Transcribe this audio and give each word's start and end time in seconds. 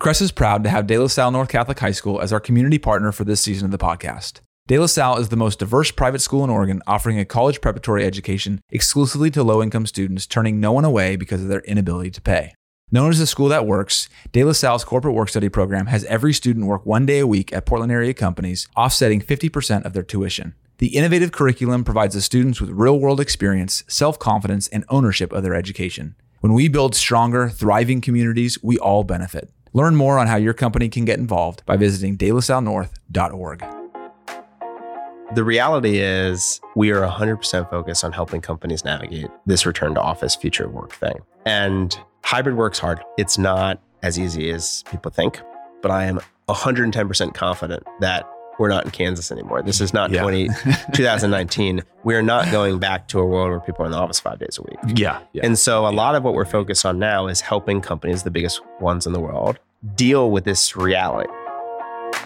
Cressa 0.00 0.22
is 0.22 0.32
proud 0.32 0.64
to 0.64 0.70
have 0.70 0.86
De 0.86 0.96
La 0.96 1.08
Salle 1.08 1.30
North 1.30 1.50
Catholic 1.50 1.78
High 1.78 1.90
School 1.90 2.22
as 2.22 2.32
our 2.32 2.40
community 2.40 2.78
partner 2.78 3.12
for 3.12 3.24
this 3.24 3.42
season 3.42 3.66
of 3.66 3.70
the 3.70 3.76
podcast. 3.76 4.40
De 4.66 4.78
La 4.78 4.86
Salle 4.86 5.18
is 5.18 5.28
the 5.28 5.36
most 5.36 5.58
diverse 5.58 5.90
private 5.90 6.22
school 6.22 6.42
in 6.42 6.48
Oregon, 6.48 6.80
offering 6.86 7.18
a 7.18 7.26
college 7.26 7.60
preparatory 7.60 8.06
education 8.06 8.62
exclusively 8.70 9.30
to 9.30 9.42
low 9.42 9.62
income 9.62 9.84
students, 9.84 10.26
turning 10.26 10.58
no 10.58 10.72
one 10.72 10.86
away 10.86 11.16
because 11.16 11.42
of 11.42 11.48
their 11.48 11.60
inability 11.60 12.10
to 12.12 12.22
pay. 12.22 12.54
Known 12.90 13.10
as 13.10 13.18
the 13.18 13.26
school 13.26 13.48
that 13.48 13.66
works, 13.66 14.08
De 14.32 14.42
La 14.42 14.52
Salle's 14.52 14.84
corporate 14.84 15.14
work 15.14 15.28
study 15.28 15.50
program 15.50 15.84
has 15.88 16.04
every 16.04 16.32
student 16.32 16.64
work 16.64 16.86
one 16.86 17.04
day 17.04 17.18
a 17.18 17.26
week 17.26 17.52
at 17.52 17.66
Portland 17.66 17.92
area 17.92 18.14
companies, 18.14 18.68
offsetting 18.78 19.20
50% 19.20 19.84
of 19.84 19.92
their 19.92 20.02
tuition. 20.02 20.54
The 20.78 20.96
innovative 20.96 21.30
curriculum 21.30 21.84
provides 21.84 22.14
the 22.14 22.22
students 22.22 22.58
with 22.58 22.70
real 22.70 22.98
world 22.98 23.20
experience, 23.20 23.84
self 23.86 24.18
confidence, 24.18 24.66
and 24.68 24.86
ownership 24.88 25.30
of 25.30 25.42
their 25.42 25.54
education. 25.54 26.14
When 26.40 26.54
we 26.54 26.68
build 26.68 26.94
stronger, 26.94 27.50
thriving 27.50 28.00
communities, 28.00 28.56
we 28.62 28.78
all 28.78 29.04
benefit. 29.04 29.50
Learn 29.72 29.94
more 29.94 30.18
on 30.18 30.26
how 30.26 30.36
your 30.36 30.52
company 30.52 30.88
can 30.88 31.04
get 31.04 31.18
involved 31.18 31.64
by 31.64 31.76
visiting 31.76 32.16
delasallenorth.org. 32.16 33.64
The 35.32 35.44
reality 35.44 35.98
is, 36.00 36.60
we 36.74 36.90
are 36.90 37.06
100% 37.06 37.70
focused 37.70 38.02
on 38.02 38.10
helping 38.10 38.40
companies 38.40 38.84
navigate 38.84 39.28
this 39.46 39.64
return 39.64 39.94
to 39.94 40.00
office 40.00 40.34
future 40.34 40.68
work 40.68 40.92
thing. 40.92 41.14
And 41.46 41.96
hybrid 42.24 42.56
work's 42.56 42.80
hard. 42.80 43.00
It's 43.16 43.38
not 43.38 43.80
as 44.02 44.18
easy 44.18 44.50
as 44.50 44.82
people 44.90 45.12
think, 45.12 45.40
but 45.82 45.92
I 45.92 46.06
am 46.06 46.18
110% 46.48 47.34
confident 47.34 47.84
that 48.00 48.28
we're 48.60 48.68
not 48.68 48.84
in 48.84 48.90
Kansas 48.90 49.32
anymore. 49.32 49.62
This 49.62 49.80
is 49.80 49.94
not 49.94 50.10
Yeah. 50.10 50.20
20, 50.20 50.48
2019. 50.94 51.82
We're 52.04 52.20
not 52.20 52.52
going 52.52 52.78
back 52.78 53.08
to 53.08 53.18
a 53.18 53.24
world 53.24 53.48
where 53.50 53.60
people 53.60 53.84
are 53.84 53.86
in 53.86 53.92
the 53.92 53.96
office 53.96 54.20
five 54.20 54.38
days 54.38 54.58
a 54.58 54.62
week. 54.62 54.98
Yeah. 54.98 55.20
yeah. 55.32 55.46
And 55.46 55.58
so 55.58 55.86
a 55.86 55.90
lot 55.90 56.14
of 56.14 56.24
what 56.24 56.34
we're 56.34 56.44
focused 56.44 56.84
on 56.84 56.98
now 56.98 57.26
is 57.26 57.40
helping 57.40 57.80
companies, 57.80 58.22
the 58.22 58.30
biggest 58.30 58.60
ones 58.78 59.06
in 59.06 59.14
the 59.14 59.18
world, 59.20 59.58
deal 59.94 60.30
with 60.30 60.44
this 60.44 60.76
reality. 60.76 61.30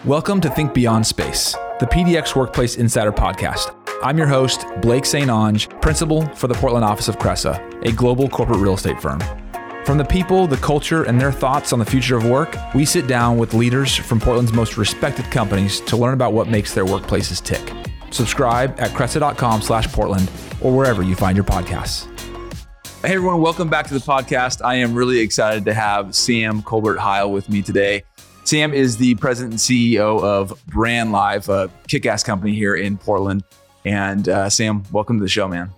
Welcome 0.04 0.40
to 0.40 0.50
Think 0.50 0.74
Beyond 0.74 1.06
Space, 1.06 1.52
the 1.78 1.86
PDX 1.86 2.34
Workplace 2.34 2.76
Insider 2.78 3.12
Podcast. 3.12 3.72
I'm 4.02 4.18
your 4.18 4.26
host, 4.26 4.66
Blake 4.82 5.06
St. 5.06 5.28
Onge, 5.30 5.80
principal 5.80 6.26
for 6.34 6.48
the 6.48 6.54
Portland 6.54 6.84
office 6.84 7.06
of 7.06 7.16
Cressa, 7.16 7.60
a 7.86 7.92
global 7.92 8.28
corporate 8.28 8.58
real 8.58 8.74
estate 8.74 9.00
firm. 9.00 9.20
From 9.84 9.98
the 9.98 10.04
people, 10.04 10.46
the 10.46 10.56
culture, 10.56 11.02
and 11.02 11.20
their 11.20 11.30
thoughts 11.30 11.70
on 11.70 11.78
the 11.78 11.84
future 11.84 12.16
of 12.16 12.24
work, 12.24 12.56
we 12.74 12.86
sit 12.86 13.06
down 13.06 13.36
with 13.36 13.52
leaders 13.52 13.94
from 13.94 14.18
Portland's 14.18 14.54
most 14.54 14.78
respected 14.78 15.26
companies 15.26 15.80
to 15.82 15.94
learn 15.94 16.14
about 16.14 16.32
what 16.32 16.48
makes 16.48 16.72
their 16.72 16.86
workplaces 16.86 17.44
tick. 17.44 17.70
Subscribe 18.10 18.80
at 18.80 18.92
cressa.com 18.92 19.60
slash 19.60 19.86
Portland 19.92 20.30
or 20.62 20.74
wherever 20.74 21.02
you 21.02 21.14
find 21.14 21.36
your 21.36 21.44
podcasts. 21.44 22.06
Hey 23.02 23.16
everyone, 23.16 23.42
welcome 23.42 23.68
back 23.68 23.86
to 23.88 23.92
the 23.92 24.00
podcast. 24.00 24.64
I 24.64 24.76
am 24.76 24.94
really 24.94 25.18
excited 25.18 25.66
to 25.66 25.74
have 25.74 26.14
Sam 26.14 26.62
Kolbert-Hyle 26.62 27.30
with 27.30 27.50
me 27.50 27.60
today. 27.60 28.04
Sam 28.44 28.72
is 28.72 28.96
the 28.96 29.16
president 29.16 29.52
and 29.52 29.60
CEO 29.60 30.22
of 30.22 30.64
Brand 30.64 31.12
Live, 31.12 31.50
a 31.50 31.70
kick-ass 31.88 32.22
company 32.22 32.54
here 32.54 32.74
in 32.74 32.96
Portland. 32.96 33.44
And 33.84 34.30
uh, 34.30 34.48
Sam, 34.48 34.82
welcome 34.92 35.18
to 35.18 35.22
the 35.22 35.28
show, 35.28 35.46
man. 35.46 35.70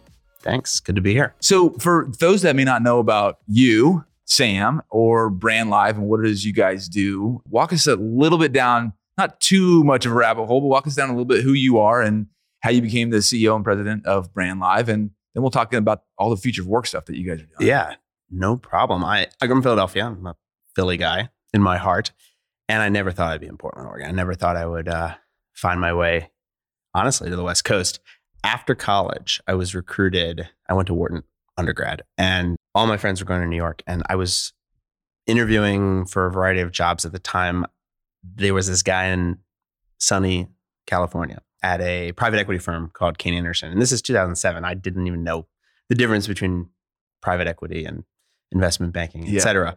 Thanks. 0.46 0.78
Good 0.78 0.94
to 0.94 1.00
be 1.00 1.12
here. 1.12 1.34
So, 1.40 1.70
for 1.80 2.08
those 2.20 2.42
that 2.42 2.54
may 2.54 2.62
not 2.62 2.80
know 2.80 3.00
about 3.00 3.38
you, 3.48 4.04
Sam, 4.26 4.80
or 4.90 5.28
Brand 5.28 5.70
Live 5.70 5.98
and 5.98 6.06
what 6.06 6.20
it 6.20 6.26
is 6.26 6.44
you 6.44 6.52
guys 6.52 6.88
do, 6.88 7.42
walk 7.48 7.72
us 7.72 7.88
a 7.88 7.96
little 7.96 8.38
bit 8.38 8.52
down, 8.52 8.92
not 9.18 9.40
too 9.40 9.82
much 9.82 10.06
of 10.06 10.12
a 10.12 10.14
rabbit 10.14 10.46
hole, 10.46 10.60
but 10.60 10.68
walk 10.68 10.86
us 10.86 10.94
down 10.94 11.08
a 11.08 11.12
little 11.12 11.24
bit 11.24 11.42
who 11.42 11.52
you 11.52 11.78
are 11.78 12.00
and 12.00 12.28
how 12.60 12.70
you 12.70 12.80
became 12.80 13.10
the 13.10 13.18
CEO 13.18 13.56
and 13.56 13.64
president 13.64 14.06
of 14.06 14.32
Brand 14.32 14.60
Live. 14.60 14.88
And 14.88 15.10
then 15.34 15.42
we'll 15.42 15.50
talk 15.50 15.74
about 15.74 16.02
all 16.16 16.30
the 16.30 16.36
future 16.36 16.62
of 16.62 16.68
work 16.68 16.86
stuff 16.86 17.06
that 17.06 17.16
you 17.16 17.28
guys 17.28 17.42
are 17.42 17.46
doing. 17.46 17.68
Yeah, 17.68 17.96
no 18.30 18.56
problem. 18.56 19.04
I, 19.04 19.26
I 19.40 19.46
grew 19.46 19.56
up 19.56 19.58
in 19.58 19.62
Philadelphia. 19.64 20.06
I'm 20.06 20.26
a 20.26 20.36
Philly 20.76 20.96
guy 20.96 21.30
in 21.52 21.60
my 21.60 21.76
heart. 21.76 22.12
And 22.68 22.82
I 22.82 22.88
never 22.88 23.10
thought 23.10 23.32
I'd 23.32 23.40
be 23.40 23.46
in 23.48 23.56
Portland, 23.56 23.88
Oregon. 23.88 24.08
I 24.08 24.12
never 24.12 24.34
thought 24.34 24.56
I 24.56 24.66
would 24.66 24.88
uh, 24.88 25.14
find 25.54 25.80
my 25.80 25.92
way, 25.92 26.30
honestly, 26.94 27.30
to 27.30 27.36
the 27.36 27.42
West 27.42 27.64
Coast. 27.64 28.00
After 28.44 28.74
college, 28.74 29.40
I 29.46 29.54
was 29.54 29.74
recruited. 29.74 30.48
I 30.68 30.74
went 30.74 30.86
to 30.88 30.94
Wharton 30.94 31.22
undergrad, 31.56 32.02
and 32.18 32.56
all 32.74 32.86
my 32.86 32.96
friends 32.96 33.20
were 33.20 33.26
going 33.26 33.40
to 33.40 33.46
New 33.46 33.56
York. 33.56 33.82
And 33.86 34.02
I 34.08 34.16
was 34.16 34.52
interviewing 35.26 36.06
for 36.06 36.26
a 36.26 36.30
variety 36.30 36.60
of 36.60 36.70
jobs 36.72 37.04
at 37.04 37.12
the 37.12 37.18
time. 37.18 37.66
There 38.22 38.54
was 38.54 38.68
this 38.68 38.82
guy 38.82 39.06
in 39.06 39.38
sunny 39.98 40.48
California 40.86 41.40
at 41.62 41.80
a 41.80 42.12
private 42.12 42.38
equity 42.38 42.58
firm 42.58 42.90
called 42.92 43.18
Kayne 43.18 43.34
Anderson. 43.34 43.72
And 43.72 43.80
this 43.82 43.90
is 43.92 44.02
2007. 44.02 44.64
I 44.64 44.74
didn't 44.74 45.06
even 45.06 45.24
know 45.24 45.46
the 45.88 45.94
difference 45.94 46.26
between 46.26 46.68
private 47.22 47.46
equity 47.48 47.84
and 47.84 48.04
investment 48.52 48.92
banking, 48.92 49.24
et 49.26 49.30
Yeah. 49.30 49.40
cetera. 49.40 49.76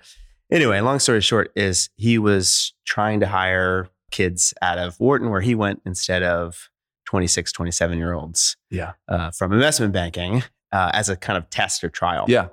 Anyway, 0.52 0.80
long 0.81 1.00
story 1.00 1.22
short 1.22 1.52
is 1.56 1.90
he 1.96 2.18
was 2.18 2.74
trying 2.86 3.19
to 3.22 3.28
hire 3.28 3.90
kids 4.12 4.53
out 4.62 4.78
of 4.78 5.00
Wharton 5.00 5.30
where 5.30 5.42
he 5.42 5.56
went 5.56 5.81
instead 5.86 6.22
of 6.24 6.69
26, 7.14 7.52
27 7.52 7.97
year 7.97 8.14
olds 8.14 8.56
Yeah. 8.70 8.92
uh, 9.08 9.31
from 9.31 9.52
investment 9.52 9.94
banking 9.94 10.44
uh, 10.72 10.92
as 10.94 11.09
a 11.09 11.16
kind 11.16 11.38
of 11.40 11.50
test 11.50 11.84
or 11.84 11.90
trial. 11.90 12.25
Yeah. 12.28 12.50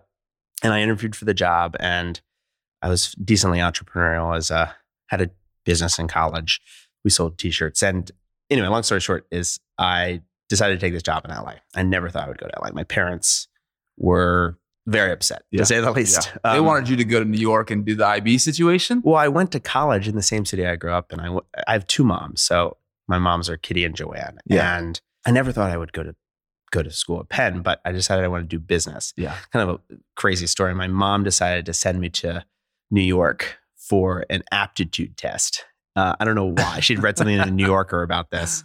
And 0.62 0.72
I 0.72 0.80
interviewed 0.80 1.14
for 1.14 1.26
the 1.26 1.34
job 1.34 1.76
and 1.78 2.18
I 2.80 2.88
was 2.88 3.12
decently 3.22 3.58
entrepreneurial 3.58 4.34
as 4.34 4.50
a, 4.50 4.74
had 5.08 5.20
a 5.20 5.28
business 5.66 5.98
in 5.98 6.08
college. 6.08 6.62
We 7.04 7.10
sold 7.10 7.36
t-shirts. 7.36 7.82
And 7.82 8.10
anyway, 8.48 8.68
long 8.68 8.82
story 8.82 9.00
short 9.02 9.26
is 9.30 9.60
I 9.76 10.22
decided 10.48 10.80
to 10.80 10.86
take 10.86 10.94
this 10.94 11.02
job 11.02 11.26
in 11.26 11.32
LA. 11.32 11.56
I 11.74 11.82
never 11.82 12.08
thought 12.08 12.24
I 12.24 12.28
would 12.28 12.38
go 12.38 12.46
to 12.46 12.58
LA. 12.62 12.70
My 12.72 12.84
parents 12.84 13.48
were 13.98 14.56
very 14.86 15.12
upset, 15.12 15.42
Yeah. 15.50 15.58
to 15.58 15.66
say 15.66 15.80
the 15.80 15.90
least. 15.92 16.32
Yeah. 16.42 16.52
they 16.54 16.58
Um, 16.60 16.64
wanted 16.64 16.88
you 16.88 16.96
to 16.96 17.04
go 17.04 17.18
to 17.18 17.26
New 17.28 17.36
York 17.38 17.70
and 17.70 17.84
do 17.84 17.94
the 17.94 18.06
IB 18.06 18.38
situation. 18.38 19.02
well, 19.04 19.16
I 19.16 19.28
went 19.28 19.52
to 19.52 19.60
college 19.60 20.08
in 20.08 20.16
the 20.16 20.22
same 20.22 20.46
city 20.46 20.66
I 20.66 20.76
grew 20.76 20.92
up 20.92 21.12
in. 21.12 21.20
I, 21.20 21.24
w- 21.24 21.44
I 21.68 21.72
have 21.74 21.86
two 21.86 22.04
moms. 22.04 22.40
So 22.40 22.78
my 23.08 23.18
moms 23.18 23.48
are 23.48 23.56
Kitty 23.56 23.84
and 23.84 23.94
Joanne. 23.94 24.38
Yeah. 24.46 24.78
And 24.78 25.00
I 25.26 25.30
never 25.30 25.52
thought 25.52 25.70
I 25.70 25.76
would 25.76 25.92
go 25.92 26.02
to 26.02 26.14
go 26.72 26.82
to 26.82 26.90
school 26.90 27.20
at 27.20 27.28
Penn, 27.28 27.62
but 27.62 27.80
I 27.84 27.92
decided 27.92 28.24
I 28.24 28.28
wanted 28.28 28.50
to 28.50 28.56
do 28.56 28.60
business. 28.60 29.12
Yeah. 29.16 29.36
Kind 29.52 29.68
of 29.68 29.76
a 29.90 29.96
crazy 30.16 30.46
story. 30.46 30.74
My 30.74 30.88
mom 30.88 31.22
decided 31.24 31.64
to 31.66 31.72
send 31.72 32.00
me 32.00 32.08
to 32.10 32.44
New 32.90 33.02
York 33.02 33.58
for 33.76 34.24
an 34.30 34.42
aptitude 34.50 35.16
test. 35.16 35.64
Uh, 35.94 36.16
I 36.18 36.24
don't 36.24 36.34
know 36.34 36.52
why. 36.52 36.80
She'd 36.80 37.02
read 37.02 37.16
something 37.16 37.36
in 37.38 37.46
the 37.46 37.50
New 37.54 37.66
Yorker 37.66 38.02
about 38.02 38.30
this. 38.30 38.64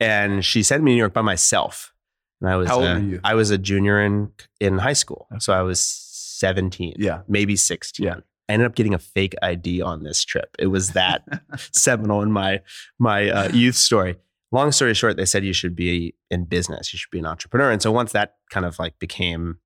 And 0.00 0.44
she 0.44 0.62
sent 0.62 0.82
me 0.82 0.92
to 0.92 0.94
New 0.94 0.98
York 0.98 1.12
by 1.12 1.20
myself. 1.22 1.92
And 2.40 2.50
I 2.50 2.56
was 2.56 2.68
How 2.68 2.76
old 2.76 2.86
uh, 2.88 2.94
were 2.94 3.00
you? 3.00 3.20
I 3.22 3.34
was 3.34 3.50
a 3.50 3.58
junior 3.58 4.00
in 4.02 4.32
in 4.58 4.78
high 4.78 4.94
school. 4.94 5.28
So 5.38 5.52
I 5.52 5.62
was 5.62 5.78
17 5.78 6.94
Yeah. 6.98 7.20
maybe 7.28 7.54
16. 7.54 8.04
Yeah. 8.04 8.16
I 8.48 8.54
ended 8.54 8.66
up 8.66 8.74
getting 8.74 8.94
a 8.94 8.98
fake 8.98 9.34
ID 9.42 9.80
on 9.82 10.02
this 10.02 10.24
trip. 10.24 10.54
It 10.58 10.66
was 10.66 10.90
that 10.90 11.22
seminal 11.72 12.22
in 12.22 12.32
my 12.32 12.60
my 12.98 13.28
uh, 13.30 13.48
youth 13.52 13.76
story. 13.76 14.16
Long 14.50 14.70
story 14.72 14.92
short, 14.94 15.16
they 15.16 15.24
said 15.24 15.44
you 15.44 15.54
should 15.54 15.74
be 15.74 16.14
in 16.30 16.44
business, 16.44 16.92
you 16.92 16.98
should 16.98 17.10
be 17.10 17.18
an 17.18 17.26
entrepreneur. 17.26 17.70
And 17.70 17.80
so 17.80 17.90
once 17.90 18.12
that 18.12 18.34
kind 18.50 18.66
of 18.66 18.78
like 18.78 18.98
became 18.98 19.58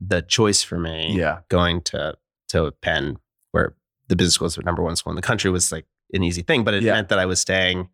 the 0.00 0.22
choice 0.22 0.62
for 0.62 0.78
me, 0.78 1.12
Yeah. 1.16 1.40
going 1.48 1.80
to 1.82 2.14
to 2.50 2.70
Penn, 2.82 3.18
where 3.52 3.74
the 4.08 4.16
business 4.16 4.34
school 4.34 4.46
is 4.46 4.54
the 4.54 4.62
number 4.62 4.82
one 4.82 4.94
school 4.96 5.10
in 5.10 5.16
the 5.16 5.22
country, 5.22 5.50
was 5.50 5.72
like 5.72 5.86
an 6.12 6.22
easy 6.22 6.42
thing. 6.42 6.62
But 6.64 6.74
it 6.74 6.82
Yeah. 6.82 6.92
meant 6.94 7.08
that 7.08 7.18
I 7.18 7.26
was 7.26 7.40
staying 7.40 7.88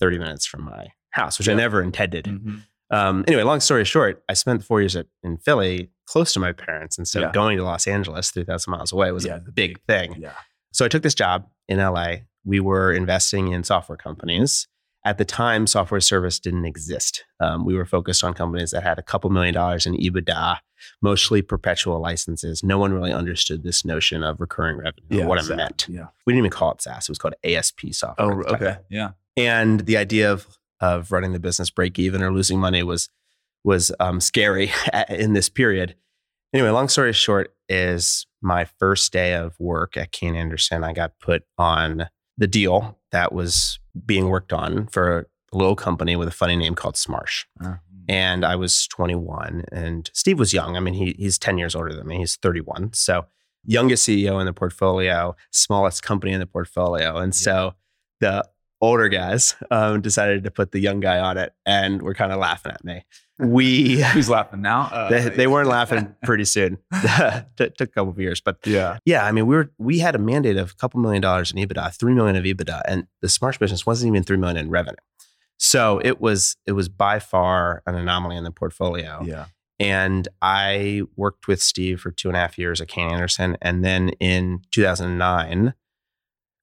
30 0.00 0.18
minutes 0.18 0.46
from 0.46 0.62
my 0.64 0.88
house, 1.10 1.38
which 1.38 1.48
Yeah. 1.48 1.54
I 1.54 1.56
never 1.56 1.82
intended. 1.82 2.26
Mhm. 2.26 2.62
Um, 2.90 3.24
anyway, 3.26 3.42
long 3.42 3.60
story 3.60 3.84
short, 3.84 4.22
I 4.28 4.34
spent 4.34 4.64
four 4.64 4.80
years 4.80 4.94
at, 4.96 5.06
in 5.22 5.36
Philly, 5.38 5.90
close 6.08 6.32
to 6.32 6.40
my 6.40 6.52
parents, 6.52 6.96
and 6.98 7.06
so 7.06 7.20
Yeah. 7.20 7.32
going 7.32 7.56
to 7.58 7.64
Los 7.64 7.86
Angeles, 7.86 8.30
three 8.30 8.44
thousand 8.44 8.70
miles 8.70 8.92
away, 8.92 9.12
was 9.12 9.24
Yeah, 9.26 9.36
a 9.36 9.50
big 9.52 9.80
thing. 9.86 10.16
Yeah. 10.18 10.32
So 10.72 10.84
I 10.84 10.88
took 10.88 11.02
this 11.02 11.14
job 11.14 11.46
in 11.68 11.78
LA. 11.78 12.22
We 12.44 12.60
were 12.60 12.92
investing 12.92 13.52
in 13.52 13.64
software 13.64 13.98
companies. 13.98 14.68
At 15.04 15.16
the 15.18 15.24
time, 15.24 15.66
software 15.66 16.00
service 16.00 16.38
didn't 16.40 16.64
exist. 16.64 17.24
Um, 17.40 17.64
we 17.64 17.74
were 17.74 17.86
focused 17.86 18.24
on 18.24 18.34
companies 18.34 18.70
that 18.72 18.82
had 18.82 18.98
a 18.98 19.02
couple 19.02 19.30
million 19.30 19.54
dollars 19.54 19.86
in 19.86 19.94
EBITDA, 19.94 20.58
mostly 21.00 21.40
perpetual 21.40 22.00
licenses. 22.00 22.62
No 22.62 22.78
one 22.78 22.92
really 22.92 23.12
understood 23.12 23.62
this 23.62 23.84
notion 23.84 24.22
of 24.22 24.40
recurring 24.40 24.76
revenue, 24.78 25.06
Yeah. 25.08 25.24
or 25.24 25.28
what 25.28 25.38
it 25.44 25.54
meant. 25.56 25.86
Yeah. 25.88 26.06
We 26.26 26.32
didn't 26.32 26.46
even 26.46 26.50
call 26.50 26.72
it 26.72 26.82
SaaS. 26.82 27.08
It 27.08 27.10
was 27.10 27.18
called 27.18 27.34
ASP 27.44 27.92
software. 27.92 28.26
Oh, 28.32 28.40
at 28.40 28.46
the 28.48 28.52
time 28.56 28.62
okay. 28.62 28.78
Yeah. 28.90 29.10
and 29.36 29.80
the 29.80 29.96
idea 29.96 30.30
of 30.32 30.46
of 30.80 31.10
running 31.10 31.32
the 31.32 31.40
business 31.40 31.70
break 31.70 31.98
even 31.98 32.22
or 32.22 32.32
losing 32.32 32.60
money 32.60 32.82
was 32.84 33.08
was 33.64 33.92
um, 34.00 34.20
scary 34.20 34.72
in 35.08 35.32
this 35.32 35.48
period. 35.48 35.94
Anyway, 36.52 36.70
long 36.70 36.88
story 36.88 37.12
short 37.12 37.54
is 37.68 38.26
my 38.40 38.64
first 38.64 39.12
day 39.12 39.34
of 39.34 39.58
work 39.58 39.96
at 39.96 40.12
Kayne 40.12 40.36
Anderson, 40.36 40.84
I 40.84 40.92
got 40.92 41.18
put 41.20 41.44
on 41.58 42.08
the 42.36 42.46
deal 42.46 42.98
that 43.10 43.32
was 43.32 43.78
being 44.06 44.28
worked 44.28 44.52
on 44.52 44.86
for 44.86 45.28
a 45.52 45.56
little 45.56 45.76
company 45.76 46.16
with 46.16 46.28
a 46.28 46.32
funny 46.32 46.56
name 46.56 46.74
called 46.74 46.94
Smarsh. 46.94 47.44
Uh, 47.62 47.74
And 48.08 48.44
I 48.44 48.56
was 48.56 48.86
21 48.88 49.64
and 49.72 50.10
Steve 50.14 50.38
was 50.38 50.54
young. 50.54 50.76
I 50.76 50.80
mean, 50.80 50.94
he, 50.94 51.14
he's 51.18 51.38
10 51.38 51.58
years 51.58 51.74
older 51.74 51.94
than 51.94 52.06
me. 52.06 52.18
He's 52.18 52.36
31. 52.36 52.92
So 52.94 53.26
youngest 53.64 54.08
CEO 54.08 54.40
in 54.40 54.46
the 54.46 54.52
portfolio, 54.52 55.34
smallest 55.50 56.02
company 56.02 56.32
in 56.32 56.40
the 56.40 56.46
portfolio. 56.46 57.16
And 57.16 57.34
so 57.34 57.74
the 58.20 58.44
older 58.80 59.08
guys 59.08 59.56
um, 59.70 60.00
decided 60.00 60.44
to 60.44 60.50
put 60.50 60.72
the 60.72 60.78
young 60.80 61.00
guy 61.00 61.18
on 61.18 61.36
it, 61.36 61.52
and 61.66 62.02
were 62.02 62.14
kind 62.14 62.32
of 62.32 62.38
laughing 62.38 62.72
at 62.72 62.84
me. 62.84 63.04
We 63.38 64.00
Who's 64.12 64.28
laughing 64.28 64.62
now? 64.62 64.88
Uh, 64.92 65.08
they, 65.10 65.28
they 65.28 65.46
weren't 65.46 65.68
laughing 65.68 66.14
pretty 66.24 66.44
soon. 66.44 66.78
T- 67.02 67.08
took 67.56 67.80
a 67.80 67.86
couple 67.86 68.10
of 68.10 68.18
years, 68.18 68.40
but 68.40 68.58
Yeah. 68.66 68.98
yeah, 69.04 69.24
I 69.24 69.32
mean, 69.32 69.46
we 69.46 69.54
were 69.56 69.70
we 69.78 69.98
had 70.00 70.14
a 70.14 70.18
mandate 70.18 70.56
of 70.56 70.72
a 70.72 70.74
couple 70.74 71.00
million 71.00 71.22
dollars 71.22 71.50
in 71.52 71.58
EBITDA, 71.58 71.94
three 71.96 72.14
million 72.14 72.36
of 72.36 72.44
EBITDA, 72.44 72.82
and 72.86 73.06
the 73.22 73.28
Smarsh 73.28 73.58
business 73.58 73.84
wasn't 73.86 74.08
even 74.12 74.22
three 74.24 74.36
million 74.36 74.56
in 74.56 74.70
revenue. 74.70 74.96
So 75.58 76.00
it 76.04 76.20
was 76.20 76.56
it 76.66 76.72
was 76.72 76.88
by 76.88 77.18
far 77.18 77.82
an 77.86 77.94
anomaly 77.94 78.36
in 78.36 78.44
the 78.44 78.50
portfolio. 78.52 79.22
Yeah. 79.24 79.46
And 79.80 80.26
I 80.42 81.02
worked 81.14 81.46
with 81.46 81.62
Steve 81.62 82.00
for 82.00 82.10
two 82.10 82.26
and 82.28 82.36
a 82.36 82.40
half 82.40 82.58
years 82.58 82.80
at 82.80 82.88
Kayne 82.88 83.10
Anderson, 83.12 83.56
and 83.62 83.84
then 83.84 84.08
in 84.20 84.62
2009, 84.72 85.74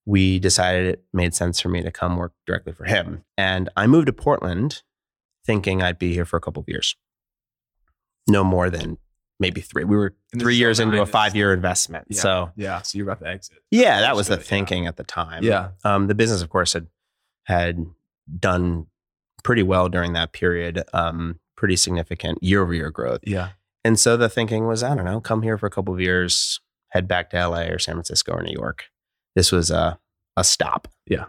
we 0.06 0.40
decided 0.40 0.86
it 0.88 1.04
made 1.14 1.34
sense 1.34 1.60
for 1.60 1.70
me 1.70 1.82
to 1.82 1.92
come 1.92 2.18
work 2.18 2.34
directly 2.46 2.74
for 2.74 2.86
him. 2.86 3.24
And 3.38 3.70
I 3.76 3.88
moved 3.88 4.08
to 4.08 4.14
Portland, 4.14 4.84
thinking 5.46 5.82
I'd 5.82 6.00
be 6.00 6.14
here 6.14 6.26
for 6.26 6.38
a 6.38 6.42
couple 6.42 6.62
of 6.62 6.70
years. 6.70 6.96
No 8.28 8.44
more 8.44 8.70
than 8.70 8.98
maybe 9.40 9.62
three. 9.62 9.84
We 9.84 9.96
were 9.98 10.16
And 10.32 10.42
three 10.42 10.56
years 10.56 10.80
into 10.80 11.02
a 11.02 11.06
five 11.06 11.36
year 11.36 11.54
investment. 11.54 12.08
Yeah. 12.10 12.22
So 12.22 12.52
Yeah. 12.56 12.82
So 12.82 12.98
you're 12.98 13.08
about 13.10 13.24
to 13.24 13.30
exit. 13.30 13.58
yeah, 13.72 14.02
that 14.02 14.16
was 14.16 14.28
the 14.28 14.34
Understood, 14.34 14.52
yeah. 14.52 14.58
thinking 14.58 14.88
at 14.88 14.98
the 14.98 15.04
time. 15.04 15.44
Yeah. 15.44 15.70
Um, 15.84 16.08
the 16.08 16.16
business, 16.16 16.42
of 16.42 16.50
course, 16.50 16.74
had 16.74 16.88
had 17.46 17.86
done 18.40 18.88
pretty 19.44 19.64
well 19.64 19.90
during 19.90 20.14
that 20.14 20.32
period. 20.34 20.84
Um, 20.94 21.40
pretty 21.56 21.76
significant 21.76 22.42
year 22.44 22.62
over 22.62 22.74
year 22.74 22.90
growth. 22.92 23.22
Yeah. 23.24 23.50
And 23.84 24.00
so 24.00 24.18
the 24.18 24.30
thinking 24.30 24.66
was, 24.68 24.84
I 24.84 24.96
don't 24.96 25.06
know, 25.06 25.22
come 25.22 25.42
here 25.44 25.58
for 25.58 25.68
a 25.68 25.70
couple 25.70 25.94
of 25.94 26.00
years, 26.02 26.60
head 26.90 27.08
back 27.08 27.30
to 27.30 27.48
LA 27.48 27.66
or 27.66 27.80
San 27.80 27.96
Francisco 27.96 28.34
or 28.34 28.42
New 28.44 28.54
York. 28.54 28.86
This 29.36 29.52
was 29.52 29.72
a 29.72 30.00
a 30.38 30.44
stop. 30.44 30.88
Yeah. 31.08 31.26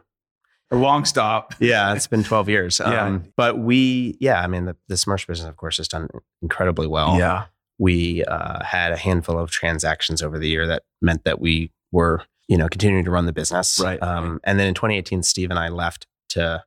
A 0.72 0.76
long 0.76 1.04
stop. 1.04 1.54
Yeah, 1.60 1.94
it's 1.94 2.08
been 2.08 2.24
12 2.24 2.48
years. 2.48 2.80
Yeah. 2.84 3.04
Um, 3.06 3.32
but 3.36 3.58
we, 3.58 4.16
yeah, 4.18 4.40
I 4.40 4.48
mean, 4.48 4.64
the, 4.64 4.76
the 4.88 4.96
Smarsh 4.96 5.26
business, 5.26 5.48
of 5.48 5.56
course, 5.56 5.76
has 5.76 5.86
done 5.86 6.08
incredibly 6.42 6.88
well. 6.88 7.16
yeah. 7.18 7.44
we 7.78 8.24
uh, 8.24 8.64
had 8.64 8.90
a 8.90 8.96
handful 8.96 9.38
of 9.38 9.50
transactions 9.52 10.22
over 10.22 10.40
the 10.40 10.48
year 10.48 10.66
that 10.66 10.82
meant 11.00 11.22
that 11.22 11.40
we 11.40 11.70
were, 11.92 12.22
you 12.48 12.56
know, 12.56 12.68
continuing 12.68 13.04
to 13.04 13.12
run 13.12 13.26
the 13.26 13.32
business. 13.32 13.78
Right, 13.78 14.02
Um, 14.02 14.40
and 14.42 14.58
then 14.58 14.66
in 14.66 14.74
2018, 14.74 15.22
Steve 15.22 15.50
and 15.50 15.58
I 15.58 15.68
left 15.68 16.08
to 16.30 16.64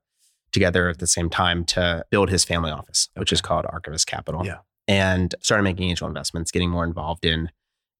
together 0.52 0.88
at 0.90 1.00
the 1.00 1.08
same 1.08 1.30
time 1.30 1.64
to 1.66 2.04
build 2.10 2.30
his 2.30 2.44
family 2.46 2.72
office, 2.72 3.10
which 3.16 3.32
is 3.34 3.42
called 3.42 3.66
Archivist 3.70 4.08
Capital. 4.08 4.46
Yeah. 4.46 4.60
And 4.88 5.36
started 5.42 5.64
making 5.64 5.90
angel 5.90 6.08
investments, 6.08 6.52
getting 6.52 6.70
more 6.72 6.86
involved 6.86 7.26
in 7.26 7.52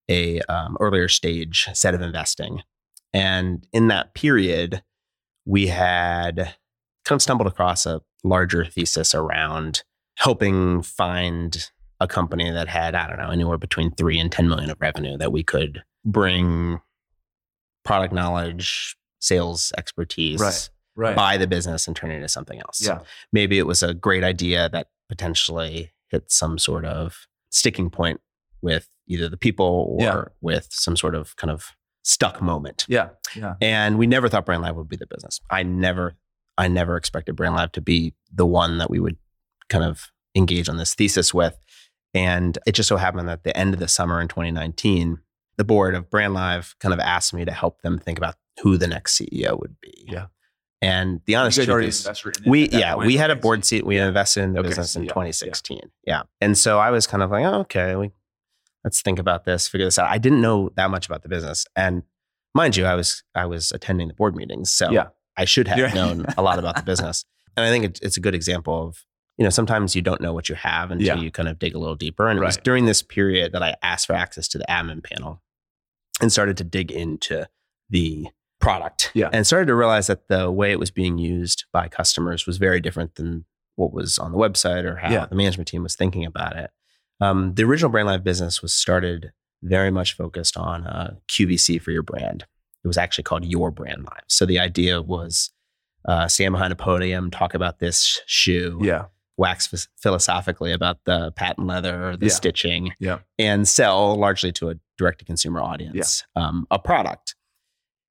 a 0.08 0.40
um, 0.48 0.76
earlier 0.80 1.08
stage 1.08 1.68
set 1.74 1.94
of 1.94 2.00
investing. 2.00 2.62
And 3.12 3.66
in 3.72 3.88
that 3.88 4.14
period, 4.14 4.82
we 5.44 5.66
had 5.68 6.54
kind 7.04 7.18
of 7.18 7.22
stumbled 7.22 7.48
across 7.48 7.86
a 7.86 8.02
larger 8.22 8.64
thesis 8.64 9.14
around 9.14 9.82
helping 10.16 10.82
find 10.82 11.70
a 11.98 12.06
company 12.06 12.50
that 12.50 12.68
had, 12.68 12.94
I 12.94 13.06
don't 13.08 13.18
know, 13.18 13.30
anywhere 13.30 13.58
between 13.58 13.90
three 13.92 14.18
and 14.18 14.30
10 14.30 14.48
million 14.48 14.70
of 14.70 14.80
revenue 14.80 15.16
that 15.18 15.32
we 15.32 15.42
could 15.42 15.82
bring 16.04 16.80
product 17.84 18.12
knowledge, 18.14 18.96
sales 19.20 19.72
expertise, 19.76 20.40
Right. 20.40 20.70
Right. 20.96 21.16
buy 21.16 21.36
the 21.36 21.46
business 21.46 21.86
and 21.86 21.96
turn 21.96 22.10
it 22.10 22.16
into 22.16 22.28
something 22.28 22.58
else. 22.60 22.84
Yeah. 22.84 23.00
Maybe 23.32 23.58
it 23.58 23.66
was 23.66 23.82
a 23.82 23.94
great 23.94 24.24
idea 24.24 24.68
that 24.70 24.88
potentially 25.08 25.92
hit 26.08 26.30
some 26.30 26.58
sort 26.58 26.84
of 26.84 27.26
sticking 27.50 27.90
point 27.90 28.20
with 28.62 28.88
either 29.06 29.28
the 29.28 29.36
people 29.36 29.96
or 29.98 30.02
Yeah. 30.04 30.24
with 30.40 30.68
some 30.70 30.96
sort 30.96 31.14
of 31.14 31.34
kind 31.36 31.50
of 31.50 31.74
stuck 32.02 32.40
moment. 32.40 32.86
Yeah. 32.88 33.10
Yeah. 33.34 33.54
And 33.60 33.98
we 33.98 34.06
never 34.06 34.28
thought 34.28 34.46
Brand 34.46 34.62
Live 34.62 34.76
would 34.76 34.88
be 34.88 34.96
the 34.96 35.06
business. 35.06 35.40
I 35.50 35.62
never, 35.62 36.16
I 36.56 36.68
never 36.68 36.96
expected 36.96 37.36
Brand 37.36 37.54
Live 37.54 37.72
to 37.72 37.80
be 37.80 38.14
the 38.32 38.46
one 38.46 38.78
that 38.78 38.90
we 38.90 39.00
would 39.00 39.16
kind 39.68 39.84
of 39.84 40.10
engage 40.34 40.68
on 40.68 40.76
this 40.76 40.94
thesis 40.94 41.34
with. 41.34 41.58
And 42.12 42.58
it 42.66 42.72
just 42.72 42.88
so 42.88 42.96
happened 42.96 43.28
that 43.28 43.32
at 43.32 43.44
the 43.44 43.56
end 43.56 43.74
of 43.74 43.80
the 43.80 43.88
summer 43.88 44.20
in 44.20 44.28
2019, 44.28 45.18
the 45.56 45.64
board 45.64 45.94
of 45.94 46.10
Brand 46.10 46.34
Live 46.34 46.74
kind 46.80 46.92
of 46.92 47.00
asked 47.00 47.34
me 47.34 47.44
to 47.44 47.52
help 47.52 47.82
them 47.82 47.98
think 47.98 48.18
about 48.18 48.36
who 48.62 48.76
the 48.76 48.86
next 48.86 49.18
CEO 49.18 49.58
would 49.60 49.76
be. 49.80 50.06
Yeah. 50.08 50.26
And 50.82 51.20
the 51.26 51.34
honest 51.34 51.62
truth 51.62 51.84
is, 51.84 52.00
invested 52.06 52.38
in 52.38 52.44
it 52.44 52.48
we 52.48 52.68
yeah 52.70 52.96
we 52.96 53.18
had 53.18 53.30
a 53.30 53.36
board 53.36 53.66
seat. 53.66 53.84
We 53.84 53.96
yeah. 53.96 54.08
invested 54.08 54.44
in 54.44 54.54
the 54.54 54.60
Okay, 54.60 54.68
business 54.68 54.96
in 54.96 55.02
yeah, 55.02 55.08
2016. 55.10 55.80
Yeah. 56.06 56.22
and 56.40 56.56
so 56.56 56.78
I 56.78 56.90
was 56.90 57.06
kind 57.06 57.22
of 57.22 57.30
like, 57.30 57.44
oh, 57.44 57.60
okay, 57.60 57.96
we 57.96 58.10
let's 58.84 59.02
think 59.02 59.18
about 59.18 59.44
this, 59.44 59.68
figure 59.68 59.86
this 59.86 59.98
out. 59.98 60.08
I 60.08 60.18
didn't 60.18 60.40
know 60.40 60.70
that 60.76 60.90
much 60.90 61.06
about 61.06 61.22
the 61.22 61.28
business, 61.28 61.66
and 61.76 62.02
mind 62.54 62.76
you, 62.76 62.84
I 62.86 62.94
was 62.94 63.22
I 63.34 63.46
was 63.46 63.72
attending 63.72 64.08
the 64.08 64.14
board 64.14 64.34
meetings, 64.36 64.70
so 64.70 64.90
Yeah. 64.90 65.08
I 65.36 65.44
should 65.44 65.68
have 65.68 65.78
Yeah. 65.78 65.92
known 65.94 66.26
a 66.36 66.42
lot 66.42 66.58
about 66.58 66.76
the 66.76 66.82
business. 66.92 67.24
And 67.56 67.64
I 67.66 67.70
think 67.70 67.84
it, 67.84 67.98
it's 68.02 68.16
a 68.16 68.20
good 68.20 68.34
example 68.34 68.86
of 68.88 69.04
you 69.38 69.44
know 69.44 69.50
sometimes 69.50 69.94
you 69.96 70.02
don't 70.02 70.20
know 70.20 70.32
what 70.34 70.48
you 70.48 70.54
have 70.54 70.90
until 70.90 71.06
Yeah. 71.06 71.22
you 71.22 71.30
kind 71.30 71.48
of 71.48 71.58
dig 71.58 71.74
a 71.74 71.78
little 71.78 71.94
deeper. 71.96 72.28
And 72.28 72.38
it 72.38 72.42
was 72.42 72.56
during 72.58 72.84
this 72.86 73.02
period 73.02 73.52
that 73.52 73.62
I 73.62 73.76
asked 73.82 74.06
for 74.06 74.14
access 74.14 74.48
to 74.48 74.58
the 74.58 74.64
admin 74.68 75.02
panel 75.02 75.42
and 76.20 76.30
started 76.32 76.56
to 76.58 76.64
dig 76.64 76.90
into 76.90 77.46
the 77.88 78.26
product. 78.60 79.10
Yeah. 79.14 79.30
And 79.32 79.46
started 79.46 79.66
to 79.66 79.74
realize 79.74 80.08
that 80.08 80.28
the 80.28 80.50
way 80.50 80.70
it 80.72 80.78
was 80.78 80.90
being 80.90 81.16
used 81.16 81.64
by 81.72 81.88
customers 81.88 82.46
was 82.46 82.58
very 82.58 82.80
different 82.80 83.14
than 83.14 83.46
what 83.76 83.92
was 83.94 84.18
on 84.18 84.30
the 84.32 84.36
website 84.38 84.84
or 84.84 84.96
how 84.96 85.10
Yeah. 85.10 85.24
the 85.26 85.34
management 85.34 85.68
team 85.68 85.82
was 85.82 85.96
thinking 85.96 86.26
about 86.26 86.56
it. 86.56 86.70
Um, 87.20 87.54
the 87.54 87.64
original 87.64 87.90
Brand 87.90 88.06
Live 88.08 88.24
business 88.24 88.62
was 88.62 88.72
started 88.72 89.32
very 89.62 89.90
much 89.90 90.14
focused 90.16 90.56
on 90.56 90.86
uh, 90.86 91.14
QVC 91.28 91.80
for 91.82 91.90
your 91.90 92.02
brand. 92.02 92.44
It 92.82 92.88
was 92.88 92.96
actually 92.96 93.24
called 93.24 93.44
Your 93.44 93.70
Brand 93.70 94.04
Live. 94.04 94.22
So 94.28 94.46
the 94.46 94.58
idea 94.58 95.02
was 95.02 95.50
uh, 96.06 96.28
stand 96.28 96.52
behind 96.52 96.72
a 96.72 96.76
podium, 96.76 97.30
talk 97.30 97.52
about 97.52 97.78
this 97.78 98.22
shoe, 98.26 98.78
Yeah. 98.82 99.06
wax 99.36 99.68
phys- 99.68 99.88
philosophically 100.00 100.72
about 100.72 100.98
the 101.04 101.30
patent 101.32 101.66
leather, 101.66 102.16
the 102.16 102.26
Yeah. 102.26 102.32
stitching, 102.32 102.92
Yeah. 102.98 103.18
and 103.38 103.68
sell 103.68 104.16
largely 104.16 104.50
to 104.52 104.70
a 104.70 104.74
direct 104.96 105.18
to 105.18 105.24
consumer 105.26 105.60
audience 105.60 106.24
um, 106.36 106.66
a 106.70 106.78
product. 106.78 107.34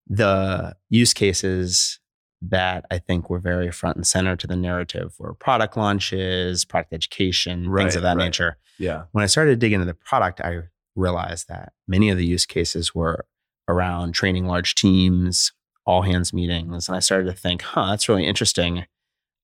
The 0.07 0.75
use 0.89 1.13
cases 1.13 1.98
that 2.41 2.85
I 2.89 2.99
think 2.99 3.29
were 3.29 3.39
very 3.39 3.71
front 3.71 3.97
and 3.97 4.07
center 4.07 4.35
to 4.37 4.47
the 4.47 4.55
narrative 4.55 5.13
were 5.19 5.33
product 5.33 5.75
launches, 5.75 6.63
product 6.65 6.93
education, 6.93 7.69
Right, 7.69 7.83
things 7.83 7.95
of 7.95 8.01
that 8.03 8.15
right. 8.17 8.25
nature. 8.25 8.57
Yeah. 8.77 9.03
When 9.11 9.23
I 9.23 9.27
started 9.27 9.51
to 9.51 9.57
dig 9.57 9.73
into 9.73 9.85
the 9.85 9.93
product, 9.93 10.39
I 10.41 10.61
realized 10.95 11.47
that 11.49 11.73
many 11.87 12.09
of 12.09 12.17
the 12.17 12.25
use 12.25 12.45
cases 12.45 12.95
were 12.95 13.25
around 13.67 14.13
training 14.13 14.45
large 14.45 14.73
teams, 14.75 15.51
all 15.85 16.01
hands 16.03 16.31
meetings. 16.33 16.87
And 16.87 16.95
I 16.95 16.99
started 16.99 17.25
to 17.25 17.33
think, 17.33 17.61
huh, 17.61 17.87
that's 17.89 18.07
really 18.07 18.25
interesting. 18.25 18.85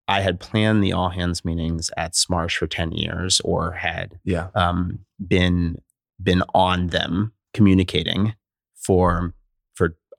I 0.07 0.21
had 0.21 0.39
planned 0.39 0.83
the 0.83 0.93
all 0.93 1.09
hands 1.09 1.43
meetings 1.43 1.91
at 1.97 2.13
Smarsh 2.13 2.55
for 2.57 2.67
10 2.67 2.91
years 2.93 3.41
or 3.41 3.71
had 3.73 4.19
Yeah. 4.23 4.47
um, 4.55 4.99
been 5.27 5.81
been 6.23 6.43
on 6.53 6.87
them 6.87 7.33
communicating 7.53 8.35
for 8.75 9.33
for 9.33 9.33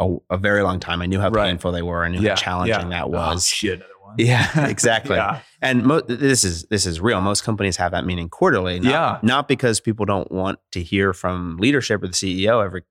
a, 0.01 0.17
a 0.31 0.37
very 0.37 0.63
long 0.63 0.81
time. 0.81 1.01
I 1.03 1.07
knew 1.07 1.21
how 1.21 1.31
Right. 1.31 1.47
painful 1.49 1.73
they 1.73 1.83
were. 1.83 2.05
I 2.05 2.09
knew 2.09 2.21
Yeah. 2.21 2.31
how 2.31 2.37
challenging 2.37 2.91
yeah. 2.91 3.01
that 3.01 3.05
Oh, 3.05 3.09
was. 3.09 3.47
shit. 3.47 3.83
Yeah, 4.19 4.67
exactly. 4.69 5.17
yeah. 5.17 5.41
And 5.61 5.83
mo- 5.85 6.01
this 6.01 6.43
is 6.45 6.63
this 6.71 6.87
is 6.87 7.01
real. 7.01 7.21
Most 7.21 7.43
companies 7.45 7.77
have 7.77 7.91
that 7.93 8.07
meeting 8.07 8.29
quarterly. 8.31 8.79
Not, 8.81 8.91
Yeah. 8.91 9.19
not 9.23 9.47
because 9.49 9.79
people 9.81 10.07
don't 10.07 10.31
want 10.33 10.59
to 10.73 10.83
hear 10.83 11.13
from 11.13 11.57
leadership 11.59 12.03
or 12.03 12.07
the 12.07 12.15
CEO 12.15 12.65
every 12.65 12.83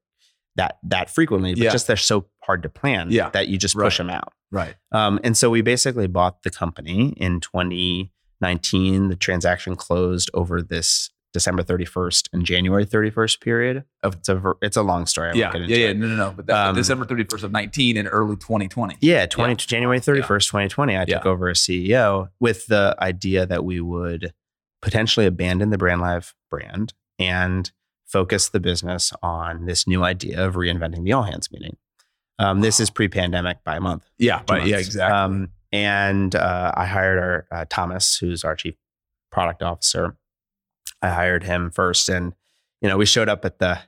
that 0.58 0.77
that 0.84 1.10
frequently, 1.10 1.53
but 1.53 1.63
Yeah. 1.63 1.72
just 1.72 1.88
they're 1.88 1.96
so 1.98 2.27
hard 2.44 2.62
to 2.63 2.70
plan 2.70 3.08
Yeah. 3.10 3.29
that 3.29 3.48
you 3.48 3.58
just 3.58 3.74
Right. 3.75 3.86
push 3.86 3.98
them 3.98 4.10
out. 4.12 4.34
Right. 4.51 4.75
Um, 4.91 5.20
and 5.24 5.36
so 5.36 5.50
we 5.50 5.62
basically 5.62 6.06
bought 6.08 6.44
the 6.44 6.51
company 6.51 7.13
in 7.18 7.39
2019. 7.39 9.10
The 9.10 9.15
transaction 9.15 9.75
closed 9.75 10.29
over 10.34 10.62
this 10.62 11.10
December 11.36 11.62
31st 11.63 12.30
and 12.34 12.44
January 12.46 12.86
31st 12.86 13.42
period. 13.42 13.84
It's 14.04 14.30
a 14.30 14.42
it's 14.62 14.77
a 14.77 14.82
long 14.82 15.06
story. 15.06 15.27
I 15.27 15.32
won't 15.32 15.38
Yeah. 15.38 15.51
get 15.51 15.70
Yeah. 15.70 15.77
Yeah. 15.77 15.88
it. 15.89 15.98
No, 15.98 16.08
no, 16.08 16.15
no. 16.15 16.34
But 16.36 16.46
that, 16.48 16.68
Um, 16.70 16.75
December 16.75 17.06
31st 17.06 17.44
of 17.44 17.51
19 17.51 17.98
and 17.98 18.08
early 18.12 18.38
2020. 18.38 18.96
Yeah, 19.01 19.25
20 19.27 19.56
January 19.58 20.00
31st, 20.00 20.48
2020, 20.48 20.96
I 20.96 21.01
Yeah. 21.08 21.18
took 21.18 21.25
over 21.27 21.50
as 21.50 21.60
CEO 21.60 22.30
with 22.39 22.65
the 22.68 22.96
idea 23.00 23.46
that 23.46 23.63
we 23.65 23.80
would 23.82 24.34
potentially 24.82 25.25
abandon 25.25 25.70
the 25.72 25.77
Brand 25.77 26.00
Live 26.01 26.34
brand 26.50 26.94
and 27.20 27.72
focus 28.06 28.48
the 28.50 28.60
business 28.60 29.12
on 29.22 29.65
this 29.65 29.86
new 29.86 30.04
idea 30.04 30.46
of 30.46 30.56
reinventing 30.56 31.04
the 31.04 31.12
all 31.12 31.24
hands 31.24 31.51
meeting. 31.51 31.75
Um, 32.39 32.62
this 32.62 32.80
is 32.80 32.89
pre-pandemic 32.89 33.63
by 33.63 33.75
a 33.77 33.80
month. 33.82 34.10
Yeah. 34.18 34.42
But 34.46 34.65
yeah, 34.68 34.77
exactly. 34.77 35.13
Um, 35.18 35.50
and 35.72 36.34
uh, 36.36 36.72
I 36.75 36.86
hired 36.86 37.20
our 37.20 37.48
uh, 37.51 37.65
Thomas, 37.70 38.18
who's 38.18 38.44
our 38.44 38.56
chief 38.56 38.75
product 39.32 39.62
officer. 39.63 40.15
I 41.05 41.09
hired 41.13 41.43
him 41.43 41.69
first, 41.71 42.09
and 42.09 42.33
you 42.81 42.89
know 42.89 42.97
we 42.97 43.05
showed 43.05 43.29
up 43.29 43.45
at 43.45 43.59
the 43.59 43.79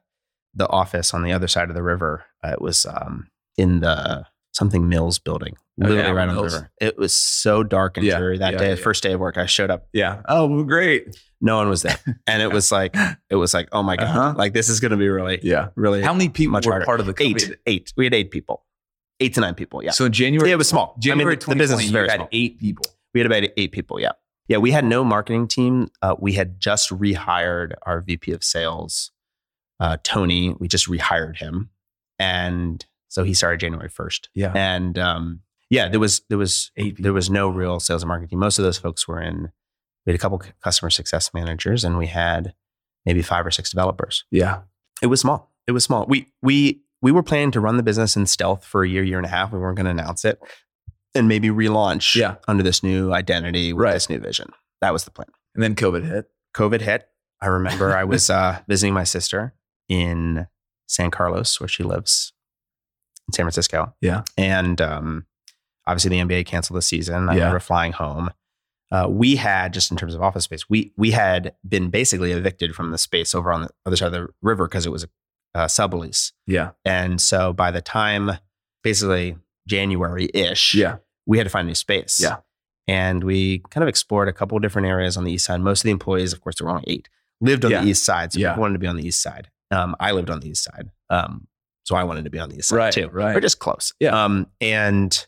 the 0.54 0.68
office 0.70 1.14
on 1.14 1.24
the 1.24 1.32
other 1.34 1.48
side 1.48 1.70
of 1.70 1.76
the 1.76 1.84
river. 1.84 2.26
Uh, 2.44 2.50
it 2.54 2.62
was 2.62 2.86
um, 2.86 3.28
in 3.58 3.80
the 3.82 4.26
something 4.54 4.90
Mills 4.90 5.20
building, 5.20 5.56
Oh, 5.80 5.88
literally 5.88 6.02
yeah, 6.04 6.12
right 6.12 6.30
on 6.30 6.36
the 6.36 6.44
river. 6.44 6.72
It 6.82 6.98
was 6.98 7.16
so 7.16 7.62
dark 7.64 7.98
and 7.98 8.06
Yeah, 8.06 8.18
dreary 8.18 8.38
that 8.40 8.54
yeah, 8.54 8.58
day. 8.60 8.76
First 8.76 9.04
day 9.04 9.14
of 9.14 9.20
work, 9.20 9.38
I 9.38 9.46
showed 9.46 9.70
up. 9.70 9.88
yeah. 9.94 10.22
Oh, 10.28 10.48
well, 10.48 10.64
great. 10.64 11.16
No 11.42 11.58
one 11.58 11.70
was 11.70 11.84
there, 11.84 12.00
and 12.28 12.42
it 12.42 12.52
was 12.52 12.72
like 12.72 12.96
it 13.30 13.36
was 13.36 13.54
like 13.54 13.70
oh 13.72 13.84
my 13.84 13.96
god, 13.98 14.08
Uh-huh. 14.08 14.34
like 14.36 14.54
this 14.54 14.70
is 14.70 14.80
going 14.80 14.92
to 14.92 14.98
be 14.98 15.10
really 15.10 15.40
Yeah. 15.44 15.70
really 15.76 16.02
How 16.02 16.14
many 16.14 16.30
people 16.30 16.54
Much 16.54 16.66
were 16.66 16.72
harder. 16.74 16.86
part 16.86 17.00
of 17.00 17.06
the 17.06 17.14
company? 17.14 17.36
eight 17.44 17.58
eight. 17.68 17.94
We 17.98 18.06
had 18.06 18.14
eight 18.16 18.32
people. 18.32 18.64
eight 19.20 19.34
to 19.36 19.42
nine 19.42 19.54
people. 19.56 19.84
Yeah. 19.84 19.92
So 19.92 20.06
in 20.06 20.12
January, 20.12 20.50
Yeah, 20.50 20.56
it 20.56 20.58
was 20.58 20.70
small. 20.70 20.90
I 20.90 20.94
mean, 20.96 21.02
January 21.02 21.36
the- 21.36 21.46
the 21.48 21.56
business 21.56 21.80
2020, 21.82 21.86
is 21.86 21.92
very 21.92 22.06
you 22.06 22.12
had 22.12 22.18
small. 22.18 22.30
eight 22.32 22.60
people. 22.60 22.86
We 23.14 23.20
had 23.20 23.26
about 23.28 23.44
eight 23.58 23.72
people. 23.72 24.00
Yeah. 24.00 24.12
Yeah. 24.48 24.58
We 24.58 24.72
had 24.72 24.86
no 24.86 25.04
marketing 25.04 25.48
team. 25.48 25.90
Uh, 26.02 26.16
we 26.18 26.34
had 26.34 26.60
just 26.60 26.90
rehired 26.90 27.74
our 27.84 28.02
VP 28.02 28.32
of 28.32 28.44
sales, 28.44 29.12
uh, 29.80 29.98
Tony. 30.04 30.56
We 30.60 30.68
just 30.68 30.90
rehired 30.90 31.38
him. 31.38 31.70
And 32.20 32.86
so 33.08 33.24
he 33.24 33.34
started 33.34 33.60
January 33.60 33.90
1st. 33.90 34.28
Yeah. 34.34 34.52
And 34.56 34.98
um, 34.98 35.42
yeah, 35.70 35.90
there 35.90 36.00
was, 36.00 36.22
there 36.30 36.38
was, 36.38 36.72
there 36.98 37.14
was 37.14 37.30
no 37.30 37.50
real 37.50 37.80
sales 37.80 38.04
and 38.04 38.08
marketing. 38.08 38.40
Most 38.40 38.58
of 38.60 38.64
those 38.64 38.78
folks 38.78 39.08
were 39.08 39.22
in, 39.22 39.50
we 40.06 40.12
had 40.12 40.16
a 40.16 40.22
couple 40.22 40.42
customer 40.64 40.90
success 40.90 41.34
managers 41.34 41.84
and 41.84 41.98
we 41.98 42.08
had 42.08 42.54
maybe 43.06 43.22
five 43.22 43.46
or 43.46 43.52
six 43.52 43.70
developers. 43.70 44.26
Yeah. 44.32 44.62
It 45.02 45.08
was 45.08 45.22
small. 45.22 45.52
It 45.68 45.74
was 45.74 45.84
small. 45.84 46.06
We, 46.08 46.32
we, 46.42 46.82
we 47.02 47.12
were 47.12 47.24
planning 47.24 47.52
to 47.52 47.60
run 47.60 47.78
the 47.78 47.84
business 47.84 48.16
in 48.16 48.26
stealth 48.26 48.64
for 48.64 48.84
a 48.84 48.90
year, 48.90 49.04
year 49.04 49.18
and 49.18 49.26
a 49.26 49.30
half. 49.30 49.52
We 49.52 49.60
weren't 49.60 49.78
going 49.78 49.86
to 49.86 49.92
announce 49.92 50.26
it 50.26 50.40
and 51.18 51.28
maybe 51.28 51.50
relaunch 51.50 52.16
Yeah. 52.16 52.36
under 52.48 52.64
this 52.64 52.84
new 52.84 53.12
identity 53.14 53.74
with 53.74 53.84
Right. 53.84 53.94
this 53.94 54.10
new 54.10 54.20
vision. 54.20 54.50
That 54.82 54.94
was 54.94 55.04
the 55.04 55.12
plan. 55.12 55.28
And 55.56 55.64
then 55.64 55.76
COVID 55.76 56.04
hit. 56.08 56.30
COVID 56.56 56.82
hit. 56.82 57.08
I 57.42 57.48
remember 57.48 57.96
I 57.96 58.04
was 58.04 58.30
uh, 58.40 58.60
visiting 58.68 58.94
my 58.94 59.04
sister 59.04 59.54
in 59.90 60.48
San 60.88 61.12
Carlos, 61.12 61.60
where 61.60 61.68
she 61.68 61.84
lives 61.84 62.34
in 63.28 63.34
San 63.34 63.44
Francisco. 63.46 63.94
Yeah. 64.02 64.24
And 64.38 64.80
um, 64.82 65.26
obviously 65.86 66.10
the 66.10 66.20
NBA 66.20 66.46
canceled 66.46 66.78
the 66.78 66.82
season. 66.82 67.28
I 67.30 67.34
Yeah. 67.34 67.40
remember 67.40 67.60
flying 67.60 67.92
home. 67.94 68.30
Uh, 68.90 69.06
we 69.10 69.36
had 69.36 69.74
just 69.74 69.92
in 69.92 69.98
terms 69.98 70.16
of 70.16 70.22
office 70.22 70.46
space, 70.46 70.70
we 70.70 70.94
we 70.96 71.12
had 71.12 71.54
been 71.68 71.90
basically 71.90 72.32
evicted 72.32 72.74
from 72.74 72.92
the 72.92 72.98
space 72.98 73.36
over 73.36 73.52
on 73.52 73.64
the 73.64 73.70
other 73.86 73.98
side 73.98 74.08
of 74.08 74.14
the 74.14 74.28
river 74.42 74.66
because 74.68 74.86
it 74.86 74.92
was 74.94 75.04
a, 75.04 75.10
a 75.54 75.60
sublease. 75.66 76.32
Yeah. 76.46 76.72
And 76.86 77.20
so 77.20 77.52
by 77.52 77.70
the 77.72 77.82
time 77.82 78.32
basically 78.84 79.36
January 79.68 80.30
ish, 80.34 80.74
Yeah. 80.74 80.98
We 81.28 81.38
had 81.38 81.44
to 81.44 81.50
find 81.52 81.66
a 81.66 81.70
new 81.70 81.76
space. 81.76 82.20
Yeah. 82.22 82.38
And 82.88 83.24
we 83.24 83.60
kind 83.70 83.84
of 83.84 83.90
explored 83.90 84.30
a 84.30 84.34
couple 84.34 84.56
of 84.56 84.62
different 84.62 84.88
areas 84.88 85.18
on 85.18 85.26
the 85.26 85.32
east 85.34 85.46
side. 85.46 85.60
Most 85.62 85.82
of 85.82 85.84
the 85.84 85.92
employees, 85.92 86.32
of 86.34 86.42
course, 86.42 86.56
there 86.58 86.66
were 86.66 86.72
only 86.72 86.86
eight, 86.88 87.10
lived 87.42 87.66
on 87.66 87.72
Yeah. 87.72 87.82
the 87.84 87.90
east 87.90 88.04
side. 88.06 88.32
So 88.34 88.40
Yeah. 88.40 88.52
people 88.52 88.62
wanted 88.62 88.74
to 88.74 88.80
be 88.80 88.88
on 88.88 88.96
the 88.96 89.06
east 89.06 89.22
side. 89.22 89.50
Um, 89.72 89.96
I 90.00 90.12
lived 90.14 90.30
on 90.30 90.40
the 90.40 90.50
east 90.50 90.64
side. 90.64 90.90
Um, 91.10 91.48
so 91.84 91.96
I 91.96 92.04
wanted 92.04 92.24
to 92.24 92.30
be 92.30 92.40
on 92.40 92.50
the 92.50 92.58
east 92.58 92.70
side 92.70 92.78
Right. 92.78 92.94
too. 92.94 93.10
Right. 93.10 93.36
Or 93.36 93.42
just 93.42 93.60
close. 93.60 93.94
Yeah. 94.00 94.24
Um, 94.24 94.48
and 94.62 95.28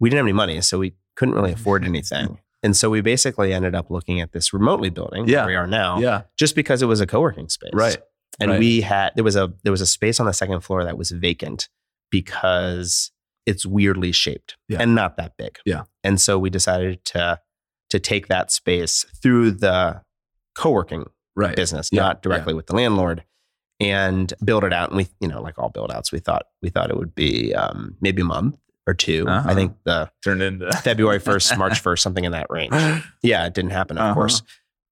we 0.00 0.10
didn't 0.10 0.18
have 0.18 0.26
any 0.26 0.32
money, 0.34 0.60
so 0.60 0.78
we 0.78 0.94
couldn't 1.16 1.34
really 1.34 1.52
afford 1.58 1.84
anything. 1.84 2.38
And 2.62 2.76
so 2.76 2.90
we 2.90 3.00
basically 3.00 3.54
ended 3.54 3.74
up 3.74 3.90
looking 3.90 4.20
at 4.20 4.32
this 4.32 4.52
remotely 4.52 4.90
building 4.90 5.26
Yeah. 5.28 5.40
where 5.40 5.46
we 5.46 5.54
are 5.54 5.66
now, 5.66 5.98
Yeah. 5.98 6.22
just 6.38 6.54
because 6.54 6.82
it 6.82 6.86
was 6.86 7.00
a 7.00 7.06
co-working 7.06 7.48
space. 7.48 7.70
Right. 7.72 7.96
And 8.38 8.50
Right. 8.50 8.58
we 8.60 8.82
had 8.82 9.12
there 9.14 9.24
was 9.24 9.36
a 9.36 9.52
there 9.62 9.72
was 9.72 9.80
a 9.80 9.86
space 9.86 10.20
on 10.20 10.26
the 10.26 10.32
second 10.34 10.60
floor 10.60 10.84
that 10.84 10.98
was 10.98 11.10
vacant 11.10 11.68
because 12.10 13.12
it's 13.46 13.64
weirdly 13.64 14.12
shaped 14.12 14.56
Yeah. 14.68 14.78
and 14.82 14.94
not 14.94 15.16
that 15.16 15.36
big. 15.36 15.58
Yeah. 15.64 15.84
And 16.04 16.20
so 16.20 16.38
we 16.38 16.50
decided 16.50 17.04
to 17.06 17.40
to 17.90 18.00
take 18.00 18.26
that 18.26 18.50
space 18.50 19.04
through 19.22 19.52
the 19.52 20.02
co-working 20.56 21.06
Right. 21.36 21.54
business, 21.54 21.88
Yeah. 21.92 22.02
not 22.02 22.22
directly 22.22 22.52
with 22.54 22.66
the 22.66 22.74
landlord, 22.74 23.24
and 23.78 24.32
build 24.44 24.64
it 24.64 24.72
out. 24.72 24.88
And 24.90 24.96
we, 24.96 25.06
you 25.20 25.28
know, 25.28 25.40
like 25.42 25.58
all 25.58 25.68
build 25.68 25.92
outs, 25.92 26.10
we 26.10 26.18
thought 26.18 26.46
we 26.62 26.70
thought 26.70 26.90
it 26.90 26.96
would 26.96 27.14
be 27.14 27.54
um, 27.54 27.96
maybe 28.00 28.22
a 28.22 28.24
month 28.24 28.56
or 28.88 28.94
2 28.94 29.26
Uh-huh. 29.28 29.48
I 29.50 29.54
think 29.54 29.76
the 29.84 30.10
Turned 30.24 30.42
into 30.42 30.70
February 30.78 31.18
first, 31.20 31.56
March 31.58 31.78
first, 31.80 32.02
something 32.02 32.24
in 32.24 32.32
that 32.32 32.46
range. 32.50 32.72
Yeah, 33.22 33.46
it 33.46 33.54
didn't 33.54 33.72
happen, 33.72 33.98
of 33.98 34.04
Uh-huh. 34.04 34.14
course. 34.14 34.42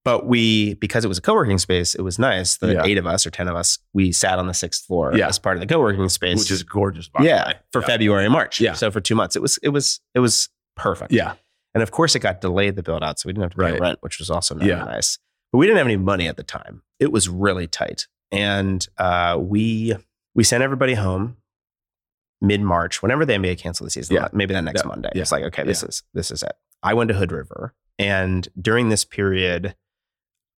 But 0.05 0.27
we, 0.27 0.75
because 0.75 1.03
it 1.03 1.07
was 1.09 1.17
a 1.17 1.21
co-working 1.21 1.57
space, 1.57 1.95
it 1.95 2.01
was 2.03 2.17
nice. 2.19 2.57
The 2.57 2.73
Yeah. 2.73 2.83
eight 2.85 2.97
of 2.99 3.05
us 3.07 3.25
or 3.25 3.31
ten 3.31 3.47
of 3.49 3.55
us, 3.57 3.79
we 3.93 4.11
sat 4.13 4.39
on 4.39 4.45
the 4.47 4.53
sixth 4.53 4.85
floor 4.85 5.11
Yeah. 5.17 5.27
as 5.27 5.39
part 5.39 5.57
of 5.57 5.61
the 5.61 5.67
co-working 5.67 6.07
space, 6.09 6.37
which 6.39 6.51
is 6.51 6.61
gorgeous. 6.63 7.09
by 7.09 7.23
the 7.23 7.27
yeah, 7.27 7.47
way. 7.47 7.53
for. 7.73 7.81
February 7.81 8.23
and 8.25 8.31
March. 8.31 8.61
Yeah. 8.61 8.73
So 8.73 8.91
for 8.91 9.01
two 9.01 9.15
months, 9.15 9.35
it 9.35 9.41
was 9.41 9.57
it 9.63 9.69
was 9.69 9.99
it 10.13 10.19
was 10.19 10.47
perfect. 10.77 11.11
Yeah. 11.11 11.33
And 11.73 11.81
of 11.83 11.91
course, 11.91 12.15
it 12.15 12.19
got 12.19 12.39
delayed 12.39 12.75
the 12.77 12.83
build 12.83 13.03
out, 13.03 13.19
so 13.19 13.27
we 13.27 13.33
didn't 13.33 13.43
have 13.43 13.51
to 13.51 13.57
pay 13.57 13.71
Right. 13.71 13.81
rent, 13.81 13.97
which 14.01 14.19
was 14.19 14.29
also 14.29 14.55
not 14.55 14.65
Yeah. 14.65 14.83
nice. 14.85 15.17
But 15.51 15.57
we 15.57 15.65
didn't 15.65 15.79
have 15.79 15.87
any 15.87 15.97
money 15.97 16.27
at 16.29 16.37
the 16.37 16.43
time. 16.43 16.83
It 16.99 17.11
was 17.11 17.27
really 17.27 17.65
tight, 17.67 18.07
and 18.31 18.87
uh, 18.97 19.37
we 19.41 19.95
we 20.35 20.43
sent 20.43 20.61
everybody 20.63 20.93
home 20.93 21.37
mid 22.41 22.61
March, 22.61 23.01
whenever 23.01 23.25
the 23.25 23.33
NBA 23.33 23.55
canceled 23.57 23.87
the 23.87 23.91
season. 23.91 24.15
Yeah. 24.17 24.27
Maybe 24.33 24.53
that 24.53 24.63
next 24.63 24.83
Yeah. 24.83 24.87
Monday. 24.87 25.09
It's 25.15 25.31
like 25.31 25.43
okay, 25.45 25.63
this 25.63 25.81
is 25.81 26.03
this 26.13 26.29
is 26.29 26.43
it. 26.43 26.53
I 26.83 26.93
went 26.93 27.07
to 27.07 27.15
Hood 27.15 27.31
River, 27.31 27.73
and 27.97 28.47
during 28.61 28.89
this 28.89 29.03
period, 29.03 29.75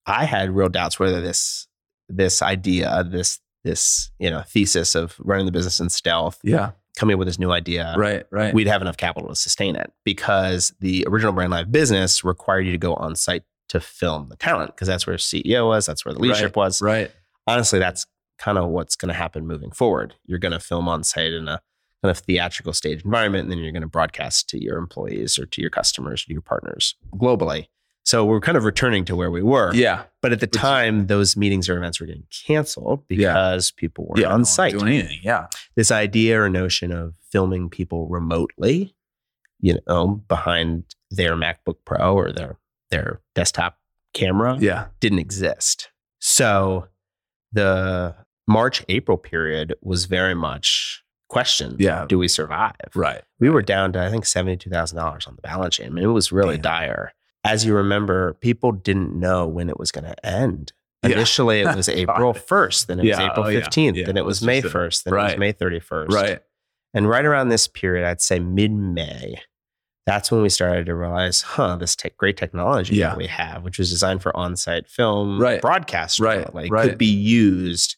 I 0.08 0.26
had 0.26 0.50
real 0.56 0.70
doubts 0.70 1.00
whether 1.00 1.22
this 1.22 1.68
this 2.10 2.42
idea, 2.42 3.04
this 3.10 3.40
this 3.64 4.12
you 4.20 4.30
know 4.30 4.42
thesis 4.48 4.96
of 4.96 5.16
running 5.20 5.46
the 5.46 5.52
business 5.52 5.80
in 5.80 5.90
stealth, 5.90 6.40
Yeah. 6.44 6.72
coming 6.98 7.16
up 7.16 7.20
with 7.20 7.28
this 7.28 7.38
new 7.40 7.52
idea, 7.52 7.94
Right. 7.98 8.26
Right. 8.32 8.54
we'd 8.54 8.68
have 8.68 8.82
enough 8.82 8.98
capital 8.98 9.30
to 9.30 9.36
sustain 9.36 9.76
it 9.76 9.92
because 10.06 10.74
the 10.80 11.06
original 11.08 11.34
brand 11.34 11.52
live 11.52 11.72
business 11.72 12.24
required 12.24 12.66
you 12.66 12.72
to 12.72 12.78
go 12.78 12.94
on 12.96 13.16
site 13.16 13.44
to 13.70 13.80
film 13.82 14.30
the 14.30 14.38
talent 14.38 14.74
because 14.74 14.88
that's 14.88 15.06
where 15.06 15.18
CEO 15.18 15.68
was, 15.68 15.86
that's 15.86 16.06
where 16.06 16.14
the 16.14 16.20
leadership 16.22 16.56
was. 16.56 16.82
right. 16.82 17.12
Honestly, 17.46 17.80
that's 17.80 18.06
kind 18.40 18.58
of 18.58 18.70
what's 18.70 18.96
going 18.96 19.10
to 19.10 19.14
happen 19.18 19.46
moving 19.48 19.72
forward. 19.72 20.16
You're 20.26 20.40
going 20.40 20.52
to 20.54 20.60
film 20.60 20.88
on 20.88 21.04
site 21.04 21.34
in 21.34 21.48
a 21.48 21.62
kind 22.04 22.12
of 22.12 22.20
theatrical 22.20 22.72
stage 22.74 23.04
environment, 23.04 23.44
and 23.44 23.52
then 23.52 23.58
you're 23.60 23.72
going 23.72 23.82
to 23.82 23.88
broadcast 23.88 24.48
to 24.50 24.64
your 24.64 24.78
employees 24.78 25.38
or 25.40 25.46
to 25.48 25.62
your 25.62 25.70
customers, 25.70 26.24
to 26.26 26.32
your 26.34 26.42
partners 26.42 26.96
globally. 27.14 27.68
So 28.08 28.24
we're 28.24 28.40
kind 28.40 28.58
of 28.58 28.64
returning 28.64 29.04
to 29.04 29.18
where 29.18 29.30
we 29.30 29.44
were. 29.44 29.74
Yeah. 29.74 30.04
But 30.22 30.32
at 30.32 30.40
the 30.40 30.48
time, 30.48 31.08
those 31.08 31.36
meetings 31.36 31.68
or 31.68 31.76
events 31.78 32.00
were 32.00 32.06
getting 32.08 32.24
canceled 32.48 33.04
Yeah. 33.10 33.34
because 33.34 33.72
people 33.72 34.06
were 34.08 34.18
yeah. 34.22 34.32
on 34.32 34.46
site 34.46 34.72
Doing 34.80 34.88
anything. 34.88 35.20
Yeah. 35.24 35.48
this 35.76 35.92
idea 35.92 36.42
or 36.42 36.48
notion 36.48 36.94
of 36.94 37.16
filming 37.34 37.70
people 37.70 38.08
remotely, 38.08 38.96
you 39.60 39.78
know, 39.90 40.24
behind 40.30 40.86
their 41.12 41.36
MacBook 41.36 41.80
Pro 41.84 42.16
or 42.16 42.32
their 42.32 42.58
their 42.92 43.20
desktop 43.36 43.78
camera 44.14 44.56
Yeah. 44.58 44.86
didn't 45.02 45.20
exist. 45.20 45.90
So 46.20 46.88
the 47.52 48.16
March 48.48 48.86
April 48.88 49.18
period 49.18 49.76
was 49.82 50.06
very 50.06 50.34
much 50.34 51.04
question. 51.28 51.76
Yeah. 51.78 52.06
Do 52.08 52.18
we 52.18 52.30
survive? 52.30 52.72
Right. 52.96 53.24
We 53.42 53.50
were 53.50 53.62
down 53.62 53.92
to 53.94 54.02
I 54.02 54.10
think 54.10 54.26
seventy 54.26 54.56
two 54.56 54.70
thousand 54.70 54.98
dollars 54.98 55.28
on 55.28 55.36
the 55.36 55.42
balance 55.42 55.76
sheet. 55.76 55.88
I 55.88 55.90
mean, 55.90 56.06
it 56.06 56.08
was 56.08 56.32
really 56.32 56.56
Damn. 56.56 56.62
dire. 56.62 57.14
As 57.44 57.66
you 57.66 57.74
remember, 57.76 58.34
people 58.36 58.72
didn't 58.72 59.18
know 59.18 59.48
when 59.48 59.70
it 59.70 59.80
was 59.80 59.92
going 59.92 60.06
to 60.06 60.26
end. 60.26 60.74
Yeah. 61.04 61.12
Initially, 61.12 61.62
it 61.62 61.76
was 61.76 61.88
April 61.90 62.34
first, 62.34 62.88
then 62.88 63.00
it 63.00 63.04
was 63.04 63.10
Yeah. 63.18 63.32
April 63.32 63.46
Oh, 63.46 63.50
yeah. 63.50 63.60
fifteenth, 63.62 63.96
Yeah. 63.98 64.06
then 64.08 64.18
it 64.18 64.26
was 64.26 64.42
was 64.42 64.46
May 64.48 64.62
first, 64.62 65.06
then 65.06 65.14
it 65.14 65.18
was 65.18 65.38
May 65.38 65.52
thirty 65.52 65.80
first. 65.80 66.14
Right. 66.14 66.40
And 66.94 67.08
right 67.08 67.24
around 67.24 67.50
this 67.50 67.68
period, 67.68 68.06
I'd 68.06 68.22
say 68.22 68.40
mid 68.40 68.72
May, 68.74 69.42
that's 70.06 70.32
when 70.32 70.42
we 70.42 70.50
started 70.50 70.86
to 70.88 70.96
realize, 70.96 71.42
huh, 71.42 71.76
this 71.76 71.96
tech 71.96 72.18
great 72.18 72.36
technology 72.38 72.96
Yeah. 72.96 73.10
that 73.10 73.18
we 73.18 73.28
have, 73.28 73.64
which 73.64 73.78
was 73.78 73.90
designed 73.90 74.22
for 74.22 74.36
on 74.36 74.56
site 74.56 74.88
film 74.88 75.40
Right. 75.40 75.62
broadcast, 75.62 76.20
Right. 76.20 76.40
remotely, 76.40 76.70
Right. 76.70 76.90
could 76.90 76.98
be 76.98 77.06
used 77.06 77.96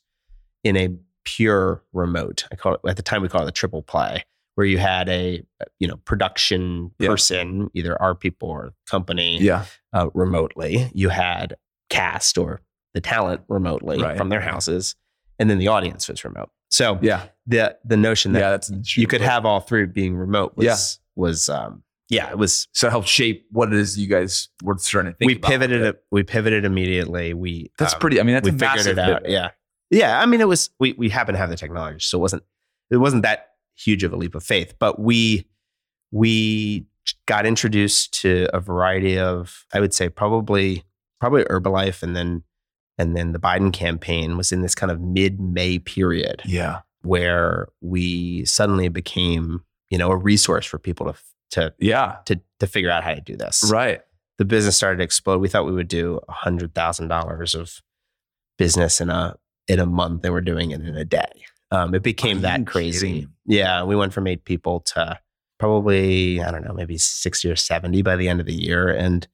in 0.64 0.76
a 0.76 0.90
pure 1.24 1.84
remote. 1.94 2.46
I 2.52 2.56
call 2.56 2.74
it 2.74 2.82
at 2.88 2.98
the 2.98 3.04
time 3.04 3.22
we 3.22 3.30
call 3.30 3.44
it 3.44 3.46
the 3.46 3.52
triple 3.52 3.82
play, 3.84 4.26
where 4.60 4.68
you 4.68 4.78
had 4.78 5.08
a 5.08 5.42
you 5.80 5.88
know 5.88 5.96
production 6.04 6.92
Yeah. 7.00 7.08
person, 7.08 7.70
either 7.74 8.00
our 8.02 8.14
people 8.14 8.50
or 8.50 8.74
company, 8.90 9.40
Yeah. 9.40 9.64
uh, 9.94 10.10
remotely. 10.14 10.92
You 10.94 11.08
had 11.08 11.56
cast 11.90 12.38
or 12.38 12.60
the 12.94 13.00
talent 13.00 13.40
remotely 13.48 14.02
Right. 14.02 14.18
from 14.18 14.28
their 14.28 14.42
houses, 14.42 14.98
and 15.40 15.50
then 15.50 15.60
the 15.60 15.70
audience 15.70 16.10
was 16.10 16.26
remote. 16.26 16.50
So 16.72 17.00
Yeah. 17.02 17.28
the 17.48 17.78
the 17.86 17.96
notion 17.96 18.34
that 18.34 18.40
Yeah. 18.42 18.50
That's 18.50 18.98
you 18.98 19.08
could 19.08 19.22
have 19.22 19.46
all 19.46 19.62
three 19.62 19.86
being 19.86 20.18
remote 20.18 20.58
was 20.58 20.66
Yeah. 20.66 20.76
was 21.16 21.48
um 21.48 21.84
yeah 22.10 22.30
it 22.30 22.38
was 22.38 22.68
so 22.74 22.88
it 22.88 22.92
helped 22.92 23.08
shape 23.08 23.46
what 23.52 23.72
it 23.72 23.76
is 23.80 23.98
you 23.98 24.08
guys 24.10 24.50
were 24.62 24.78
starting 24.78 25.14
to 25.14 25.18
think. 25.18 25.30
we 25.30 25.36
about. 25.38 25.52
pivoted 25.52 25.82
it 25.84 26.04
we 26.12 26.24
pivoted 26.24 26.66
immediately 26.66 27.34
we 27.34 27.72
That's 27.78 27.94
um, 27.94 28.00
pretty. 28.02 28.20
I 28.20 28.24
mean, 28.24 28.34
that's 28.36 28.44
we 28.50 28.54
a 28.54 28.60
figured 28.60 28.88
it 28.88 29.00
out 29.00 29.30
yeah 29.30 29.52
yeah 29.90 30.20
I 30.20 30.26
mean 30.26 30.42
it 30.42 30.50
was 30.50 30.70
we 30.82 30.92
we 30.98 31.08
happen 31.08 31.32
to 31.34 31.40
have 31.40 31.50
the 31.50 31.56
technology 31.56 32.00
so 32.02 32.18
it 32.18 32.22
wasn't 32.22 32.44
it 32.92 32.98
wasn't 32.98 33.22
that 33.24 33.46
huge 33.80 34.04
of 34.04 34.12
a 34.14 34.16
leap 34.18 34.36
of 34.36 34.44
faith 34.44 34.74
but 34.80 35.00
we 35.00 35.46
we 36.12 36.86
got 37.26 37.46
introduced 37.46 38.14
to 38.22 38.48
a 38.54 38.60
variety 38.60 39.18
of 39.18 39.66
I 39.74 39.80
would 39.80 39.94
say 39.94 40.10
probably 40.10 40.84
probably 41.20 41.44
Herbalife 41.46 42.04
and 42.04 42.16
then 42.16 42.44
and 42.98 43.16
then 43.16 43.32
the 43.32 43.40
Biden 43.40 43.72
campaign 43.72 44.36
was 44.38 44.52
in 44.52 44.62
this 44.62 44.76
kind 44.76 44.92
of 44.92 45.00
mid 45.00 45.40
May 45.40 45.80
period 45.80 46.42
Yeah. 46.46 46.82
where 47.02 47.70
we 47.82 48.44
suddenly 48.46 48.90
became, 48.90 49.64
you 49.90 49.98
know, 49.98 50.12
a 50.12 50.18
resource 50.18 50.66
for 50.66 50.78
people 50.78 51.06
to 51.12 51.20
to 51.52 51.74
Yeah. 51.80 52.18
to 52.26 52.40
to 52.60 52.68
figure 52.68 52.92
out 52.92 53.04
how 53.04 53.14
to 53.14 53.22
do 53.22 53.38
this. 53.38 53.70
Right. 53.72 54.02
The 54.38 54.46
business 54.46 54.76
started 54.76 54.98
to 54.98 55.04
explode. 55.04 55.40
We 55.40 55.48
thought 55.50 55.66
we 55.66 55.72
would 55.72 55.88
do 55.88 56.20
a 56.28 56.32
hundred 56.34 56.74
thousand 56.76 57.08
dollars 57.08 57.56
of 57.56 57.82
business 58.58 59.00
in 59.02 59.10
a 59.10 59.36
in 59.68 59.80
a 59.80 59.86
month, 59.86 60.24
and 60.26 60.34
we're 60.34 60.42
doing 60.42 60.72
it 60.72 60.82
in 60.82 60.96
a 60.96 61.06
day. 61.06 61.30
Um, 61.72 61.94
it 61.94 62.02
became 62.02 62.42
that 62.42 62.66
crazy. 62.66 63.08
kidding? 63.22 63.34
Yeah, 63.50 63.84
we 63.84 63.96
went 63.98 64.14
from 64.14 64.28
eight 64.28 64.46
people 64.46 64.80
to 64.94 65.20
probably 65.60 66.42
I 66.42 66.52
don't 66.52 66.64
know, 66.64 66.74
maybe 66.74 66.98
sixty 66.98 67.50
or 67.52 67.56
seventy 67.58 68.02
by 68.02 68.16
the 68.16 68.30
end 68.30 68.40
of 68.40 68.46
the 68.46 68.54
year, 68.54 68.88
and 68.88 69.28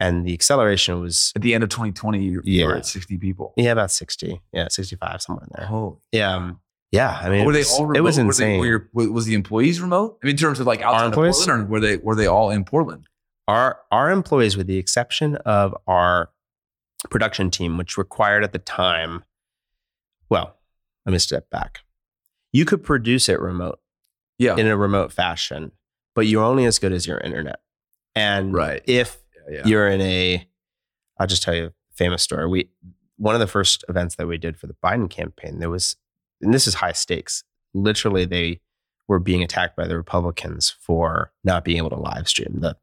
and 0.00 0.26
the 0.26 0.32
acceleration 0.32 1.00
was 1.00 1.32
At 1.36 1.42
the 1.42 1.54
end 1.54 1.62
of 1.64 1.70
2020, 1.70 2.20
you 2.22 2.40
you 2.44 2.60
Yeah. 2.60 2.66
were 2.66 2.76
at 2.76 2.86
60 2.86 3.18
people. 3.18 3.52
yeah 3.56 3.70
about 3.72 3.90
sixty, 3.92 4.40
yeah, 4.52 4.66
sixty 4.68 4.96
five 4.96 5.22
somewhere 5.22 5.44
in 5.44 5.50
there. 5.56 5.66
Holy. 5.66 5.96
Yeah. 6.12 6.34
Um, 6.34 6.60
Yeah, 6.90 7.18
I 7.22 7.28
mean, 7.28 7.44
were 7.44 7.52
they 7.52 7.58
was, 7.60 7.72
all 7.78 7.84
remote? 7.86 7.98
it 7.98 8.00
was 8.00 8.16
Were 8.16 8.22
they- 8.22 8.26
insane. 8.28 8.60
were 8.60 8.66
your- 8.66 8.88
was 8.94 9.26
the 9.26 9.34
employees 9.34 9.80
remote? 9.80 10.18
I 10.22 10.26
mean, 10.26 10.32
in 10.32 10.38
terms 10.38 10.58
of 10.58 10.66
like 10.66 10.80
outside 10.80 11.02
of 11.04 11.12
employees? 11.12 11.36
Portland, 11.36 11.64
or 11.64 11.70
were 11.70 11.80
they 11.80 11.96
were 11.98 12.14
they 12.14 12.26
all 12.26 12.50
in 12.50 12.64
Portland? 12.64 13.06
our 13.46 13.80
our 13.92 14.10
employees, 14.10 14.56
with 14.56 14.66
the 14.66 14.76
exception 14.78 15.36
of 15.44 15.74
our 15.86 16.30
production 17.10 17.50
team, 17.50 17.76
which 17.78 17.96
required 17.98 18.42
at 18.44 18.52
the 18.52 18.58
time, 18.58 19.22
well, 20.30 20.56
let 21.06 21.12
me 21.12 21.18
step 21.18 21.48
back. 21.50 21.80
You 22.52 22.64
could 22.64 22.82
produce 22.82 23.28
it 23.28 23.40
remote 23.40 23.78
Yeah, 24.38 24.56
in 24.56 24.66
a 24.66 24.76
remote 24.76 25.12
fashion, 25.12 25.72
but 26.14 26.26
you're 26.26 26.44
only 26.44 26.64
as 26.64 26.78
good 26.78 26.92
as 26.92 27.06
your 27.06 27.18
internet. 27.18 27.60
And 28.14 28.52
Right. 28.52 28.82
if 28.86 29.18
yeah. 29.50 29.66
you're 29.66 29.88
in 29.88 30.00
a, 30.00 30.46
I'll 31.18 31.26
just 31.26 31.42
tell 31.42 31.54
you 31.54 31.66
a 31.66 31.72
famous 31.94 32.22
story. 32.22 32.46
We 32.46 32.70
one 33.16 33.34
of 33.34 33.40
the 33.40 33.46
first 33.48 33.84
events 33.88 34.14
that 34.14 34.26
we 34.28 34.38
did 34.38 34.56
for 34.56 34.68
the 34.68 34.76
Biden 34.82 35.10
campaign, 35.10 35.58
there 35.58 35.68
was, 35.70 35.96
and 36.40 36.54
this 36.54 36.66
is 36.68 36.74
high 36.74 36.92
stakes. 36.92 37.42
Literally, 37.74 38.24
they 38.24 38.60
were 39.08 39.18
being 39.18 39.42
attacked 39.42 39.76
by 39.76 39.86
the 39.88 39.96
Republicans 39.96 40.70
for 40.80 41.32
not 41.42 41.64
being 41.64 41.78
able 41.78 41.90
to 41.90 41.96
live 41.96 42.28
stream. 42.28 42.58
The 42.60 42.76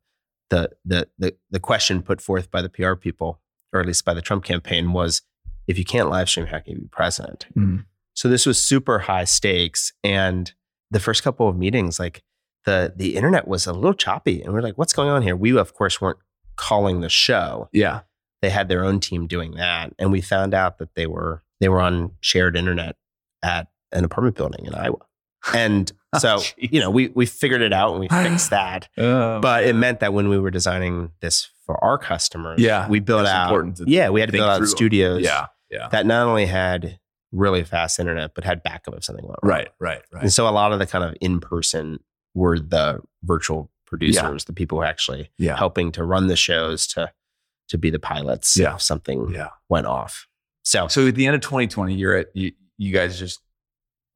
the 0.49 0.71
the 0.83 1.07
the 1.17 1.35
the 1.49 1.59
question 1.59 2.01
put 2.03 2.21
forth 2.21 2.51
by 2.51 2.61
the 2.61 2.69
PR 2.69 2.93
people, 2.95 3.39
or 3.73 3.79
at 3.79 3.85
least 3.85 4.03
by 4.05 4.13
the 4.13 4.21
Trump 4.21 4.43
campaign, 4.43 4.91
was 4.91 5.21
if 5.67 5.77
you 5.79 5.85
can't 5.85 6.09
live 6.09 6.29
stream, 6.29 6.47
how 6.47 6.59
can 6.59 6.73
you 6.73 6.79
be 6.81 6.87
president? 6.87 7.47
Mm. 7.57 7.85
So 8.15 8.27
this 8.29 8.45
was 8.45 8.57
super 8.57 8.99
high 8.99 9.25
stakes. 9.25 9.93
And 10.03 10.51
the 10.91 10.99
first 10.99 11.21
couple 11.23 11.47
of 11.47 11.55
meetings, 11.55 11.99
like 11.99 12.23
the 12.65 12.93
the 12.95 13.15
internet 13.15 13.47
was 13.47 13.67
a 13.67 13.73
little 13.73 13.93
choppy. 13.93 14.41
And 14.41 14.53
we're 14.53 14.61
like, 14.61 14.77
what's 14.77 14.93
going 14.93 15.09
on 15.09 15.21
here? 15.21 15.35
We 15.35 15.55
of 15.57 15.73
course 15.73 16.01
weren't 16.01 16.17
calling 16.55 17.01
the 17.01 17.09
show. 17.09 17.69
yeah, 17.73 18.01
They 18.41 18.49
had 18.49 18.69
their 18.69 18.83
own 18.83 18.99
team 18.99 19.27
doing 19.27 19.55
that. 19.55 19.93
And 19.99 20.11
we 20.11 20.21
found 20.21 20.53
out 20.53 20.77
that 20.79 20.95
they 20.95 21.05
were 21.05 21.43
they 21.59 21.69
were 21.69 21.81
on 21.81 22.11
shared 22.21 22.55
internet 22.57 22.95
at 23.43 23.67
an 23.91 24.03
apartment 24.03 24.35
building 24.35 24.65
in 24.65 24.73
Iowa. 24.73 24.97
And 25.53 25.91
so, 26.17 26.37
Jeez. 26.37 26.53
you 26.57 26.79
know, 26.79 26.89
we 26.89 27.09
we 27.09 27.27
figured 27.27 27.61
it 27.61 27.71
out 27.71 27.91
and 27.91 27.99
we 27.99 28.07
fixed 28.23 28.49
that. 28.49 28.87
Um, 28.97 29.41
But 29.41 29.65
it 29.65 29.75
meant 29.75 29.99
that 29.99 30.11
when 30.11 30.27
we 30.27 30.39
were 30.39 30.49
designing 30.49 31.11
this 31.21 31.51
for 31.67 31.81
our 31.83 31.97
customers, 31.99 32.59
Yeah, 32.59 32.87
we 32.89 32.99
built 32.99 33.27
out 33.27 33.43
important 33.47 33.87
yeah, 33.87 34.09
we 34.09 34.21
had 34.21 34.29
to 34.29 34.33
build 34.33 34.49
out 34.49 34.67
studios 34.67 35.21
yeah, 35.21 35.47
yeah, 35.69 35.89
that 35.89 36.05
not 36.07 36.25
only 36.27 36.45
had 36.47 36.99
really 37.35 37.63
fast 37.63 37.99
internet, 37.99 38.33
but 38.33 38.43
had 38.43 38.63
backup 38.63 38.95
if 38.95 39.03
something 39.03 39.25
went 39.25 39.37
wrong. 39.43 39.49
right, 39.51 39.69
right, 39.79 40.01
right. 40.11 40.23
And 40.23 40.33
so 40.33 40.47
a 40.47 40.51
lot 40.51 40.71
of 40.71 40.79
the 40.79 40.85
kind 40.87 41.03
of 41.03 41.15
in 41.21 41.39
person 41.39 41.99
were 42.33 42.57
the 42.59 43.01
virtual 43.23 43.69
producers, 43.85 44.45
the 44.45 44.53
people 44.53 44.79
who 44.79 44.83
actually 44.83 45.29
Yeah, 45.37 45.55
helping 45.55 45.91
to 45.93 46.03
run 46.03 46.27
the 46.27 46.35
shows 46.35 46.87
to 46.87 47.11
to 47.69 47.77
be 47.77 47.89
the 47.89 47.99
pilots 47.99 48.55
Yeah. 48.57 48.75
if 48.75 48.81
something 48.81 49.29
yeah. 49.33 49.49
went 49.69 49.87
off. 49.87 50.27
So, 50.63 50.87
So 50.87 51.07
at 51.07 51.15
the 51.15 51.25
end 51.27 51.35
of 51.35 51.41
2020, 51.41 51.93
you're 51.95 52.15
at 52.17 52.27
you, 52.35 52.51
you 52.77 52.93
guys 52.93 53.17
just 53.19 53.39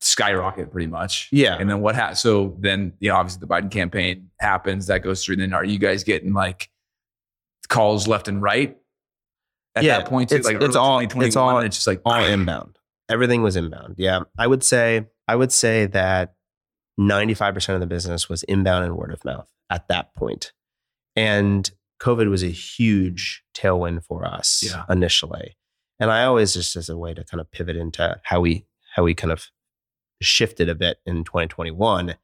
skyrocket 0.01 0.71
pretty 0.71 0.87
much. 0.87 1.27
yeah. 1.31 1.57
And 1.59 1.69
then 1.69 1.81
what 1.81 1.95
happened? 1.95 2.17
So 2.19 2.55
then, 2.59 2.93
you 2.99 3.09
know, 3.09 3.15
obviously 3.15 3.39
the 3.41 3.47
Biden 3.47 3.69
campaign 3.71 4.29
happens, 4.39 4.87
that 4.87 4.99
goes 5.03 5.23
through. 5.25 5.33
And 5.33 5.41
then 5.41 5.53
are 5.53 5.65
you 5.65 5.77
guys 5.79 6.03
getting 6.03 6.33
like 6.33 6.69
calls 7.67 8.07
left 8.07 8.27
and 8.27 8.41
right 8.41 8.77
at 9.75 9.83
Yeah, 9.83 9.97
that 9.99 10.07
point? 10.07 10.29
Too? 10.29 10.35
it's- 10.35 10.51
like 10.51 10.61
it's 10.63 10.75
all- 10.75 10.99
2021, 10.99 11.27
it's 11.27 11.35
all- 11.35 11.57
and 11.57 11.65
it's 11.67 11.75
just 11.77 11.87
like 11.87 12.01
all 12.05 12.23
inbound. 12.23 12.78
Everything 13.09 13.41
was 13.41 13.55
inbound. 13.55 13.95
Yeah. 13.97 14.21
I 14.37 14.47
would 14.47 14.63
say 14.63 15.07
I 15.27 15.35
would 15.35 15.51
say 15.51 15.85
that 15.87 16.35
95% 16.99 17.73
of 17.75 17.79
the 17.79 17.87
business 17.87 18.27
was 18.29 18.43
inbound 18.43 18.85
and 18.85 18.97
word 18.97 19.11
of 19.11 19.23
mouth 19.23 19.49
at 19.69 19.87
that 19.87 20.13
point. 20.15 20.51
And 21.15 21.69
COVID 22.01 22.29
was 22.29 22.43
a 22.43 22.47
huge 22.49 23.43
tailwind 23.55 24.03
for 24.05 24.25
us 24.25 24.63
Yeah. 24.65 24.85
initially. 24.89 25.55
And 25.99 26.11
I 26.11 26.23
always 26.23 26.53
just 26.53 26.75
as 26.75 26.89
a 26.89 26.97
way 26.97 27.13
to 27.13 27.23
kind 27.23 27.41
of 27.41 27.51
pivot 27.51 27.75
into 27.75 28.19
how 28.23 28.39
we 28.41 28.65
how 28.95 29.03
we 29.03 29.13
kind 29.13 29.31
of 29.31 29.47
shifted 30.21 30.67
a 30.69 30.75
bit 30.75 30.99
in 31.05 31.23
2021, 31.23 32.15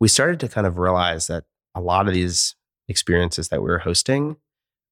we 0.00 0.08
started 0.08 0.40
to 0.40 0.48
kind 0.48 0.66
of 0.66 0.78
realize 0.78 1.26
that 1.28 1.44
a 1.74 1.80
lot 1.80 2.08
of 2.08 2.14
these 2.14 2.56
experiences 2.88 3.48
that 3.48 3.62
we 3.62 3.68
were 3.68 3.78
hosting 3.78 4.36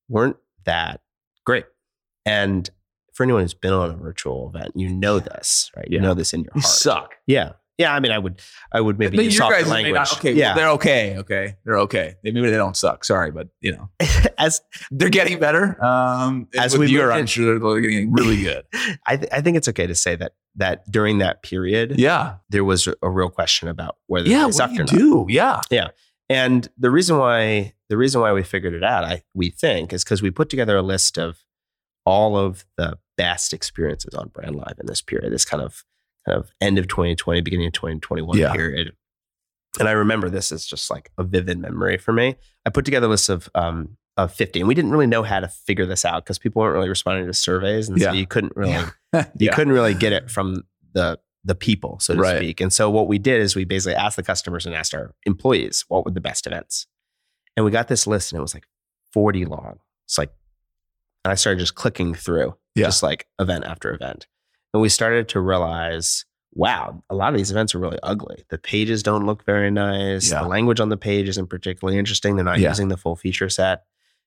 weren't 0.09 0.37
that 0.64 1.00
great. 1.45 1.64
And 2.25 2.68
for 3.18 3.25
anyone 3.25 3.42
who's 3.42 3.52
been 3.52 3.72
on 3.72 3.90
a 3.90 3.96
virtual 3.96 4.48
event, 4.54 4.70
you 4.76 4.88
know 4.88 5.18
this, 5.18 5.72
right? 5.76 5.88
You 5.90 5.98
know 6.00 6.14
this 6.14 6.32
in 6.32 6.42
your 6.44 6.52
heart. 6.52 6.62
you 6.64 6.68
suck. 6.68 7.14
Yeah. 7.26 7.54
Yeah. 7.76 7.92
I 7.92 7.98
mean, 7.98 8.12
I 8.12 8.18
would, 8.18 8.40
I 8.70 8.80
would 8.80 8.96
maybe 8.96 9.25
use 9.25 9.37
softer 9.37 9.64
language. 9.66 9.94
not- 9.94 10.12
okay, 10.18 10.32
yeah. 10.32 10.50
well, 10.50 10.54
they're 10.54 10.68
okay. 10.68 11.16
Okay, 11.18 11.56
they're 11.64 11.78
okay. 11.80 12.14
They, 12.22 12.30
maybe 12.30 12.48
they 12.48 12.56
don't 12.56 12.76
suck. 12.76 13.04
Sorry, 13.04 13.32
but 13.32 13.48
you 13.60 13.72
know 13.72 13.90
As 14.38 14.60
they're 14.93 15.08
getting 15.10 15.40
better. 15.40 15.84
Um, 15.84 16.47
As 16.56 16.78
with 16.78 16.88
we 16.90 16.97
moved 16.97 17.10
I'm 17.10 17.26
sure 17.26 17.58
they're 17.58 17.80
getting 17.80 18.12
really 18.12 18.40
good. 18.40 18.64
I, 19.06 19.16
th- 19.16 19.32
I 19.32 19.40
think 19.40 19.56
it's 19.56 19.66
okay 19.66 19.88
to 19.88 19.97
say 19.97 20.14
that 20.14 20.34
that 20.54 20.88
during 20.88 21.19
that 21.19 21.43
period, 21.43 21.99
yeah, 21.99 22.36
there 22.50 22.62
was 22.62 22.86
a, 22.86 22.95
a 23.02 23.10
real 23.10 23.30
question 23.30 23.66
about 23.66 23.97
whether 24.06 24.28
yeah. 24.28 24.38
they 24.38 24.45
What 24.45 24.54
sucked 24.54 24.75
do 24.76 24.82
or 24.82 25.28
you 25.28 25.38
not. 25.40 25.66
do? 25.69 25.75
Yeah, 25.75 25.88
And 26.30 26.69
the 26.78 26.90
reason 26.93 27.19
why 27.19 27.75
the 27.88 27.97
reason 27.97 28.21
why 28.21 28.32
we 28.32 28.45
figured 28.45 28.75
it 28.75 28.84
out, 28.84 29.02
I 29.02 29.23
we 29.34 29.50
think, 29.50 29.93
is 29.93 30.04
because 30.04 30.23
we 30.23 30.30
put 30.30 30.49
together 30.50 30.76
a 30.76 30.82
list 30.82 31.19
of 31.19 31.43
all 32.04 32.36
of 32.38 32.64
the 32.76 32.99
best 33.19 33.52
experiences 33.52 34.15
on 34.15 34.28
Brand 34.28 34.57
Live 34.57 34.76
in 34.81 34.87
this 34.87 35.02
period, 35.02 35.33
this 35.33 35.45
kind 35.45 35.63
of 35.63 35.85
kind 36.26 36.39
of 36.39 36.50
end 36.61 36.78
of 36.78 36.89
2020, 36.89 37.41
beginning 37.43 37.67
of 37.67 37.73
2021 37.75 38.39
Yeah. 38.39 38.52
period. 38.54 38.93
And 39.78 39.87
I 39.89 39.93
remember 39.93 40.31
this 40.31 40.50
is 40.50 40.67
just 40.67 40.91
like 40.91 41.11
a 41.19 41.25
vivid 41.25 41.59
memory 41.59 41.99
for 41.99 42.13
me. 42.13 42.37
I 42.65 42.71
put 42.71 42.85
together 42.87 43.07
a 43.07 43.11
list 43.11 43.28
of 43.28 43.50
um 43.54 43.99
of 44.17 44.33
50, 44.33 44.59
and 44.61 44.67
we 44.69 44.75
didn't 44.75 44.91
really 44.91 45.07
know 45.07 45.23
how 45.23 45.39
to 45.39 45.47
figure 45.47 45.87
this 45.87 46.04
out 46.04 46.25
because 46.25 46.39
people 46.41 46.61
weren't 46.61 46.75
really 46.75 46.89
responding 46.89 47.26
to 47.26 47.35
surveys, 47.35 47.89
and 47.89 47.99
Yeah. 48.00 48.11
so 48.11 48.13
you 48.15 48.26
couldn't 48.26 48.54
really 48.57 48.73
Yeah. 49.13 49.26
you 49.39 49.50
couldn't 49.50 49.73
really 49.75 49.95
get 49.95 50.13
it 50.13 50.31
from 50.31 50.65
the 50.95 51.19
the 51.45 51.54
people, 51.54 51.99
so 52.00 52.15
to 52.15 52.21
Right. 52.21 52.37
speak. 52.39 52.61
And 52.61 52.73
so 52.73 52.91
what 52.91 53.07
we 53.09 53.19
did 53.19 53.41
is 53.41 53.54
we 53.57 53.65
basically 53.65 53.95
asked 53.95 54.17
the 54.17 54.23
customers 54.25 54.67
and 54.67 54.75
asked 54.75 54.93
our 54.93 55.15
employees 55.25 55.85
what 55.89 56.04
were 56.04 56.11
the 56.11 56.21
best 56.21 56.47
events. 56.47 56.87
And 57.57 57.65
we 57.65 57.71
got 57.71 57.89
this 57.89 58.07
list 58.07 58.33
and 58.33 58.39
it 58.39 58.43
was 58.43 58.52
like 58.54 58.67
40 59.13 59.45
long. 59.47 59.78
It's 60.07 60.19
like 60.19 60.33
and 61.25 61.31
I 61.33 61.37
started 61.37 61.61
just 61.61 61.75
clicking 61.76 62.13
through 62.15 62.57
Yeah. 62.78 62.86
just 62.86 63.02
like 63.02 63.26
event 63.38 63.64
after 63.64 63.93
event. 63.93 64.26
And 64.73 64.80
we 64.82 64.88
started 64.88 65.28
to 65.30 65.41
realize, 65.41 66.25
wow, 66.52 67.02
a 67.10 67.14
lot 67.14 67.32
of 67.32 67.38
these 67.38 67.50
events 67.50 67.75
are 67.75 67.78
really 67.78 67.99
ugly. 68.02 68.45
The 68.50 68.58
pages 68.58 69.02
don't 69.02 69.26
look 69.26 69.45
very 69.45 69.71
nice. 69.71 70.30
Yeah. 70.30 70.43
The 70.43 70.49
language 70.49 70.80
on 70.80 70.88
the 70.88 70.97
page 70.97 71.28
isn't 71.28 71.49
particularly 71.49 71.99
interesting. 71.99 72.36
They're 72.36 72.45
not 72.45 72.58
Yeah. 72.58 72.69
using 72.71 72.88
the 72.88 72.97
full 72.97 73.17
feature 73.17 73.49
set. 73.49 73.84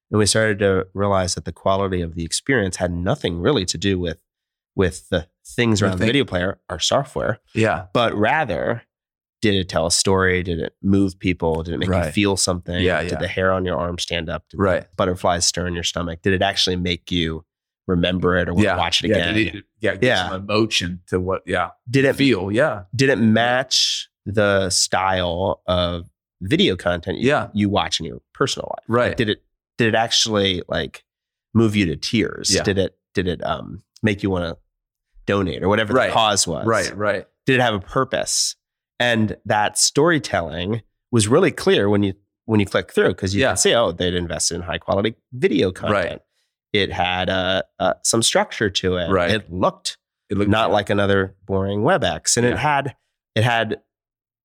And 0.10 0.18
we 0.20 0.26
started 0.26 0.60
to 0.60 0.88
realize 0.94 1.36
that 1.36 1.46
the 1.46 1.52
quality 1.54 2.02
of 2.02 2.16
the 2.16 2.26
experience 2.26 2.78
had 2.78 2.92
nothing 2.92 3.40
really 3.40 3.66
to 3.66 3.78
do 3.78 4.00
with 4.00 4.18
with 4.74 5.10
the 5.10 5.28
things 5.46 5.82
around 5.82 6.00
the 6.00 6.06
video 6.06 6.24
player, 6.24 6.58
our 6.70 6.80
software, 6.80 7.40
yeah. 7.54 7.88
but 7.94 8.16
rather 8.16 8.84
did 9.42 9.54
it 9.54 9.68
tell 9.68 9.86
a 9.86 9.92
story? 9.92 10.44
Did 10.44 10.60
it 10.60 10.76
move 10.82 11.20
people? 11.20 11.62
Did 11.64 11.74
it 11.74 11.78
make 11.80 11.90
you 12.06 12.12
feel 12.12 12.38
something? 12.38 12.80
Yeah, 12.82 13.02
Did 13.02 13.12
yeah. 13.14 13.18
the 13.18 13.28
hair 13.28 13.52
on 13.52 13.66
your 13.66 13.76
arm 13.78 13.98
stand 13.98 14.30
up? 14.30 14.46
Did 14.50 14.60
Right. 14.62 14.86
butterflies 14.96 15.46
stir 15.46 15.68
in 15.68 15.74
your 15.74 15.84
stomach? 15.84 16.22
Did 16.22 16.32
it 16.34 16.42
actually 16.42 16.78
make 16.78 17.12
you 17.12 17.44
remember 17.92 18.38
it 18.38 18.50
or 18.50 18.54
yeah. 18.58 18.78
watch 18.78 19.04
it 19.04 19.10
yeah. 19.10 19.16
again? 19.18 19.34
Did 19.36 19.56
it, 19.56 19.66
yeah. 19.80 19.92
Get 19.96 20.04
Yeah. 20.04 20.30
Some 20.30 20.42
emotion 20.44 21.02
to 21.08 21.20
what? 21.20 21.42
Yeah. 21.46 21.70
did 21.90 22.06
it 22.06 22.16
Feel. 22.16 22.52
Yeah. 22.52 22.84
did 22.96 23.10
it 23.10 23.18
match 23.18 24.10
the 24.26 24.70
style 24.70 25.62
of 25.68 26.10
video 26.42 26.76
content 26.76 27.18
you, 27.20 27.28
Yeah. 27.30 27.50
you 27.54 27.70
watch 27.70 28.00
in 28.00 28.06
your 28.06 28.22
personal 28.34 28.68
life? 28.72 28.86
Right. 28.88 29.18
Did 29.18 29.30
it 29.30 29.44
did 29.78 29.88
it 29.90 29.96
actually 29.96 30.64
like 30.68 31.04
move 31.54 31.76
you 31.76 31.86
to 31.88 31.96
tears? 31.96 32.54
Yeah. 32.54 32.64
Did 32.64 32.78
it 32.78 32.98
did 33.14 33.28
it 33.28 33.46
um 33.46 33.84
make 34.02 34.24
you 34.24 34.30
want 34.30 34.46
to 34.46 34.58
donate 35.26 35.62
or 35.64 35.70
whatever 35.70 35.94
Right. 35.94 36.08
the 36.08 36.14
cause 36.14 36.48
was? 36.48 36.66
Right. 36.66 36.96
Right. 36.96 37.28
Did 37.46 37.56
it 37.56 37.62
have 37.62 37.74
a 37.74 37.80
purpose? 37.80 38.56
And 39.00 39.38
that 39.46 39.78
storytelling 39.78 40.82
was 41.12 41.28
really 41.28 41.52
clear 41.52 41.90
when 41.90 42.04
you 42.04 42.14
when 42.46 42.60
you 42.60 42.66
click 42.66 42.92
through 42.92 43.10
because 43.10 43.34
you 43.36 43.42
Yeah. 43.42 43.50
can 43.50 43.58
see 43.58 43.74
oh 43.74 43.92
they'd 43.92 44.14
invested 44.14 44.56
in 44.56 44.62
high 44.62 44.78
quality 44.78 45.16
video 45.34 45.72
content. 45.72 46.22
It 46.74 46.92
had 46.92 47.30
uh, 47.30 47.64
uh, 47.80 47.94
some 48.04 48.24
structure 48.24 48.70
to 48.70 48.96
it. 48.98 49.10
Right. 49.10 49.32
It 49.32 49.52
looked 49.52 49.98
It 50.30 50.38
looked 50.38 50.50
not 50.50 50.72
like 50.72 50.90
another 50.90 51.36
boring 51.46 51.82
WebEx, 51.82 52.38
and 52.38 52.46
Yeah. 52.46 52.54
it 52.54 52.58
had 52.60 52.96
it 53.36 53.44
had 53.44 53.82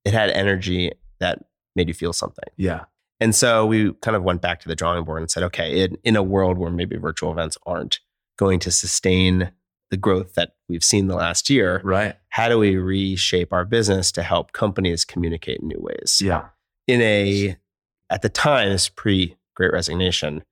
it 0.04 0.12
had 0.12 0.30
energy 0.30 0.92
that 1.20 1.44
made 1.74 1.88
you 1.88 1.94
feel 1.94 2.12
something. 2.12 2.48
Yeah. 2.56 2.84
And 3.20 3.34
so 3.34 3.64
we 3.66 3.92
kind 3.94 4.16
of 4.16 4.22
went 4.22 4.42
back 4.42 4.60
to 4.60 4.68
the 4.68 4.76
drawing 4.76 5.04
board 5.04 5.20
and 5.22 5.30
said, 5.30 5.42
okay, 5.44 5.80
in, 5.82 5.96
in 6.04 6.16
a 6.16 6.22
world 6.22 6.58
where 6.58 6.70
maybe 6.70 6.96
virtual 6.96 7.32
events 7.32 7.56
aren't 7.66 8.00
going 8.38 8.58
to 8.60 8.70
sustain 8.70 9.50
the 9.90 9.96
growth 9.96 10.34
that 10.34 10.56
we've 10.68 10.84
seen 10.84 11.06
the 11.06 11.14
last 11.14 11.48
year, 11.48 11.80
Right. 11.84 12.14
how 12.30 12.48
do 12.48 12.58
we 12.58 12.76
reshape 12.76 13.52
our 13.52 13.64
business 13.64 14.12
to 14.12 14.22
help 14.22 14.52
companies 14.52 15.04
communicate 15.04 15.60
in 15.60 15.68
new 15.68 15.78
ways? 15.80 16.18
Yeah. 16.22 16.48
In 16.86 17.00
a 17.00 17.56
at 18.10 18.22
the 18.22 18.28
time, 18.28 18.68
this 18.68 18.88
pre 18.88 19.36
Great 19.54 19.72
Resignation, 19.72 20.44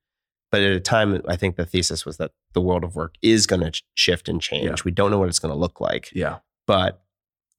but 0.55 0.63
at 0.63 0.71
a 0.71 0.79
time, 0.79 1.21
I 1.27 1.35
think 1.35 1.57
the 1.57 1.65
thesis 1.65 2.05
was 2.05 2.15
that 2.17 2.31
the 2.53 2.61
world 2.61 2.83
of 2.85 2.95
work 2.95 3.15
is 3.21 3.45
going 3.45 3.61
to 3.69 3.81
shift 3.95 4.29
and 4.29 4.41
change. 4.41 4.65
Yeah. 4.65 4.75
We 4.85 4.91
don't 4.91 5.11
know 5.11 5.19
what 5.19 5.27
it's 5.29 5.39
going 5.39 5.53
to 5.53 5.59
look 5.59 5.81
like 5.81 6.09
Yeah. 6.13 6.37
but 6.65 7.03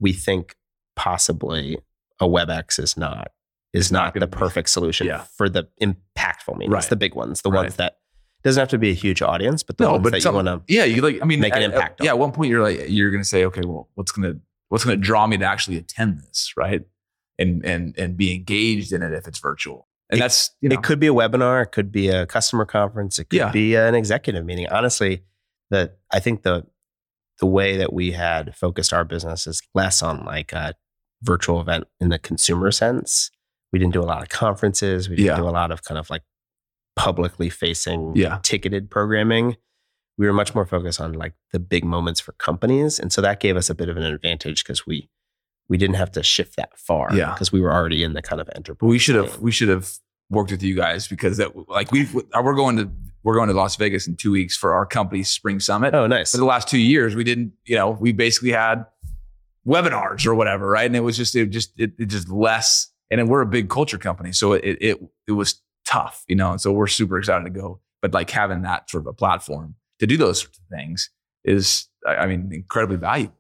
we 0.01 0.13
think 0.13 0.55
possibly 0.97 1.79
a 2.21 2.27
WebEx 2.27 2.79
is 2.79 2.97
not 2.97 3.33
is 3.73 3.93
not 3.93 4.15
not, 4.15 4.21
the 4.21 4.27
perfect 4.45 4.71
solution 4.71 5.07
Yeah. 5.07 5.25
for 5.37 5.49
the 5.51 5.65
impactful 5.83 6.57
meetings, 6.57 6.73
Right. 6.73 6.85
the 6.85 6.97
big 6.97 7.15
ones, 7.15 7.43
the 7.43 7.51
Right. 7.51 7.63
ones 7.65 7.77
that 7.77 7.99
doesn't 8.43 8.61
have 8.61 8.69
to 8.71 8.79
be 8.79 8.91
a 8.91 8.95
huge 8.95 9.21
audience, 9.23 9.63
but 9.63 9.77
the 9.77 9.85
No, 9.85 9.93
ones 9.93 10.03
but 10.05 10.13
that 10.13 10.25
you 10.25 10.33
want 10.33 10.47
to. 10.47 10.63
Yeah. 10.69 10.85
You 10.85 11.03
like. 11.03 11.19
I 11.21 11.25
mean, 11.27 11.41
Make 11.41 11.53
an 11.55 11.63
at- 11.63 11.71
at- 11.71 11.75
impact 11.75 12.01
on 12.01 12.05
Yeah. 12.07 12.13
At 12.13 12.19
one 12.19 12.33
point, 12.33 12.51
you're 12.51 12.63
like, 12.63 12.87
you're 12.89 13.11
going 13.11 13.23
to 13.23 13.29
say, 13.29 13.45
okay, 13.45 13.63
well, 13.67 13.89
what's 13.95 14.13
going 14.13 14.33
to 14.33 14.41
what's 14.69 14.85
going 14.85 14.97
to 14.99 15.03
draw 15.05 15.27
me 15.27 15.37
to 15.37 15.45
actually 15.45 15.77
attend 15.77 16.21
this, 16.21 16.53
right? 16.57 16.83
And 17.39 17.65
and 17.67 17.95
and 17.99 18.17
be 18.17 18.35
engaged 18.35 18.93
in 18.93 19.03
it 19.03 19.13
if 19.13 19.27
it's 19.29 19.39
virtual. 19.41 19.89
And 20.11 20.19
It- 20.19 20.21
that's 20.23 20.51
you 20.61 20.69
know 20.69 20.75
It 20.75 20.83
could 20.83 21.01
be 21.01 21.07
a 21.09 21.13
webinar, 21.13 21.63
it 21.63 21.73
could 21.73 21.91
be 21.91 22.09
a 22.09 22.27
customer 22.27 22.65
conference, 22.65 23.19
it 23.19 23.29
could 23.31 23.37
Yeah. 23.39 23.51
be 23.53 23.75
an 23.77 23.95
executive 23.95 24.45
meeting. 24.45 24.69
Honestly, 24.69 25.25
that 25.71 25.99
I 26.13 26.21
think 26.21 26.43
the 26.43 26.67
the 27.39 27.47
way 27.47 27.77
that 27.77 27.93
we 27.93 28.13
had 28.13 28.57
focused 28.57 28.95
our 28.95 29.05
business 29.05 29.47
is 29.47 29.61
less 29.75 30.03
on 30.03 30.25
like 30.25 30.55
a 30.55 30.75
virtual 31.23 31.61
event 31.61 31.85
in 32.01 32.09
the 32.09 32.19
consumer 32.19 32.71
sense. 32.71 33.31
We 33.73 33.79
didn't 33.79 33.93
do 33.93 34.01
a 34.03 34.07
lot 34.07 34.23
of 34.23 34.31
conferences. 34.31 35.09
We 35.11 35.17
didn't 35.17 35.27
Yeah. 35.27 35.37
do 35.37 35.49
a 35.49 35.51
lot 35.51 35.71
of 35.71 35.83
kind 35.85 35.99
of 35.99 36.09
like 36.09 36.23
publicly 36.95 37.51
facing 37.51 38.15
Yeah. 38.17 38.39
ticketed 38.43 38.91
programming. 38.91 39.57
We 40.17 40.27
were 40.27 40.33
much 40.33 40.55
more 40.55 40.65
focused 40.65 40.99
on 41.01 41.13
like 41.13 41.35
the 41.53 41.59
big 41.59 41.85
moments 41.85 42.21
for 42.21 42.33
companies. 42.33 42.99
And 42.99 43.13
so 43.13 43.21
that 43.21 43.39
gave 43.39 43.55
us 43.57 43.69
a 43.69 43.75
bit 43.75 43.91
of 43.91 43.99
an 43.99 44.03
advantage 44.05 44.65
because 44.65 44.87
we 44.87 45.11
we 45.69 45.77
didn't 45.77 45.97
have 45.97 46.13
to 46.13 46.23
shift 46.23 46.57
that 46.57 46.79
far 46.79 47.09
Yeah. 47.15 47.33
because 47.33 47.51
we 47.53 47.61
were 47.61 47.73
already 47.73 48.03
in 48.05 48.13
the 48.13 48.23
kind 48.23 48.41
of 48.41 48.49
enterprise. 48.55 48.89
We 48.89 48.99
should 48.99 49.17
have 49.17 49.39
we 49.41 49.51
should 49.53 49.69
have 49.69 49.91
worked 50.31 50.51
with 50.51 50.63
you 50.63 50.75
guys 50.75 51.07
because 51.09 51.37
that 51.37 51.53
like 51.69 51.91
we 51.93 52.07
uh, 52.33 52.43
we're 52.43 52.55
going 52.55 52.77
to 52.77 52.91
we're 53.23 53.35
going 53.35 53.49
to 53.49 53.55
Las 53.55 53.75
Vegas 53.77 54.07
in 54.07 54.17
two 54.17 54.31
weeks 54.31 54.57
for 54.57 54.73
our 54.75 54.87
company's 54.87 55.29
spring 55.29 55.59
summit. 55.61 55.95
Oh, 55.95 56.07
nice. 56.07 56.31
For 56.31 56.37
the 56.39 56.45
last 56.45 56.69
two 56.69 56.79
years, 56.79 57.15
we 57.17 57.25
didn't 57.25 57.53
you 57.65 57.77
know 57.77 57.91
we 57.91 58.13
basically 58.13 58.53
had 58.53 58.85
webinars 59.67 60.27
or 60.27 60.35
whatever, 60.35 60.69
right? 60.69 60.87
And 60.87 60.97
it 60.97 61.01
was 61.01 61.17
just 61.17 61.35
it 61.35 61.47
just 61.51 61.73
it, 61.79 61.93
it 61.99 62.07
just 62.07 62.29
less. 62.29 62.89
And 63.11 63.21
then 63.21 63.29
we're 63.29 63.41
a 63.43 63.47
big 63.47 63.69
culture 63.69 63.99
company, 63.99 64.33
so 64.33 64.53
it 64.53 64.79
it 64.81 64.99
it 65.29 65.33
was 65.33 65.63
tough, 65.87 66.25
you 66.29 66.35
know. 66.37 66.53
And 66.53 66.61
so 66.61 66.73
we're 66.73 66.87
super 66.89 67.19
excited 67.19 67.45
to 67.45 67.51
go. 67.51 67.81
But 68.03 68.13
like 68.13 68.31
having 68.31 68.63
that 68.63 68.91
sort 68.91 69.03
of 69.03 69.07
a 69.07 69.13
platform 69.13 69.75
to 70.01 70.07
do 70.07 70.17
those 70.17 70.41
sorts 70.41 70.59
of 70.59 70.65
things 70.77 71.11
is, 71.45 71.87
I 72.07 72.27
mean, 72.27 72.51
incredibly 72.53 72.97
valuable. 72.97 73.35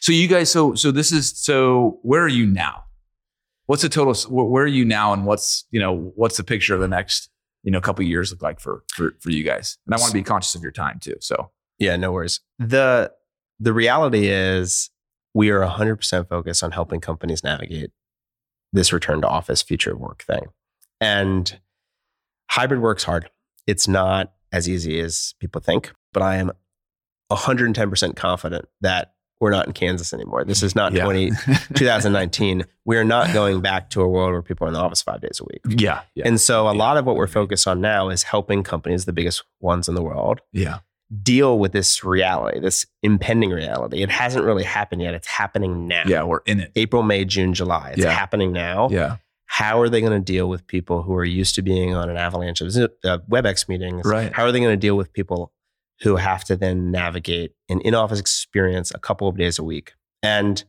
So 0.00 0.12
you 0.12 0.28
guys, 0.28 0.50
so 0.50 0.74
so 0.74 0.90
this 0.90 1.12
is 1.12 1.36
so 1.36 1.98
where 2.02 2.22
are 2.22 2.28
you 2.28 2.46
now? 2.46 2.84
What's 3.66 3.82
the 3.82 3.88
total? 3.88 4.14
Where 4.30 4.64
are 4.64 4.66
you 4.68 4.84
now, 4.84 5.12
and 5.12 5.26
what's 5.26 5.64
you 5.70 5.80
know 5.80 6.12
what's 6.14 6.36
the 6.36 6.44
picture 6.44 6.74
of 6.74 6.80
the 6.80 6.88
next 6.88 7.30
you 7.62 7.70
know 7.70 7.80
couple 7.80 8.04
years 8.04 8.30
look 8.30 8.42
like 8.42 8.60
for 8.60 8.84
for 8.92 9.16
for 9.20 9.30
you 9.30 9.44
guys? 9.44 9.78
And 9.86 9.94
I 9.94 9.98
want 9.98 10.10
to 10.10 10.14
be 10.18 10.22
conscious 10.22 10.54
of 10.54 10.62
your 10.62 10.72
time 10.72 10.98
too. 11.00 11.16
So 11.20 11.50
Yeah, 11.78 11.96
no 11.96 12.12
worries. 12.12 12.40
The 12.58 13.12
the 13.58 13.72
reality 13.72 14.28
is 14.28 14.90
we 15.34 15.50
are 15.50 15.60
100% 15.60 16.28
focused 16.28 16.62
on 16.62 16.72
helping 16.72 17.00
companies 17.00 17.44
navigate 17.44 17.90
this 18.72 18.92
return 18.92 19.20
to 19.20 19.28
office 19.28 19.62
future 19.62 19.96
work 19.96 20.22
thing. 20.22 20.46
And 21.00 21.60
hybrid 22.50 22.80
work's 22.80 23.04
hard. 23.04 23.30
It's 23.66 23.86
not 23.86 24.32
as 24.52 24.68
easy 24.68 25.00
as 25.00 25.34
people 25.38 25.60
think, 25.60 25.92
but 26.12 26.22
I 26.22 26.36
am 26.36 26.50
110% 27.30 28.16
confident 28.16 28.66
that 28.80 29.12
we're 29.40 29.50
not 29.50 29.66
in 29.66 29.72
Kansas 29.72 30.12
anymore. 30.12 30.44
This 30.44 30.62
is 30.62 30.76
not 30.76 30.92
Yeah. 30.92 31.04
20, 31.04 31.30
2019. 31.74 32.64
We 32.84 32.96
are 32.98 33.04
not 33.04 33.32
going 33.32 33.60
back 33.60 33.90
to 33.90 34.02
a 34.02 34.08
world 34.08 34.32
where 34.32 34.42
people 34.42 34.66
are 34.66 34.68
in 34.68 34.74
the 34.74 34.80
office 34.80 35.02
five 35.02 35.20
days 35.20 35.40
a 35.40 35.44
week. 35.44 35.80
yeah, 35.80 36.02
yeah, 36.14 36.26
And 36.28 36.40
so 36.40 36.68
a 36.68 36.72
Yeah. 36.74 36.78
lot 36.78 36.96
of 36.96 37.06
what 37.06 37.16
we're 37.16 37.26
focused 37.26 37.66
on 37.66 37.80
now 37.80 38.08
is 38.10 38.22
helping 38.24 38.62
companies, 38.62 39.04
the 39.06 39.12
biggest 39.12 39.42
ones 39.60 39.88
in 39.88 39.94
the 39.94 40.02
world, 40.02 40.40
yeah, 40.52 40.78
deal 41.22 41.58
with 41.58 41.72
this 41.72 42.04
reality, 42.04 42.60
this 42.60 42.86
impending 43.02 43.50
reality. 43.50 44.02
It 44.02 44.10
hasn't 44.10 44.44
really 44.44 44.62
happened 44.64 45.02
yet. 45.02 45.14
It's 45.14 45.26
happening 45.26 45.88
now. 45.88 46.04
yeah. 46.06 46.22
We're 46.22 46.40
in 46.46 46.60
it. 46.60 46.72
April, 46.76 47.02
May, 47.02 47.24
June, 47.24 47.54
July. 47.54 47.90
It's 47.96 48.04
Yeah. 48.04 48.10
happening 48.12 48.52
now. 48.52 48.88
Yeah, 48.90 49.16
How 49.46 49.80
are 49.80 49.88
they 49.88 50.00
going 50.00 50.12
to 50.12 50.20
deal 50.24 50.48
with 50.48 50.64
people 50.68 51.02
who 51.02 51.12
are 51.14 51.24
used 51.24 51.56
to 51.56 51.62
being 51.62 51.92
on 51.96 52.08
an 52.08 52.16
avalanche 52.16 52.60
of 52.60 52.68
uh, 52.76 53.18
WebEx 53.28 53.68
meetings? 53.68 54.02
Right. 54.06 54.32
How 54.32 54.44
are 54.44 54.52
they 54.52 54.60
going 54.60 54.72
to 54.72 54.76
deal 54.76 54.96
with 54.96 55.12
people 55.12 55.52
who 56.02 56.16
have 56.16 56.44
to 56.44 56.56
then 56.56 56.90
navigate 56.90 57.52
an 57.68 57.80
in 57.82 57.94
office 57.94 58.18
experience 58.20 58.90
a 58.94 58.98
couple 58.98 59.28
of 59.28 59.36
days 59.36 59.58
a 59.58 59.64
week? 59.64 59.92
And 60.22 60.62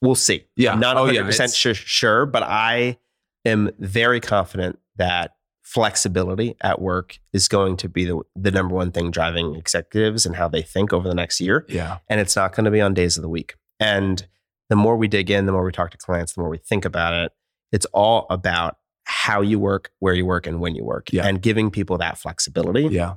we'll 0.00 0.14
see. 0.14 0.44
Yeah. 0.56 0.72
I'm 0.72 0.80
not 0.80 0.96
Oh, 0.96 1.04
100% 1.06 1.14
yeah, 1.14 1.28
it's- 1.28 1.54
sure, 1.54 1.74
sure, 1.74 2.26
but 2.26 2.42
I 2.42 2.98
am 3.44 3.70
very 3.78 4.20
confident 4.20 4.78
that 4.96 5.32
flexibility 5.62 6.56
at 6.62 6.80
work 6.80 7.18
is 7.32 7.46
going 7.46 7.76
to 7.76 7.88
be 7.88 8.04
the, 8.04 8.20
the 8.34 8.50
number 8.50 8.74
one 8.74 8.90
thing 8.90 9.10
driving 9.10 9.54
executives 9.54 10.24
and 10.26 10.34
how 10.34 10.48
they 10.48 10.62
think 10.62 10.92
over 10.92 11.06
the 11.06 11.14
next 11.14 11.40
year. 11.40 11.64
yeah, 11.68 11.98
And 12.08 12.20
it's 12.20 12.34
not 12.34 12.54
going 12.54 12.64
to 12.64 12.70
be 12.70 12.80
on 12.80 12.94
days 12.94 13.16
of 13.18 13.22
the 13.22 13.28
week. 13.28 13.54
And 13.78 14.26
the 14.70 14.76
more 14.76 14.96
we 14.96 15.08
dig 15.08 15.30
in, 15.30 15.46
the 15.46 15.52
more 15.52 15.64
we 15.64 15.70
talk 15.72 15.90
to 15.90 15.98
clients, 15.98 16.32
the 16.34 16.40
more 16.40 16.50
we 16.50 16.58
think 16.58 16.84
about 16.84 17.12
it. 17.12 17.32
It's 17.70 17.86
all 17.86 18.26
about 18.30 18.76
how 19.04 19.40
you 19.42 19.58
work, 19.58 19.90
where 19.98 20.14
you 20.14 20.24
work, 20.26 20.46
and 20.46 20.58
when 20.60 20.74
you 20.74 20.84
work, 20.84 21.12
Yeah. 21.12 21.26
and 21.26 21.40
giving 21.40 21.70
people 21.70 21.98
that 21.98 22.18
flexibility. 22.18 22.82
yeah, 22.90 23.14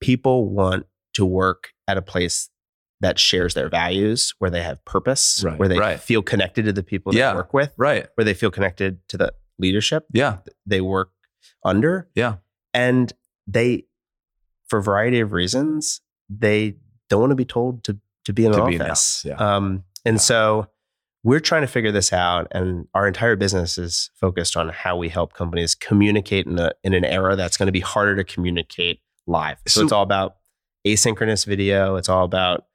People 0.00 0.48
want 0.50 0.86
to 1.14 1.24
work 1.24 1.70
at 1.88 1.96
a 1.96 2.02
place 2.02 2.48
that 3.00 3.18
shares 3.18 3.54
their 3.54 3.68
values, 3.68 4.32
where 4.38 4.50
they 4.50 4.62
have 4.62 4.84
purpose, 4.84 5.42
Right, 5.44 5.58
where 5.58 5.68
they 5.68 5.78
right. 5.78 5.98
feel 6.00 6.22
connected 6.22 6.64
to 6.66 6.72
the 6.72 6.82
people 6.84 7.14
Yeah. 7.14 7.30
they 7.32 7.36
work 7.36 7.52
with, 7.52 7.72
right. 7.76 8.06
where 8.14 8.24
they 8.24 8.34
feel 8.34 8.50
connected 8.50 9.06
to 9.08 9.16
the 9.16 9.34
leadership 9.58 10.06
Yeah, 10.12 10.38
they 10.66 10.80
work 10.80 11.10
under. 11.64 12.08
Yeah. 12.14 12.36
And 12.72 13.12
they, 13.46 13.86
for 14.68 14.78
a 14.78 14.82
variety 14.82 15.18
of 15.20 15.32
reasons, 15.32 16.00
they 16.30 16.76
don't 17.08 17.20
want 17.20 17.30
to 17.32 17.36
be 17.36 17.44
told 17.44 17.84
to 17.84 17.98
to 18.24 18.32
be 18.32 18.46
in 18.46 18.52
an 18.52 18.58
To 18.58 18.62
office. 18.62 19.24
be 19.24 19.30
the 19.30 19.34
yeah. 19.34 19.56
Um, 19.56 19.82
and 20.04 20.14
Yeah. 20.14 20.20
so 20.20 20.66
we're 21.24 21.40
trying 21.40 21.62
to 21.62 21.66
figure 21.66 21.90
this 21.90 22.12
out, 22.12 22.46
and 22.52 22.86
our 22.94 23.08
entire 23.08 23.34
business 23.34 23.78
is 23.78 24.10
focused 24.14 24.56
on 24.56 24.68
how 24.68 24.96
we 24.96 25.08
help 25.08 25.32
companies 25.34 25.74
communicate 25.74 26.46
in 26.46 26.56
a 26.60 26.70
in 26.84 26.94
an 26.94 27.04
era 27.04 27.34
that's 27.34 27.56
going 27.56 27.66
to 27.66 27.72
be 27.72 27.80
harder 27.80 28.14
to 28.14 28.22
communicate 28.22 29.00
live. 29.26 29.58
So, 29.66 29.80
So- 29.80 29.82
it's 29.82 29.92
all 29.92 30.04
about 30.04 30.36
asynchronous 30.86 31.46
video. 31.46 31.96
It's 31.96 32.08
all 32.08 32.24
about 32.24 32.66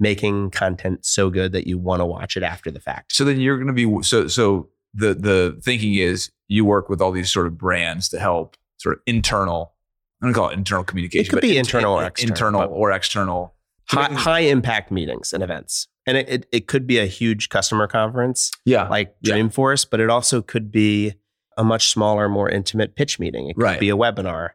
making 0.00 0.50
content 0.50 1.04
so 1.06 1.30
good 1.30 1.52
that 1.52 1.66
you 1.66 1.78
want 1.78 2.00
to 2.00 2.04
watch 2.06 2.36
it 2.36 2.42
after 2.42 2.70
the 2.70 2.80
fact. 2.80 3.14
So 3.14 3.24
then 3.24 3.40
you're 3.40 3.56
going 3.56 3.68
to 3.68 3.72
be 3.72 4.02
so 4.02 4.26
so 4.28 4.68
the 4.92 5.14
the 5.14 5.58
thinking 5.62 5.94
is 5.94 6.30
you 6.48 6.64
work 6.64 6.88
with 6.88 7.00
all 7.00 7.12
these 7.12 7.32
sort 7.32 7.46
of 7.46 7.56
brands 7.56 8.08
to 8.10 8.18
help 8.18 8.56
sort 8.78 8.96
of 8.96 9.02
internal. 9.06 9.72
I'm 10.20 10.26
going 10.26 10.34
to 10.34 10.40
call 10.40 10.48
it 10.50 10.54
internal 10.54 10.84
communication. 10.84 11.26
It 11.26 11.30
could 11.30 11.40
be 11.42 11.56
int- 11.58 11.68
internal 11.68 11.94
or 11.98 12.04
external, 12.06 12.32
internal 12.62 12.68
or 12.72 12.92
external. 12.92 13.54
high, 13.88 14.12
high 14.12 14.40
impact 14.40 14.90
meetings 14.90 15.32
and 15.32 15.42
events. 15.42 15.86
And 16.06 16.16
it, 16.18 16.28
it, 16.28 16.46
it 16.52 16.66
could 16.66 16.86
be 16.86 16.98
a 16.98 17.06
huge 17.06 17.48
customer 17.48 17.86
conference 17.86 18.50
Yeah, 18.64 18.88
like 18.88 19.14
Yeah. 19.22 19.34
Dreamforce, 19.36 19.86
but 19.90 20.00
it 20.00 20.10
also 20.10 20.42
could 20.42 20.70
be 20.72 21.14
a 21.56 21.64
much 21.64 21.88
smaller, 21.90 22.28
more 22.28 22.48
intimate 22.48 22.94
pitch 22.96 23.18
meeting. 23.18 23.48
It 23.48 23.54
could 23.56 23.62
Right. 23.62 23.80
be 23.80 23.90
a 23.90 23.96
webinar. 23.96 24.50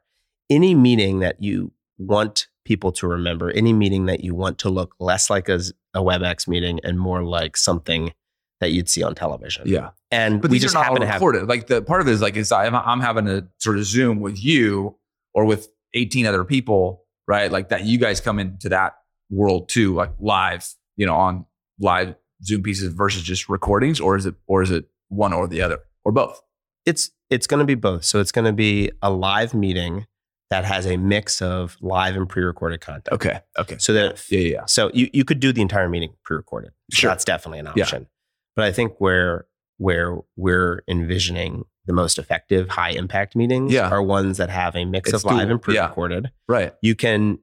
Any 0.50 0.74
meeting 0.76 1.20
that 1.20 1.42
you 1.42 1.72
want 1.98 2.48
people 2.70 2.92
to 2.92 3.08
remember, 3.08 3.50
any 3.50 3.74
meeting 3.74 4.06
that 4.06 4.24
you 4.24 4.36
want 4.36 4.60
to 4.60 4.70
look 4.70 4.96
less 5.00 5.28
like 5.28 5.50
a 5.50 5.60
WebEx 5.96 6.48
meeting 6.48 6.80
and 6.84 7.00
more 7.00 7.24
like 7.24 7.58
something 7.58 8.14
that 8.60 8.72
you'd 8.72 8.88
see 8.88 9.02
on 9.02 9.16
television. 9.16 9.64
yeah. 9.66 9.90
And 10.12 10.40
But 10.40 10.52
we 10.52 10.56
these 10.56 10.62
just 10.62 10.76
are 10.76 10.80
not 10.80 10.86
happen 10.86 11.02
to 11.02 11.08
have. 11.08 11.50
Like 11.50 11.66
the 11.66 11.82
part 11.82 12.00
of 12.00 12.08
it 12.08 12.12
is 12.12 12.22
like 12.22 12.38
is 12.38 12.52
I'm, 12.52 12.76
I'm 12.76 13.00
having 13.00 13.28
a 13.28 13.48
sort 13.58 13.80
of 13.80 13.86
Zoom 13.86 14.20
with 14.20 14.42
you 14.42 14.98
or 15.34 15.46
with 15.46 15.70
18 15.96 16.28
other 16.28 16.44
people, 16.44 17.06
right? 17.28 17.52
Like 17.52 17.70
that. 17.70 17.86
You 17.86 17.98
guys 17.98 18.22
come 18.22 18.38
into 18.38 18.70
that 18.70 18.98
world 19.32 19.68
too, 19.68 19.96
like 19.96 20.12
live, 20.20 20.68
you 20.96 21.08
know, 21.08 21.16
on 21.16 21.46
live 21.80 22.14
Zoom 22.44 22.62
pieces 22.62 22.94
versus 22.94 23.24
just 23.24 23.50
recordings, 23.50 24.00
or 24.00 24.16
is 24.16 24.28
it 24.28 24.36
or 24.46 24.62
is 24.62 24.70
it 24.70 24.86
one 25.08 25.34
or 25.34 25.48
the 25.48 25.64
other 25.64 25.80
or 26.06 26.12
both? 26.12 26.40
it's 26.86 27.12
it's 27.30 27.48
going 27.48 27.60
to 27.60 27.66
be 27.66 27.76
both. 27.76 28.04
So 28.04 28.20
it's 28.20 28.32
going 28.32 28.46
to 28.46 28.54
be 28.54 28.92
a 29.02 29.12
live 29.12 29.54
meeting 29.54 30.08
that 30.50 30.66
has 30.66 30.86
a 30.88 30.98
mix 30.98 31.42
of 31.42 31.78
live 31.82 32.16
and 32.16 32.28
pre-recorded 32.28 32.82
content. 32.82 33.08
Okay. 33.12 33.40
Okay. 33.58 33.78
So 33.80 33.94
that 33.94 34.24
Yeah. 34.30 34.40
Yeah. 34.40 34.52
yeah. 34.54 34.66
So 34.66 34.90
you, 34.94 35.10
you 35.14 35.24
could 35.24 35.40
do 35.40 35.52
the 35.54 35.62
entire 35.62 35.88
meeting 35.90 36.14
pre-recorded. 36.24 36.72
So 36.92 36.96
Sure. 36.96 37.10
That's 37.12 37.26
definitely 37.26 37.60
an 37.60 37.68
option. 37.68 38.02
Yeah. 38.04 38.08
But 38.56 38.66
I 38.66 38.72
think 38.72 38.94
where 38.98 39.46
where 39.78 40.18
we're 40.36 40.84
envisioning 40.90 41.64
the 41.86 41.94
most 41.94 42.18
effective 42.18 42.68
high 42.70 42.90
impact 42.90 43.36
meetings 43.36 43.72
Yeah. 43.72 43.90
are 43.90 44.02
ones 44.02 44.38
that 44.38 44.50
have 44.50 44.76
a 44.76 44.84
mix 44.86 45.14
It's 45.14 45.24
of 45.24 45.32
live 45.32 45.50
and 45.50 45.62
pre-recorded. 45.62 46.32
Right. 46.48 46.74
You 46.82 46.96
can 46.96 47.40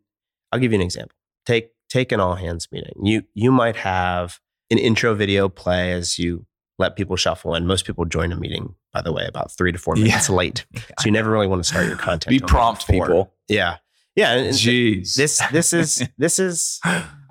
I'll 0.52 0.58
give 0.60 0.72
you 0.72 0.76
an 0.78 0.82
example. 0.84 1.16
Take 1.46 1.70
take 1.88 2.10
an 2.12 2.20
all 2.20 2.34
hands 2.34 2.68
meeting. 2.72 2.94
You 3.02 3.22
you 3.34 3.52
might 3.52 3.76
have 3.76 4.40
an 4.70 4.78
intro 4.78 5.14
video 5.14 5.48
play 5.48 5.92
as 5.92 6.18
you 6.18 6.44
let 6.78 6.96
people 6.96 7.16
shuffle 7.16 7.54
in. 7.54 7.66
Most 7.66 7.86
people 7.86 8.04
join 8.04 8.32
a 8.32 8.36
meeting, 8.36 8.74
by 8.92 9.00
the 9.02 9.12
way, 9.12 9.24
about 9.26 9.50
three 9.50 9.72
to 9.72 9.78
four 9.78 9.96
Yeah. 9.96 10.04
minutes 10.04 10.28
late. 10.30 10.66
So 11.00 11.06
you 11.06 11.10
never 11.12 11.30
really 11.30 11.46
want 11.46 11.62
to 11.62 11.68
start 11.68 11.86
your 11.86 11.96
content. 11.96 12.30
Be 12.30 12.38
prompt, 12.38 12.86
people. 12.86 13.32
Yeah. 13.48 13.76
Yeah. 14.14 14.32
and- 14.32 14.46
and 14.46 14.54
Jeez. 14.56 15.14
this 15.14 15.42
this 15.52 15.72
is 15.72 16.06
this 16.18 16.38
is 16.38 16.80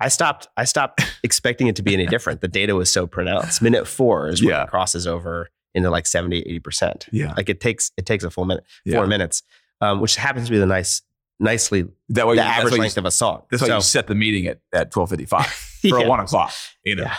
I 0.00 0.08
stopped 0.08 0.48
I 0.56 0.64
stopped 0.64 1.02
expecting 1.22 1.66
it 1.68 1.76
to 1.76 1.82
be 1.82 1.94
any 1.94 2.06
different. 2.06 2.40
The 2.40 2.48
data 2.48 2.74
was 2.74 2.90
so 2.90 3.06
pronounced. 3.06 3.60
Minute 3.62 3.86
four 3.86 4.28
is 4.28 4.40
when 4.42 4.50
Yeah. 4.50 4.64
it 4.64 4.70
crosses 4.70 5.06
over 5.06 5.48
into 5.74 5.90
like 5.90 6.06
70, 6.06 6.42
80%. 6.64 7.08
yeah. 7.12 7.34
Like 7.36 7.48
it 7.48 7.60
takes 7.60 7.90
it 7.96 8.06
takes 8.06 8.24
a 8.24 8.30
full 8.30 8.44
minute, 8.46 8.64
Yeah. 8.84 8.96
four 8.96 9.06
minutes, 9.06 9.42
um, 9.80 10.00
which 10.00 10.16
happens 10.16 10.46
to 10.46 10.52
be 10.52 10.58
the 10.58 10.64
nice, 10.66 11.02
nicely 11.38 11.84
That 12.08 12.26
way, 12.26 12.36
the 12.36 12.42
you, 12.42 12.46
that's 12.48 12.58
average 12.58 12.72
why 12.72 12.76
you, 12.76 12.80
length 12.82 12.96
of 12.98 13.04
a 13.04 13.10
song. 13.10 13.42
that's 13.50 13.60
why 13.62 13.68
So, 13.68 13.74
you 13.76 13.80
set 13.82 14.06
the 14.06 14.14
meeting 14.14 14.46
at 14.46 14.60
at 14.72 14.90
12:55 14.92 15.44
for 15.82 15.98
yeah, 16.00 16.04
a 16.06 16.08
one 16.08 16.20
o'clock. 16.20 16.52
You 16.84 16.96
know. 16.96 17.10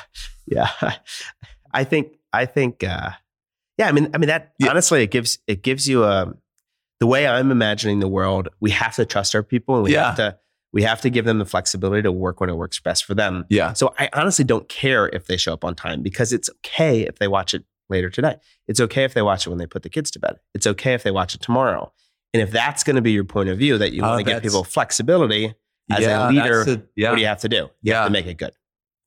yeah. 0.47 0.69
yeah. 0.81 0.93
I 1.73 1.83
think 1.83 2.13
I 2.37 2.45
think 2.45 2.83
uh 2.83 3.11
yeah, 3.77 3.87
I 3.87 3.91
mean 3.91 4.09
I 4.13 4.17
mean 4.17 4.27
that 4.27 4.53
Yeah. 4.59 4.69
honestly 4.69 5.03
it 5.03 5.11
gives 5.11 5.39
it 5.47 5.61
gives 5.63 5.87
you 5.87 6.03
a 6.03 6.33
the 6.99 7.07
way 7.07 7.27
I'm 7.27 7.51
imagining 7.51 7.99
the 7.99 8.07
world, 8.07 8.49
we 8.59 8.71
have 8.71 8.95
to 8.95 9.05
trust 9.05 9.35
our 9.35 9.43
people 9.43 9.75
and 9.75 9.83
we 9.83 9.93
Yeah. 9.93 10.05
have 10.07 10.15
to 10.17 10.37
We 10.73 10.83
have 10.83 10.99
to 11.01 11.09
give 11.09 11.23
them 11.25 11.39
the 11.39 11.45
flexibility 11.45 12.01
to 12.03 12.11
work 12.11 12.41
when 12.41 12.49
it 12.49 12.55
works 12.57 12.79
best 12.79 13.05
for 13.05 13.15
them. 13.15 13.45
Yeah. 13.49 13.73
So 13.73 13.93
I 13.97 14.09
honestly 14.13 14.43
don't 14.45 14.67
care 14.67 15.07
if 15.07 15.25
they 15.25 15.37
show 15.37 15.53
up 15.53 15.63
on 15.63 15.75
time 15.75 16.01
because 16.03 16.33
it's 16.33 16.49
okay 16.57 17.01
if 17.07 17.19
they 17.19 17.27
watch 17.27 17.53
it 17.53 17.63
later 17.89 18.09
today. 18.09 18.35
It's 18.67 18.81
okay 18.81 19.03
if 19.05 19.13
they 19.13 19.21
watch 19.21 19.47
it 19.47 19.49
when 19.49 19.59
they 19.59 19.65
put 19.65 19.83
the 19.83 19.89
kids 19.89 20.11
to 20.11 20.19
bed. 20.19 20.35
It's 20.53 20.67
okay 20.67 20.93
if 20.93 21.03
they 21.03 21.11
watch 21.11 21.33
it 21.35 21.41
tomorrow. 21.41 21.93
And 22.33 22.41
if 22.43 22.51
that's 22.51 22.83
going 22.83 22.97
to 22.97 23.01
be 23.01 23.13
your 23.13 23.23
point 23.23 23.47
of 23.49 23.57
view, 23.57 23.77
that 23.77 23.93
you 23.93 24.01
Oh, 24.03 24.09
want 24.09 24.25
to 24.25 24.31
give 24.33 24.43
people 24.43 24.65
flexibility, 24.65 25.55
as 25.89 26.05
a 26.05 26.29
leader, 26.29 26.61
a- 26.63 26.81
yeah. 26.97 27.09
what 27.09 27.15
do 27.15 27.21
you 27.21 27.27
have 27.27 27.39
to 27.41 27.49
do? 27.49 27.55
You 27.55 27.69
Yeah. 27.93 27.97
have 27.99 28.07
to 28.07 28.11
make 28.11 28.25
it 28.27 28.37
good 28.37 28.51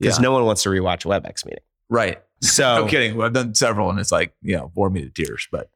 because 0.01 0.17
Yeah. 0.19 0.23
no 0.23 0.33
one 0.33 0.45
wants 0.47 0.63
to 0.63 0.71
rewatch 0.71 1.05
a 1.05 1.09
WebEx 1.09 1.45
meeting. 1.45 1.63
Right. 1.91 2.23
So 2.43 2.83
I'm 2.83 2.89
kidding. 2.89 3.17
Well, 3.17 3.27
I've 3.27 3.33
done 3.33 3.55
several, 3.55 3.91
and 3.91 3.99
it's 4.01 4.13
like 4.13 4.35
you 4.43 4.57
know, 4.57 4.73
bore 4.75 4.91
me 4.91 5.03
to 5.03 5.11
tears. 5.11 5.47
But 5.53 5.71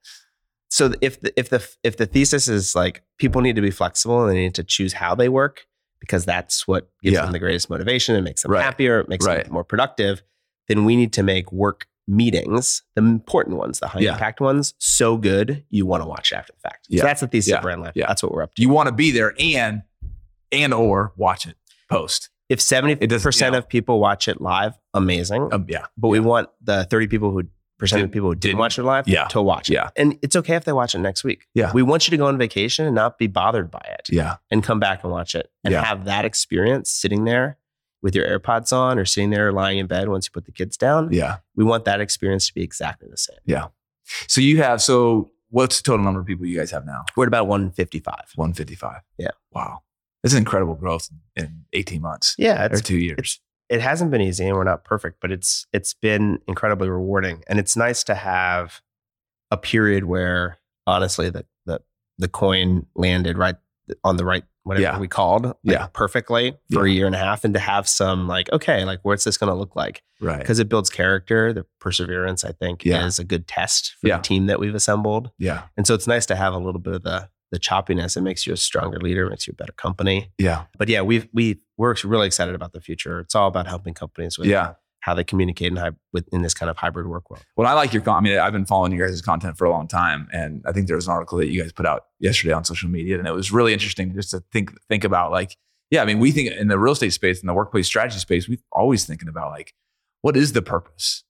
so 0.68 0.92
if 1.00 1.20
the, 1.20 1.38
if 1.38 1.50
the 1.50 1.66
if 1.82 1.96
the 1.98 2.06
thesis 2.06 2.48
is 2.48 2.74
like 2.74 3.02
people 3.18 3.40
need 3.42 3.56
to 3.56 3.62
be 3.62 3.70
flexible 3.70 4.22
and 4.22 4.30
they 4.30 4.40
need 4.40 4.54
to 4.54 4.64
choose 4.64 4.92
how 4.94 5.14
they 5.14 5.28
work 5.28 5.66
because 6.00 6.24
that's 6.24 6.66
what 6.68 6.88
gives 7.02 7.14
Yeah. 7.14 7.22
them 7.22 7.32
the 7.32 7.38
greatest 7.38 7.70
motivation 7.70 8.14
and 8.14 8.24
makes 8.24 8.42
them 8.42 8.50
Right. 8.52 8.62
happier, 8.62 9.00
it 9.00 9.08
makes 9.08 9.24
Right. 9.26 9.44
them 9.44 9.52
more 9.52 9.64
productive, 9.64 10.22
then 10.68 10.84
we 10.84 10.96
need 10.96 11.12
to 11.14 11.22
make 11.22 11.50
work 11.52 11.86
meetings, 12.06 12.82
the 12.94 13.00
important 13.02 13.56
ones, 13.56 13.78
the 13.80 13.88
high 13.88 14.00
Yeah. 14.00 14.12
impact 14.12 14.40
ones, 14.40 14.74
so 14.78 15.16
good 15.16 15.64
you 15.70 15.86
want 15.86 16.02
to 16.02 16.06
watch 16.08 16.32
it 16.32 16.36
after 16.36 16.52
the 16.52 16.60
fact. 16.60 16.86
Yeah. 16.90 17.00
So 17.00 17.06
that's 17.06 17.20
the 17.22 17.28
thesis 17.28 17.50
Yeah. 17.50 17.56
of 17.56 17.62
Brand 17.62 17.80
Live. 17.80 17.92
Yeah. 17.94 18.06
That's 18.08 18.22
what 18.22 18.32
we're 18.32 18.42
up 18.42 18.54
to. 18.54 18.60
you 18.62 18.68
want 18.68 18.88
to 18.88 18.92
be 18.94 19.10
there 19.10 19.34
and 19.38 19.82
and 20.52 20.72
or 20.74 21.12
watch 21.16 21.46
it 21.46 21.56
post. 21.90 22.28
If 22.48 22.60
seventy 22.60 22.92
It 23.00 23.08
doesn't- 23.08 23.22
percent 23.26 23.52
yeah. 23.54 23.58
of 23.58 23.68
people 23.68 24.00
watch 24.00 24.28
it 24.28 24.40
live, 24.40 24.74
amazing. 24.92 25.48
Um, 25.52 25.66
yeah. 25.68 25.86
but 25.96 26.08
we 26.08 26.20
want 26.20 26.48
the 26.62 26.84
thirty 26.84 27.06
people 27.06 27.30
who 27.30 27.42
percent 27.78 28.02
of 28.04 28.12
people 28.12 28.28
who 28.28 28.34
didn't, 28.34 28.42
didn't- 28.42 28.58
watch 28.58 28.78
it 28.78 28.82
live 28.84 29.08
Yeah. 29.08 29.24
to 29.28 29.42
watch 29.42 29.68
it. 29.68 29.74
Yeah. 29.74 29.90
And 29.96 30.16
it's 30.22 30.36
okay 30.36 30.54
if 30.54 30.64
they 30.64 30.72
watch 30.72 30.94
it 30.94 30.98
next 30.98 31.24
week. 31.24 31.46
Yeah. 31.54 31.72
We 31.72 31.82
want 31.82 32.06
you 32.06 32.12
to 32.12 32.16
go 32.16 32.26
on 32.26 32.38
vacation 32.38 32.86
and 32.86 32.94
not 32.94 33.18
be 33.18 33.26
bothered 33.26 33.70
by 33.70 33.84
it. 33.98 34.08
Yeah. 34.10 34.36
and 34.50 34.62
come 34.62 34.78
back 34.78 35.02
and 35.02 35.10
watch 35.12 35.34
it 35.34 35.50
and 35.64 35.72
Yeah. 35.72 35.82
have 35.84 36.04
that 36.04 36.24
experience 36.24 36.90
sitting 36.90 37.24
there 37.24 37.58
with 38.00 38.14
your 38.14 38.26
AirPods 38.26 38.72
on 38.72 38.98
or 38.98 39.04
sitting 39.04 39.30
there 39.30 39.50
lying 39.50 39.78
in 39.78 39.86
bed 39.86 40.08
once 40.08 40.26
you 40.26 40.30
put 40.30 40.44
the 40.44 40.52
kids 40.52 40.76
down. 40.76 41.08
Yeah. 41.12 41.38
We 41.56 41.64
want 41.64 41.84
that 41.86 42.00
experience 42.00 42.46
to 42.48 42.54
be 42.54 42.62
exactly 42.62 43.08
the 43.10 43.16
same. 43.16 43.38
Yeah. 43.44 43.66
So 44.28 44.40
you 44.40 44.62
have 44.62 44.80
so 44.80 45.32
what's 45.48 45.78
the 45.78 45.82
total 45.84 46.04
number 46.04 46.20
of 46.20 46.26
people 46.26 46.46
you 46.46 46.56
guys 46.58 46.70
have 46.70 46.84
now? 46.86 47.04
We're 47.16 47.24
at 47.24 47.28
about 47.28 47.48
155. 47.48 48.14
155. 48.36 49.00
Yeah. 49.18 49.28
Wow. 49.52 49.82
That's 50.24 50.34
incredible 50.34 50.74
growth 50.74 51.08
in 51.36 51.64
18 51.74 52.02
months 52.02 52.34
Yeah, 52.38 52.66
or 52.72 52.78
two 52.80 52.96
years. 52.98 53.18
it's 53.18 53.40
it 53.70 53.80
hasn't 53.80 54.10
been 54.10 54.20
easy 54.20 54.46
and 54.46 54.56
we're 54.56 54.64
not 54.64 54.84
perfect, 54.84 55.20
but 55.20 55.30
it's 55.30 55.66
it's 55.72 55.94
been 55.94 56.38
incredibly 56.48 56.88
rewarding. 56.88 57.42
And 57.46 57.58
it's 57.60 57.76
nice 57.76 58.02
to 58.04 58.14
have 58.16 58.80
a 59.52 59.56
period 59.56 60.04
where 60.04 60.58
honestly 60.86 61.30
the 61.30 61.46
the 61.66 61.80
the 62.18 62.28
coin 62.28 62.86
landed 62.96 63.38
right 63.38 63.56
on 64.02 64.16
the 64.16 64.24
right 64.24 64.44
whatever 64.64 64.82
Yeah. 64.82 64.98
we 64.98 65.08
called 65.08 65.44
like, 65.44 65.54
Yeah. 65.62 65.86
perfectly 65.92 66.56
for 66.72 66.86
a 66.86 66.90
year 66.90 67.04
and 67.06 67.14
a 67.14 67.18
half 67.18 67.44
and 67.44 67.52
to 67.54 67.60
have 67.60 67.86
some 67.86 68.26
like 68.26 68.50
okay 68.52 68.84
like 68.86 69.00
what's 69.02 69.24
this 69.24 69.36
going 69.36 69.50
to 69.52 69.54
look 69.54 69.76
like 69.76 70.02
right. 70.20 70.38
because 70.38 70.58
it 70.58 70.68
builds 70.70 70.88
character. 70.88 71.52
The 71.52 71.66
perseverance, 71.80 72.44
I 72.44 72.52
think, 72.52 72.82
Yeah. 72.84 73.04
is 73.06 73.18
a 73.18 73.24
good 73.24 73.46
test 73.46 73.94
for 74.00 74.08
Yeah. 74.08 74.16
the 74.18 74.22
team 74.22 74.46
that 74.46 74.58
we've 74.58 74.74
assembled. 74.74 75.30
Yeah. 75.38 75.64
And 75.76 75.86
so 75.86 75.92
it's 75.94 76.06
nice 76.06 76.24
to 76.26 76.36
have 76.36 76.54
a 76.54 76.58
little 76.58 76.80
bit 76.80 76.94
of 76.94 77.02
the 77.02 77.28
the 77.50 77.58
choppiness. 77.58 78.16
It 78.16 78.22
makes 78.22 78.46
you 78.46 78.52
a 78.52 78.56
stronger 78.56 78.98
leader, 78.98 79.28
makes 79.28 79.46
you 79.46 79.52
a 79.52 79.54
better 79.56 79.72
company. 79.72 80.30
Yeah. 80.38 80.64
But 80.78 80.88
yeah, 80.88 81.02
we've 81.02 81.28
we 81.32 81.60
we're 81.76 81.94
really 82.04 82.26
excited 82.26 82.54
about 82.54 82.72
the 82.72 82.80
future. 82.80 83.20
It's 83.20 83.34
all 83.34 83.48
about 83.48 83.66
helping 83.66 83.94
companies 83.94 84.38
with 84.38 84.48
Yeah. 84.48 84.74
how 85.00 85.12
they 85.14 85.24
communicate 85.24 85.72
in, 85.76 85.96
with, 86.12 86.26
in 86.32 86.42
this 86.42 86.54
kind 86.54 86.70
of 86.70 86.76
hybrid 86.76 87.06
work 87.06 87.28
world. 87.30 87.44
Well, 87.56 87.66
I 87.66 87.72
like 87.74 87.92
your 87.92 88.02
con- 88.02 88.16
I 88.16 88.20
mean, 88.20 88.38
I've 88.38 88.52
been 88.52 88.64
following 88.64 88.92
you 88.92 88.98
guys' 88.98 89.20
content 89.22 89.58
for 89.58 89.66
a 89.66 89.70
long 89.70 89.86
time, 89.88 90.28
and 90.32 90.62
I 90.66 90.72
think 90.72 90.86
there 90.86 90.96
was 90.96 91.06
an 91.06 91.12
article 91.12 91.38
that 91.38 91.48
you 91.48 91.60
guys 91.62 91.72
put 91.72 91.84
out 91.86 92.06
yesterday 92.20 92.54
on 92.54 92.64
social 92.64 92.88
media, 92.88 93.18
and 93.18 93.26
it 93.28 93.32
was 93.34 93.52
really 93.52 93.72
interesting 93.72 94.14
just 94.14 94.30
to 94.30 94.42
think 94.52 94.72
think 94.88 95.04
about 95.04 95.30
like, 95.30 95.56
yeah, 95.90 96.02
I 96.02 96.06
mean, 96.06 96.18
we 96.20 96.32
think 96.32 96.50
in 96.52 96.68
the 96.68 96.78
real 96.78 96.92
estate 96.94 97.12
space, 97.12 97.40
in 97.42 97.46
the 97.46 97.54
workplace 97.54 97.86
strategy 97.86 98.18
space, 98.18 98.48
we're 98.48 98.58
always 98.72 99.04
thinking 99.04 99.28
about 99.28 99.50
like, 99.50 99.74
what 100.22 100.36
is 100.36 100.52
the 100.54 100.62
purpose 100.62 101.22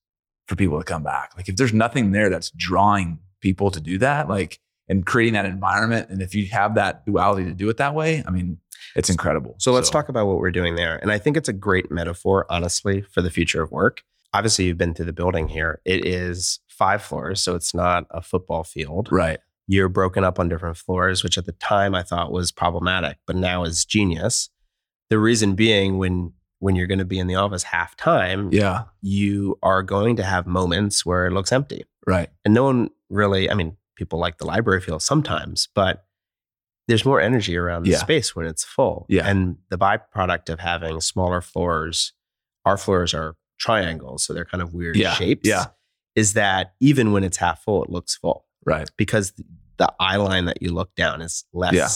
for 0.47 0.55
people 0.57 0.79
to 0.79 0.85
come 0.85 1.03
back? 1.03 1.33
Like, 1.37 1.49
if 1.49 1.57
there's 1.57 1.73
nothing 1.75 2.13
there 2.13 2.31
that's 2.31 2.51
drawing 2.51 3.19
people 3.41 3.71
to 3.73 3.81
do 3.81 3.99
that, 3.99 4.29
like, 4.29 4.61
and 4.89 5.05
creating 5.07 5.35
that 5.35 5.45
environment, 5.47 6.11
and 6.11 6.21
if 6.23 6.35
you 6.35 6.47
have 6.49 6.75
that 6.75 7.05
duality 7.07 7.45
to 7.45 7.55
do 7.55 7.69
it 7.69 7.77
that 7.79 7.95
way, 7.95 8.23
I 8.27 8.31
mean, 8.31 8.59
it's 8.97 9.09
incredible. 9.11 9.55
So 9.59 9.73
let's 9.73 9.91
talk 9.91 10.09
about 10.09 10.27
what 10.27 10.39
we're 10.39 10.51
doing 10.51 10.75
there. 10.77 10.97
And 10.99 11.11
I 11.11 11.19
think 11.19 11.37
it's 11.37 11.49
a 11.49 11.53
great 11.55 11.91
metaphor, 11.91 12.47
honestly, 12.51 13.01
for 13.03 13.23
the 13.23 13.31
future 13.31 13.63
of 13.63 13.71
work. 13.71 14.03
Obviously, 14.35 14.67
you've 14.67 14.79
been 14.79 14.95
through 14.95 15.07
the 15.07 15.13
building 15.13 15.49
here. 15.49 15.81
It 15.85 16.05
is 16.05 16.61
five 16.69 17.03
floors, 17.03 17.41
so 17.41 17.55
it's 17.55 17.73
not 17.75 18.05
a 18.11 18.21
football 18.21 18.65
field. 18.65 19.09
right. 19.13 19.39
you're 19.67 19.89
broken 19.89 20.25
up 20.25 20.39
on 20.39 20.49
different 20.49 20.77
floors, 20.77 21.23
which 21.23 21.39
at 21.39 21.47
the 21.47 21.53
time 21.53 21.95
I 21.95 22.03
thought 22.03 22.31
was 22.33 22.53
problematic, 22.53 23.17
but 23.27 23.37
now 23.37 23.65
is 23.65 23.85
genius. 23.85 24.51
The 25.09 25.19
reason 25.19 25.55
being 25.55 25.97
when 25.99 26.33
when 26.61 26.77
you're 26.77 26.87
going 26.87 26.99
to 26.99 27.05
be 27.05 27.19
in 27.19 27.27
the 27.27 27.35
office 27.35 27.63
half 27.63 27.95
time, 27.97 28.49
Yeah. 28.53 28.85
you 29.03 29.59
are 29.63 29.83
going 29.83 30.17
to 30.17 30.23
have 30.23 30.47
moments 30.47 31.05
where 31.05 31.27
it 31.27 31.33
looks 31.33 31.53
empty. 31.53 31.85
Right. 32.07 32.31
And 32.45 32.55
no 32.55 32.65
one 32.65 32.89
really, 33.11 33.51
I 33.51 33.55
mean, 33.55 33.77
people 33.97 34.19
like 34.19 34.39
the 34.39 34.47
library 34.47 34.81
feel 34.81 34.99
sometimes, 35.01 35.69
but 35.75 36.05
there's 36.89 37.05
more 37.05 37.21
energy 37.21 37.57
around 37.57 37.85
the 37.85 37.91
Yeah. 37.91 37.99
space 37.99 38.37
when 38.37 38.47
it's 38.47 38.65
full. 38.65 39.07
Yeah. 39.09 39.27
And 39.29 39.57
the 39.71 39.79
byproduct 39.79 40.51
of 40.51 40.61
having 40.61 41.01
smaller 41.01 41.41
floors, 41.41 42.13
our 42.65 42.77
floors 42.77 43.15
are 43.15 43.37
triangles, 43.59 44.25
so 44.25 44.35
they're 44.35 44.45
kind 44.45 44.63
of 44.63 44.75
weird 44.75 44.97
Yeah. 44.97 45.15
shapes. 45.15 45.49
Yeah. 45.49 45.67
Is 46.15 46.35
that 46.35 46.75
even 46.81 47.13
when 47.13 47.25
it's 47.25 47.39
half 47.39 47.63
full, 47.63 47.83
it 47.85 47.91
looks 47.91 48.15
full 48.17 48.45
Right. 48.67 48.91
because 48.97 49.33
the 49.79 49.93
eye 49.99 50.17
line 50.17 50.45
that 50.45 50.61
you 50.63 50.73
look 50.73 50.95
down 50.95 51.21
is 51.23 51.45
less 51.53 51.73
Yeah. 51.75 51.89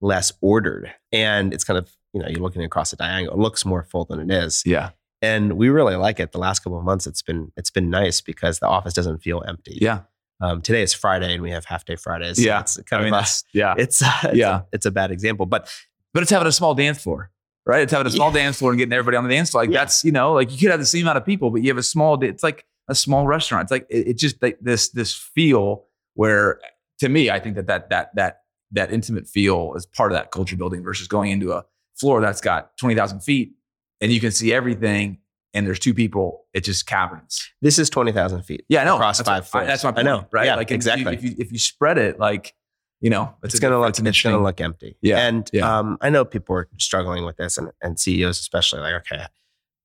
less 0.00 0.32
ordered 0.42 0.92
and 1.12 1.54
it's 1.54 1.64
kind 1.64 1.78
of 1.78 1.90
you 2.12 2.20
know 2.20 2.28
you're 2.28 2.40
looking 2.42 2.62
across 2.62 2.92
a 2.92 2.96
diagonal 2.96 3.32
it 3.34 3.38
looks 3.40 3.64
more 3.64 3.82
full 3.84 4.04
than 4.04 4.20
it 4.20 4.30
is 4.30 4.62
Yeah. 4.66 4.90
and 5.22 5.54
we 5.54 5.70
really 5.70 5.96
like 5.96 6.20
it 6.20 6.32
the 6.32 6.38
last 6.38 6.58
couple 6.58 6.78
of 6.78 6.84
months 6.84 7.06
it's 7.06 7.22
been 7.22 7.50
it's 7.56 7.70
been 7.70 7.88
nice 7.88 8.20
because 8.20 8.58
the 8.58 8.66
office 8.66 8.92
doesn't 8.92 9.18
feel 9.22 9.42
empty 9.48 9.78
Yeah. 9.80 10.00
Um, 10.40 10.60
today 10.62 10.82
is 10.82 10.92
friday 10.94 11.34
and 11.34 11.42
we 11.42 11.50
have 11.50 11.64
half 11.64 11.84
day 11.84 11.96
fridays 11.96 12.36
so 12.36 12.42
Yeah. 12.42 12.60
it's 12.60 12.76
kind 12.82 13.02
I 13.02 13.04
mean, 13.04 13.14
of 13.14 13.24
a, 13.24 13.28
yeah. 13.52 13.74
it's 13.78 14.02
uh, 14.02 14.10
it's, 14.24 14.36
Yeah. 14.36 14.56
a, 14.58 14.62
it's 14.72 14.86
a 14.86 14.90
bad 14.90 15.10
example 15.10 15.46
but 15.46 15.72
but 16.12 16.22
it's 16.22 16.30
having 16.30 16.46
a 16.46 16.52
small 16.52 16.74
dance 16.76 17.02
floor, 17.02 17.32
right? 17.66 17.82
It's 17.82 17.90
having 17.92 18.06
a 18.06 18.10
small 18.10 18.30
dance 18.30 18.58
floor 18.58 18.70
and 18.70 18.78
getting 18.78 18.92
everybody 18.92 19.16
on 19.16 19.24
the 19.26 19.34
dance 19.34 19.50
floor. 19.50 19.64
Like 19.64 19.70
Yeah. 19.72 19.80
that's, 19.80 20.04
you 20.04 20.12
know, 20.12 20.32
like 20.32 20.52
you 20.52 20.58
could 20.58 20.70
have 20.70 20.78
the 20.78 20.86
same 20.86 21.02
amount 21.02 21.16
of 21.18 21.26
people, 21.26 21.50
but 21.50 21.60
you 21.62 21.68
have 21.70 21.76
a 21.76 21.82
small, 21.82 22.22
it's 22.22 22.44
like 22.44 22.64
a 22.88 22.94
small 22.94 23.26
restaurant. 23.26 23.64
It's 23.64 23.72
like, 23.72 23.84
it, 23.90 24.06
it 24.10 24.14
just 24.18 24.40
like 24.40 24.56
this, 24.60 24.90
this 24.90 25.12
feel 25.12 25.86
where 26.14 26.60
to 27.00 27.08
me, 27.08 27.30
I 27.30 27.40
think 27.40 27.56
that 27.56 27.66
that, 27.66 27.90
that, 27.90 28.14
that, 28.14 28.42
that 28.70 28.92
intimate 28.92 29.26
feel 29.26 29.74
is 29.74 29.86
part 29.86 30.12
of 30.12 30.16
that 30.16 30.30
culture 30.30 30.56
building 30.56 30.84
versus 30.84 31.08
going 31.08 31.32
into 31.32 31.50
a 31.52 31.64
floor 31.96 32.20
that's 32.20 32.40
got 32.40 32.76
20,000 32.76 33.18
feet 33.20 33.54
and 34.00 34.12
you 34.12 34.20
can 34.20 34.30
see 34.30 34.52
everything 34.52 35.18
and 35.54 35.66
there's 35.66 35.78
two 35.78 35.94
people, 35.94 36.44
it's 36.52 36.66
just 36.66 36.86
caverns. 36.86 37.48
this 37.62 37.78
is 37.78 37.88
20000 37.88 38.42
feet 38.42 38.64
Yeah, 38.68 38.82
I 38.82 38.84
know. 38.84 38.96
Across 38.96 39.18
that's 39.18 39.28
five 39.28 39.46
floors. 39.48 39.66
That's 39.66 39.84
my 39.84 39.92
I 39.96 40.02
know. 40.02 40.26
right? 40.32 40.46
Yeah, 40.46 40.56
like 40.56 40.66
if 40.68 40.70
you- 40.72 40.76
exactly. 40.76 41.14
If 41.14 41.22
you, 41.22 41.34
if 41.38 41.52
you 41.52 41.58
spread 41.58 41.96
it, 41.98 42.18
like, 42.18 42.54
you 43.00 43.10
know, 43.10 43.34
it's, 43.42 43.54
a 43.54 43.60
going 43.60 43.72
to 43.72 43.78
look 43.78 43.90
it's 43.90 43.98
it's, 43.98 44.22
going 44.22 44.36
to 44.36 44.42
look 44.42 44.60
empty. 44.60 44.96
Yeah, 45.02 45.26
and 45.26 45.48
yeah. 45.52 45.78
Um, 45.78 45.98
I 46.00 46.10
know 46.10 46.24
people 46.24 46.56
are 46.56 46.68
struggling 46.78 47.24
with 47.24 47.36
this, 47.36 47.58
and, 47.58 47.70
and 47.82 47.98
CEOs 48.00 48.38
especially. 48.40 48.80
Like, 48.80 48.94
okay, 48.94 49.26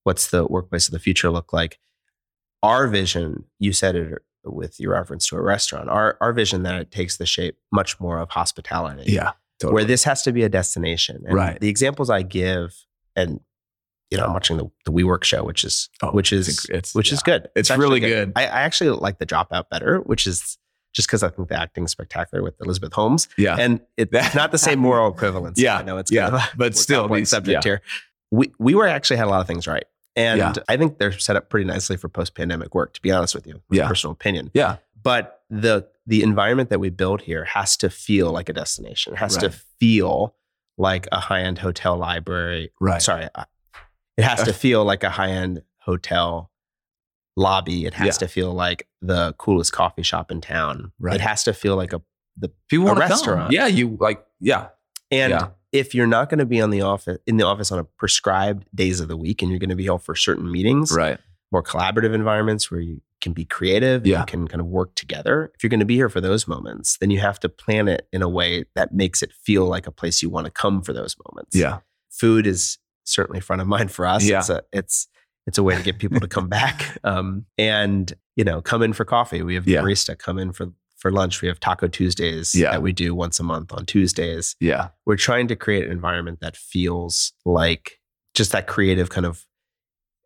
what's 0.04 0.28
the 0.30 0.46
workplace 0.46 0.88
of 0.88 0.94
the 0.94 1.00
future 1.00 1.30
look 1.30 1.52
like? 1.52 1.80
Our 2.64 2.88
vision, 2.88 3.46
you 3.58 3.74
said 3.74 3.96
it 3.96 4.22
with 4.46 4.80
your 4.80 4.94
reference 4.94 5.28
to 5.30 5.36
a 5.36 5.42
restaurant. 5.42 5.90
Our 5.90 6.18
our 6.22 6.32
vision 6.32 6.64
that 6.64 6.76
it 6.80 6.92
takes 6.92 7.18
the 7.18 7.26
shape 7.26 7.58
much 7.74 8.00
more 8.00 8.20
of 8.20 8.30
hospitality. 8.30 9.12
Yeah. 9.12 9.32
Totally. 9.60 9.74
where 9.74 9.84
this 9.84 10.06
has 10.06 10.22
to 10.22 10.32
be 10.32 10.44
a 10.44 10.50
destination. 10.50 11.24
And 11.26 11.36
Right. 11.36 11.60
The 11.60 11.68
examples 11.68 12.10
I 12.10 12.22
give, 12.22 12.74
and 13.18 13.42
you 14.10 14.18
know, 14.18 14.26
I'm 14.26 14.34
watching 14.34 14.58
the 14.58 14.70
the 14.86 14.92
WeWork 14.92 15.24
show, 15.24 15.44
which 15.44 15.64
is 15.64 15.90
Oh, 16.02 16.12
which 16.12 16.34
is 16.34 16.68
it's- 16.70 16.96
which 16.96 17.12
is 17.12 17.22
good. 17.22 17.50
It's 17.56 17.70
actually 17.70 17.84
really 17.84 18.00
good. 18.00 18.32
I, 18.36 18.44
I 18.44 18.62
actually 18.62 18.90
like 18.92 19.20
the 19.20 19.26
dropout 19.26 19.70
better, 19.70 20.00
which 20.00 20.26
is 20.28 20.58
just 20.94 21.08
because 21.08 21.22
I 21.22 21.30
think 21.30 21.50
the 21.50 21.60
acting 21.60 21.84
is 21.86 21.92
spectacular 21.92 22.44
with 22.44 22.56
Elizabeth 22.62 22.94
Holmes, 22.94 23.28
yeah. 23.38 23.56
and 23.60 23.80
it's 23.98 24.12
not 24.34 24.52
the 24.52 24.58
same 24.58 24.80
moral 24.88 25.14
equivalence. 25.14 25.60
Yeah, 25.62 25.78
I 25.78 25.84
know 25.84 25.98
it's 25.98 26.12
yeah, 26.12 26.30
kind 26.30 26.36
of 26.44 26.50
but 26.58 26.76
still, 26.76 27.08
these- 27.08 27.30
subject 27.30 27.64
yeah. 27.66 27.70
here. 27.70 27.82
We 28.32 28.52
we 28.60 28.74
were 28.76 28.88
actually 28.88 29.18
had 29.18 29.28
a 29.28 29.30
lot 29.30 29.42
of 29.42 29.48
things 29.48 29.68
right, 29.68 29.86
and 30.16 30.38
Yeah. 30.40 30.54
I 30.68 30.78
think 30.78 30.98
they're 30.98 31.12
set 31.18 31.36
up 31.36 31.50
pretty 31.50 31.66
nicely 31.66 31.96
for 31.98 32.10
post 32.10 32.34
pandemic 32.36 32.74
work. 32.74 32.94
To 32.94 33.02
be 33.02 33.12
honest 33.12 33.36
with 33.36 33.46
you, 33.46 33.62
my 33.70 33.78
Yeah. 33.78 33.88
personal 33.88 34.12
opinion 34.14 34.50
Yeah. 34.54 34.78
but 35.02 35.42
the 35.52 35.88
the 36.08 36.24
environment 36.24 36.70
that 36.72 36.80
we 36.80 36.90
build 36.90 37.22
here 37.22 37.46
has 37.46 37.78
to 37.78 37.90
feel 37.92 38.32
like 38.32 38.50
a 38.50 38.54
destination. 38.54 39.14
It 39.14 39.18
has 39.18 39.38
to 39.38 39.52
feel 39.52 40.34
like 40.78 41.08
a 41.12 41.20
high 41.20 41.42
end 41.42 41.60
hotel 41.60 41.98
library. 41.98 42.72
Right. 42.80 43.02
Sorry, 43.02 43.28
it 44.20 44.24
has 44.26 44.44
to 44.44 44.54
feel 44.54 44.84
like 44.86 45.04
a 45.04 45.10
high 45.10 45.30
end 45.32 45.62
hotel 45.80 46.52
lobby. 47.36 47.86
It 47.86 47.94
has 47.96 48.08
Yeah. 48.08 48.12
to 48.20 48.28
feel 48.28 48.54
like 48.54 48.88
the 49.02 49.34
coolest 49.38 49.72
coffee 49.72 50.04
shop 50.04 50.32
in 50.32 50.42
town. 50.42 50.92
Right. 51.00 51.16
It 51.16 51.22
has 51.22 51.44
to 51.46 51.54
feel 51.54 51.76
like 51.76 51.94
a 51.94 52.02
the 52.38 52.52
People 52.70 52.88
a 52.90 52.96
restaurant. 52.96 53.48
Come. 53.48 53.52
Yeah. 53.52 53.68
You 53.68 53.98
like, 54.00 54.26
yeah. 54.40 54.70
and 55.12 55.32
Yeah. 55.32 55.48
if 55.74 55.94
you're 55.94 56.08
not 56.08 56.30
going 56.30 56.40
to 56.40 56.46
be 56.46 56.62
on 56.62 56.70
the 56.70 56.82
office 56.82 57.18
in 57.28 57.36
the 57.38 57.46
office 57.46 57.70
on 57.72 57.80
a 57.80 57.84
prescribed 57.84 58.66
days 58.74 59.00
of 59.02 59.08
the 59.10 59.18
week, 59.18 59.42
and 59.42 59.52
you're 59.52 59.60
going 59.60 59.70
to 59.72 59.76
be 59.76 59.86
held 59.86 60.04
for 60.04 60.16
certain 60.16 60.50
meetings, 60.50 60.92
Right. 60.92 61.20
more 61.52 61.62
collaborative 61.64 62.14
environments 62.14 62.72
where 62.72 62.80
you 62.80 63.02
can 63.20 63.34
be 63.34 63.44
creative, 63.44 64.08
Yeah. 64.08 64.22
you 64.22 64.26
can 64.26 64.48
kind 64.48 64.62
of 64.62 64.68
work 64.68 64.96
together. 64.96 65.52
If 65.56 65.62
you're 65.64 65.70
going 65.70 65.82
to 65.82 65.86
be 65.86 65.96
here 65.96 66.08
for 66.08 66.22
those 66.22 66.48
moments, 66.48 66.98
then 67.02 67.10
you 67.12 67.20
have 67.20 67.40
to 67.42 67.50
plan 67.50 67.90
it 67.90 68.08
in 68.14 68.22
a 68.22 68.30
way 68.30 68.64
that 68.76 68.94
makes 68.94 69.22
it 69.22 69.34
feel 69.34 69.66
like 69.66 69.86
a 69.86 69.92
place 69.92 70.22
you 70.22 70.30
want 70.30 70.46
to 70.46 70.52
come 70.52 70.82
for 70.82 70.94
those 70.94 71.16
moments. 71.28 71.56
Yeah. 71.56 71.80
food 72.10 72.48
is 72.48 72.79
certainly 73.10 73.40
front 73.42 73.62
of 73.62 73.68
mind 73.68 73.92
for 73.92 74.06
us. 74.06 74.24
Yeah. 74.26 74.40
It's 74.40 74.50
a 74.50 74.64
it's 74.72 75.08
it's 75.48 75.58
a 75.58 75.64
way 75.64 75.76
to 75.76 75.82
get 75.84 75.98
people 76.00 76.20
to 76.20 76.28
come 76.28 76.48
back. 76.48 76.98
Um, 77.04 77.46
and 77.58 78.14
you 78.36 78.44
know, 78.44 78.62
come 78.62 78.82
in 78.84 78.94
for 78.94 79.06
coffee. 79.06 79.42
We 79.42 79.56
have 79.56 79.68
Yeah. 79.68 79.82
barista 79.82 80.18
come 80.18 80.38
in 80.38 80.52
for 80.54 80.68
for 80.98 81.12
lunch. 81.12 81.42
We 81.42 81.48
have 81.48 81.60
Taco 81.60 81.88
Tuesdays 81.88 82.54
Yeah. 82.54 82.72
that 82.72 82.82
we 82.82 82.92
do 82.92 83.16
once 83.16 83.40
a 83.40 83.44
month 83.44 83.72
on 83.74 83.86
Tuesdays. 83.86 84.56
Yeah. 84.60 84.90
We're 85.06 85.16
trying 85.16 85.48
to 85.48 85.56
create 85.56 85.86
an 85.86 85.92
environment 85.92 86.40
that 86.42 86.58
feels 86.58 87.32
like 87.46 88.00
just 88.36 88.52
that 88.52 88.68
creative 88.68 89.10
kind 89.10 89.26
of. 89.26 89.46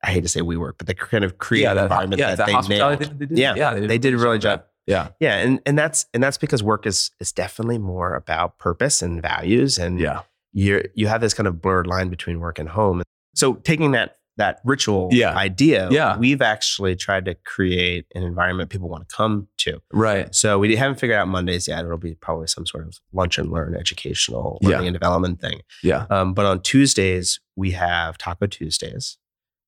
I 0.04 0.12
hate 0.12 0.22
to 0.24 0.28
say 0.30 0.42
WeWork, 0.42 0.74
but 0.78 0.88
the 0.88 0.94
kind 0.96 1.24
of 1.24 1.38
creative 1.38 1.76
that, 1.76 1.84
environment 1.84 2.20
yeah, 2.20 2.36
that, 2.36 2.48
that 2.48 2.68
they 2.68 2.76
nailed. 2.76 3.00
they 3.00 3.26
did. 3.28 3.38
Yeah, 3.38 3.56
yeah, 3.56 3.74
they 3.80 3.98
did 3.98 4.14
a 4.14 4.18
really 4.18 4.38
job. 4.40 4.66
Yeah. 4.86 5.10
Yeah, 5.22 5.38
and 5.38 5.62
and 5.66 5.78
that's 5.78 6.08
and 6.14 6.22
that's 6.22 6.38
because 6.38 6.62
work 6.62 6.86
is 6.86 7.12
is 7.22 7.32
definitely 7.32 7.78
more 7.78 8.16
about 8.16 8.58
purpose 8.58 9.02
and 9.02 9.22
values, 9.22 9.78
and 9.78 10.00
Yeah. 10.00 10.24
You 10.54 10.84
you 10.96 11.08
have 11.08 11.22
this 11.22 11.34
kind 11.34 11.48
of 11.48 11.62
blurred 11.62 11.88
line 11.88 12.10
between 12.10 12.40
work 12.40 12.60
and 12.60 12.70
home. 12.70 13.02
So 13.36 13.56
taking 13.56 13.92
that 13.92 14.18
that 14.38 14.60
ritual 14.66 15.10
Yeah. 15.12 15.36
idea, 15.36 15.90
Yeah. 15.92 16.18
we've 16.18 16.42
actually 16.42 16.96
tried 16.96 17.26
to 17.26 17.36
create 17.46 18.08
an 18.16 18.24
environment 18.24 18.72
people 18.72 18.90
want 18.90 19.08
to 19.08 19.16
come 19.16 19.48
to. 19.58 19.80
Right. 19.92 20.34
So 20.34 20.58
we 20.58 20.76
haven't 20.76 21.00
figured 21.00 21.20
out 21.20 21.28
Mondays 21.28 21.68
yet. 21.68 21.86
It'll 21.86 21.98
be 22.00 22.16
probably 22.16 22.48
some 22.48 22.66
sort 22.66 22.88
of 22.88 22.96
lunch 23.12 23.38
and 23.38 23.52
learn, 23.52 23.76
educational 23.76 24.58
Yeah. 24.64 24.70
learning 24.70 24.88
and 24.88 24.94
development 24.96 25.40
thing. 25.40 25.62
Yeah. 25.84 26.08
Um, 26.10 26.34
but 26.34 26.48
on 26.48 26.62
Tuesdays 26.62 27.40
we 27.56 27.72
have 27.72 28.18
Taco 28.18 28.48
Tuesdays, 28.48 29.20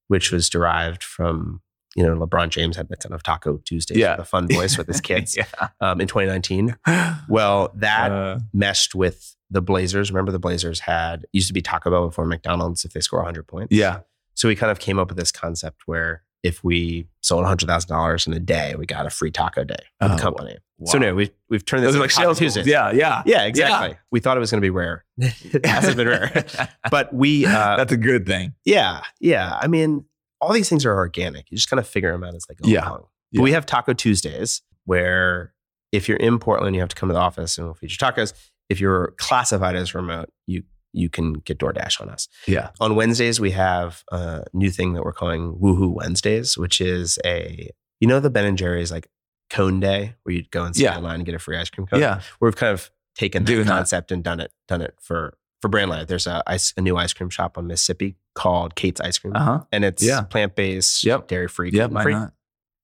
which 0.07 0.31
was 0.31 0.49
derived 0.49 1.03
from 1.03 1.61
you 1.95 2.03
know 2.05 2.15
LeBron 2.15 2.49
James 2.49 2.75
had 2.77 2.89
that 2.89 2.99
kind 2.99 3.13
of 3.15 3.23
Taco 3.23 3.57
Tuesdays, 3.65 3.97
Yeah. 3.97 4.15
a 4.19 4.23
fun 4.25 4.47
voice 4.47 4.77
with 4.77 4.87
his 4.87 5.01
kids 5.09 5.35
yeah. 5.37 5.45
um, 5.81 5.99
in 6.01 6.07
2019. 6.07 6.75
Well, 7.29 7.71
that 7.75 8.11
Uh, 8.11 8.39
meshed 8.53 8.93
with 8.95 9.35
the 9.49 9.61
Blazers. 9.61 10.11
Remember, 10.11 10.31
the 10.31 10.39
Blazers 10.39 10.81
had 10.81 11.25
used 11.33 11.47
to 11.47 11.53
be 11.53 11.61
Taco 11.61 11.89
Bell 11.91 12.05
before 12.07 12.25
McDonald's 12.25 12.83
if 12.85 12.93
they 12.93 12.99
score 12.99 13.19
100 13.19 13.47
points. 13.47 13.73
yeah. 13.75 13.99
So 14.35 14.47
we 14.49 14.55
kind 14.55 14.69
of 14.71 14.79
came 14.79 14.99
up 14.99 15.07
with 15.07 15.17
this 15.17 15.31
concept 15.31 15.83
where 15.85 16.23
if 16.43 16.61
we 16.63 17.07
sold 17.21 17.45
$100,000 17.45 18.27
in 18.27 18.33
a 18.33 18.39
day, 18.39 18.75
we 18.77 18.85
got 18.85 19.05
a 19.05 19.09
free 19.09 19.31
taco 19.31 19.63
day 19.63 19.75
Oh, 20.01 20.09
the 20.09 20.21
company. 20.21 20.57
So 20.85 20.97
wow. 20.99 21.05
no, 21.05 21.15
we've 21.15 21.31
we've 21.49 21.63
turned 21.65 21.83
this 21.83 21.87
Those 21.87 21.95
into 21.95 22.01
like 22.03 22.11
sales 22.11 22.37
Tuesdays. 22.37 22.67
Yeah. 22.67 22.91
Yeah. 22.91 23.23
Yeah, 23.25 23.43
exactly. 23.45 23.97
We 24.11 24.19
thought 24.19 24.35
it 24.35 24.41
was 24.41 24.51
going 24.51 24.59
to 24.61 24.65
be 24.65 24.69
rare. 24.69 25.05
it 25.17 25.65
hasn't 25.65 25.95
been 25.95 26.07
rare. 26.09 26.45
But 26.91 27.13
we, 27.13 27.45
uh, 27.45 27.77
That's 27.77 27.93
a 27.93 27.97
good 27.97 28.25
thing. 28.27 28.53
yeah, 28.65 29.01
yeah. 29.21 29.57
I 29.59 29.67
mean, 29.67 30.03
all 30.45 30.53
these 30.53 30.69
things 30.69 30.85
are 30.85 30.95
organic. 30.95 31.49
You 31.51 31.57
just 31.57 31.69
kind 31.69 31.79
of 31.79 31.87
figure 31.87 32.11
them 32.11 32.23
out 32.23 32.35
as 32.35 32.45
they 32.47 32.55
go 32.55 32.67
Yeah. 32.69 32.87
along. 32.87 33.05
Yeah. 33.31 33.41
We 33.41 33.51
have 33.51 33.65
Taco 33.65 33.93
Tuesdays 33.93 34.61
where 34.85 35.53
if 35.91 36.07
you're 36.07 36.17
in 36.17 36.39
Portland, 36.39 36.75
you 36.75 36.81
have 36.81 36.89
to 36.89 36.95
come 36.95 37.09
to 37.09 37.13
the 37.13 37.19
office 37.19 37.57
and 37.57 37.67
we'll 37.67 37.73
feature 37.73 37.97
tacos. 37.97 38.33
If 38.69 38.79
you're 38.79 39.13
classified 39.17 39.75
as 39.75 39.93
remote, 39.95 40.29
you 40.47 40.63
you 40.93 41.09
can 41.09 41.33
get 41.33 41.57
DoorDash 41.59 41.99
on 41.99 42.09
us. 42.09 42.29
Yeah. 42.47 42.69
On 42.79 42.95
Wednesdays, 42.95 43.37
we 43.41 43.51
have 43.51 44.03
a 44.13 44.45
new 44.53 44.69
thing 44.71 44.93
that 44.93 45.03
we're 45.03 45.11
calling 45.11 45.55
Woohoo 45.61 45.93
Wednesdays, 45.93 46.57
which 46.57 46.79
is 46.79 47.19
a 47.25 47.69
you 47.99 48.07
know 48.07 48.19
the 48.19 48.29
Ben 48.29 48.45
and 48.45 48.57
Jerry's 48.57 48.91
like 48.91 49.07
cone 49.49 49.79
day 49.79 50.15
where 50.23 50.33
you'd 50.35 50.51
go 50.51 50.63
and 50.63 50.73
stand 50.75 50.93
Yeah. 50.93 50.97
in 50.97 51.03
line 51.03 51.15
and 51.15 51.25
get 51.25 51.35
a 51.35 51.39
free 51.39 51.57
ice 51.57 51.69
cream 51.69 51.85
cone. 51.87 51.99
Yeah. 51.99 52.21
We've 52.39 52.55
kind 52.55 52.73
of 52.73 52.89
taken 53.15 53.43
that 53.43 53.47
Doing 53.51 53.65
that. 53.67 53.71
concept 53.73 54.11
and 54.11 54.23
done 54.23 54.39
it 54.39 54.51
done 54.67 54.81
it 54.81 54.95
for 55.01 55.37
for 55.61 55.67
Brand 55.69 55.89
Live. 55.89 56.07
There's 56.07 56.27
a 56.27 56.41
ice 56.47 56.73
a 56.77 56.81
new 56.81 56.95
ice 56.97 57.13
cream 57.13 57.29
shop 57.29 57.57
on 57.57 57.67
Mississippi 57.67 58.15
called 58.35 58.75
Kate's 58.75 59.01
Ice 59.01 59.17
Cream 59.17 59.35
Uh 59.35 59.39
huh. 59.43 59.59
and 59.71 59.83
it's 59.85 60.03
Yeah. 60.03 60.21
plant 60.21 60.55
based, 60.55 61.03
Yep. 61.03 61.27
dairy 61.27 61.47
free, 61.47 61.71
Why 61.71 62.03
free. 62.03 62.13
not? 62.13 62.33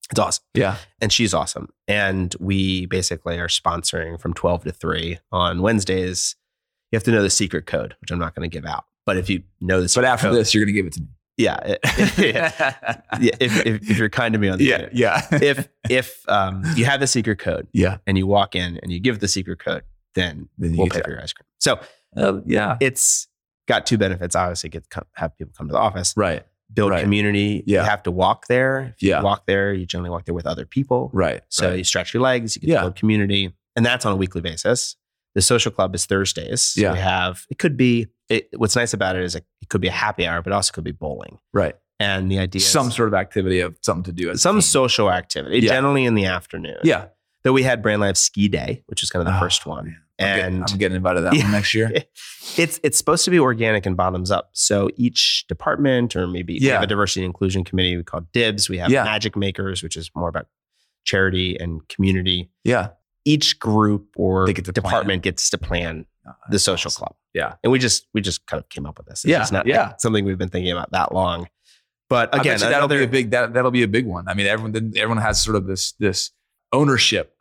It's 0.09 0.19
awesome, 0.19 0.43
Yeah. 0.53 0.77
and 0.99 1.11
she's 1.13 1.33
awesome. 1.33 1.69
And 1.87 2.35
we 2.39 2.85
basically 2.87 3.37
are 3.39 3.47
sponsoring 3.47 4.19
from 4.19 4.33
twelve 4.33 4.63
to 4.63 4.71
three 4.71 5.19
on 5.31 5.61
Wednesdays. 5.61 6.35
You 6.91 6.97
have 6.97 7.03
to 7.03 7.11
know 7.11 7.21
the 7.21 7.29
secret 7.29 7.65
code, 7.65 7.95
which 8.01 8.11
I'm 8.11 8.19
not 8.19 8.35
going 8.35 8.49
to 8.49 8.53
give 8.53 8.65
out. 8.65 8.83
But 9.05 9.15
if 9.17 9.29
you 9.29 9.43
know 9.61 9.81
this, 9.81 9.95
But 9.95 10.03
after 10.05 10.27
code, 10.27 10.35
this, 10.37 10.53
you're 10.53 10.65
gonna 10.65 10.73
give 10.73 10.85
it 10.87 10.93
to 10.93 11.01
me. 11.01 11.07
yeah, 11.37 11.57
it- 11.63 11.79
yeah, 12.17 12.75
yeah, 13.21 13.35
if, 13.39 13.65
if, 13.65 13.89
if 13.89 13.97
you're 13.97 14.09
kind 14.09 14.33
to 14.33 14.39
me 14.39 14.49
on 14.49 14.57
the 14.57 14.65
Yeah. 14.65 14.89
Yeah. 14.91 15.25
if 15.31 15.67
if 15.89 16.23
um, 16.29 16.63
you 16.75 16.85
have 16.85 16.99
the 16.99 17.07
secret 17.07 17.39
code 17.39 17.67
yeah. 17.73 17.97
and 18.05 18.17
you 18.17 18.27
walk 18.27 18.55
in 18.55 18.77
and 18.83 18.91
you 18.91 18.99
give 18.99 19.19
the 19.19 19.27
secret 19.27 19.59
code, 19.59 19.83
then 20.15 20.49
Then 20.57 20.75
we'll 20.77 20.87
pay 20.87 21.01
for 21.01 21.09
your 21.11 21.21
ice 21.21 21.31
cream. 21.33 21.45
So 21.59 21.79
Uh, 22.17 22.41
yeah. 22.45 22.75
it's 22.81 23.27
got 23.71 23.85
two 23.85 23.97
benefits. 23.97 24.35
Obviously, 24.35 24.69
get 24.69 24.83
to 24.83 24.89
come, 24.89 25.05
have 25.13 25.35
people 25.37 25.53
come 25.57 25.67
to 25.67 25.71
the 25.73 25.79
office, 25.79 26.13
Right. 26.15 26.45
build 26.73 26.91
Right. 26.91 27.01
community. 27.03 27.63
Yeah. 27.65 27.83
You 27.83 27.89
have 27.89 28.03
to 28.03 28.11
walk 28.11 28.47
there. 28.47 28.93
If 28.95 29.01
you 29.01 29.09
Yeah. 29.09 29.21
walk 29.21 29.45
there, 29.45 29.73
you 29.73 29.85
generally 29.85 30.09
walk 30.09 30.25
there 30.25 30.33
with 30.35 30.45
other 30.47 30.65
people. 30.65 31.09
Right. 31.13 31.41
So 31.49 31.69
right. 31.69 31.77
you 31.79 31.83
stretch 31.83 32.13
your 32.13 32.21
legs, 32.23 32.55
you 32.55 32.61
get 32.61 32.69
Yeah. 32.69 32.75
to 32.77 32.83
build 32.83 32.95
community, 32.95 33.53
and 33.75 33.85
that's 33.85 34.05
on 34.05 34.13
a 34.13 34.15
weekly 34.15 34.41
basis. 34.41 34.95
The 35.35 35.41
social 35.41 35.71
club 35.71 35.95
is 35.95 36.05
Thursdays. 36.05 36.61
So 36.61 36.81
Yeah. 36.81 36.93
we 36.93 36.99
have 36.99 37.45
it 37.49 37.57
could 37.59 37.77
be. 37.77 38.07
It, 38.29 38.49
what's 38.55 38.75
nice 38.75 38.93
about 38.93 39.15
it 39.17 39.23
is 39.23 39.35
it, 39.35 39.45
it 39.61 39.69
could 39.69 39.81
be 39.81 39.87
a 39.89 39.91
happy 39.91 40.25
hour, 40.27 40.41
but 40.41 40.53
also 40.53 40.71
could 40.73 40.83
be 40.85 40.91
bowling. 40.91 41.39
right. 41.53 41.75
And 41.99 42.31
the 42.31 42.39
idea 42.39 42.59
Some 42.61 42.87
is 42.87 42.95
sort 42.95 43.09
of 43.09 43.13
activity 43.13 43.59
of 43.59 43.77
something 43.81 44.03
to 44.05 44.11
do. 44.11 44.31
as 44.31 44.41
some 44.41 44.59
social 44.61 45.11
activity, 45.11 45.59
Yeah. 45.59 45.73
generally 45.73 46.05
in 46.05 46.15
the 46.15 46.25
afternoon. 46.25 46.77
Yeah. 46.83 47.05
Though 47.43 47.53
we 47.53 47.61
had 47.63 47.83
Brand 47.83 48.01
Live 48.01 48.17
Ski 48.17 48.47
Day, 48.47 48.81
which 48.87 49.03
is 49.03 49.11
kind 49.11 49.21
of 49.21 49.31
the 49.31 49.37
Oh, 49.37 49.39
first 49.39 49.65
one. 49.67 49.85
man. 49.85 49.95
I'm 50.19 50.25
getting, 50.37 50.55
And 50.61 50.69
I'm 50.71 50.77
getting 50.79 50.95
invited 50.95 51.19
to 51.19 51.23
that 51.25 51.33
Yeah. 51.35 51.43
one 51.43 51.51
next 51.51 51.73
year. 51.75 51.91
It's 52.57 52.79
it's 52.83 52.97
supposed 52.97 53.25
to 53.25 53.31
be 53.31 53.39
organic 53.39 53.85
and 53.85 53.95
bottoms 53.97 54.31
up. 54.31 54.49
So 54.53 54.89
each 54.95 55.45
department, 55.47 56.15
or 56.15 56.27
maybe 56.27 56.57
we 56.61 56.67
have 56.67 56.83
a 56.83 56.87
diversity 56.87 57.21
and 57.21 57.29
inclusion 57.29 57.63
committee 57.63 57.97
we 57.97 58.03
call 58.03 58.21
DIBS. 58.33 58.69
We 58.69 58.77
have 58.79 58.89
Yeah. 58.91 59.03
Magic 59.03 59.35
Makers, 59.35 59.83
which 59.83 59.95
is 59.95 60.09
more 60.15 60.29
about 60.29 60.47
charity 61.03 61.57
and 61.59 61.87
community. 61.87 62.49
Yeah. 62.63 62.89
Each 63.25 63.59
group 63.59 64.07
or 64.15 64.45
get 64.47 64.65
to 64.65 64.73
plan. 64.73 64.73
department 64.73 65.23
gets 65.23 65.49
to 65.51 65.57
plan 65.57 66.05
Oh, 66.27 66.33
the 66.51 66.59
social 66.59 66.89
awesome. 66.89 66.99
club. 67.05 67.15
Yeah. 67.33 67.55
And 67.63 67.71
we 67.71 67.79
just 67.79 68.07
we 68.13 68.21
just 68.21 68.45
kind 68.45 68.61
of 68.61 68.69
came 68.69 68.85
up 68.85 68.97
with 68.99 69.07
this. 69.07 69.23
It's 69.25 69.29
Yeah, 69.31 69.45
not 69.51 69.65
yeah. 69.65 69.87
like, 69.87 69.99
something 70.01 70.23
we've 70.23 70.37
been 70.37 70.49
thinking 70.49 70.71
about 70.71 70.91
that 70.91 71.13
long. 71.13 71.47
But 72.09 72.35
again, 72.37 72.59
you 72.59 72.65
that'll 72.69 72.87
be 72.87 73.03
a 73.03 73.07
big 73.07 73.31
that 73.31 73.53
that'll 73.53 73.71
be 73.71 73.81
a 73.83 73.87
big 73.87 74.05
one. 74.05 74.27
I 74.27 74.33
mean, 74.35 74.45
everyone 74.45 74.93
everyone 74.97 75.17
has 75.17 75.41
sort 75.41 75.55
of 75.55 75.65
this 75.65 75.93
this 75.93 76.29
ownership, 76.71 77.35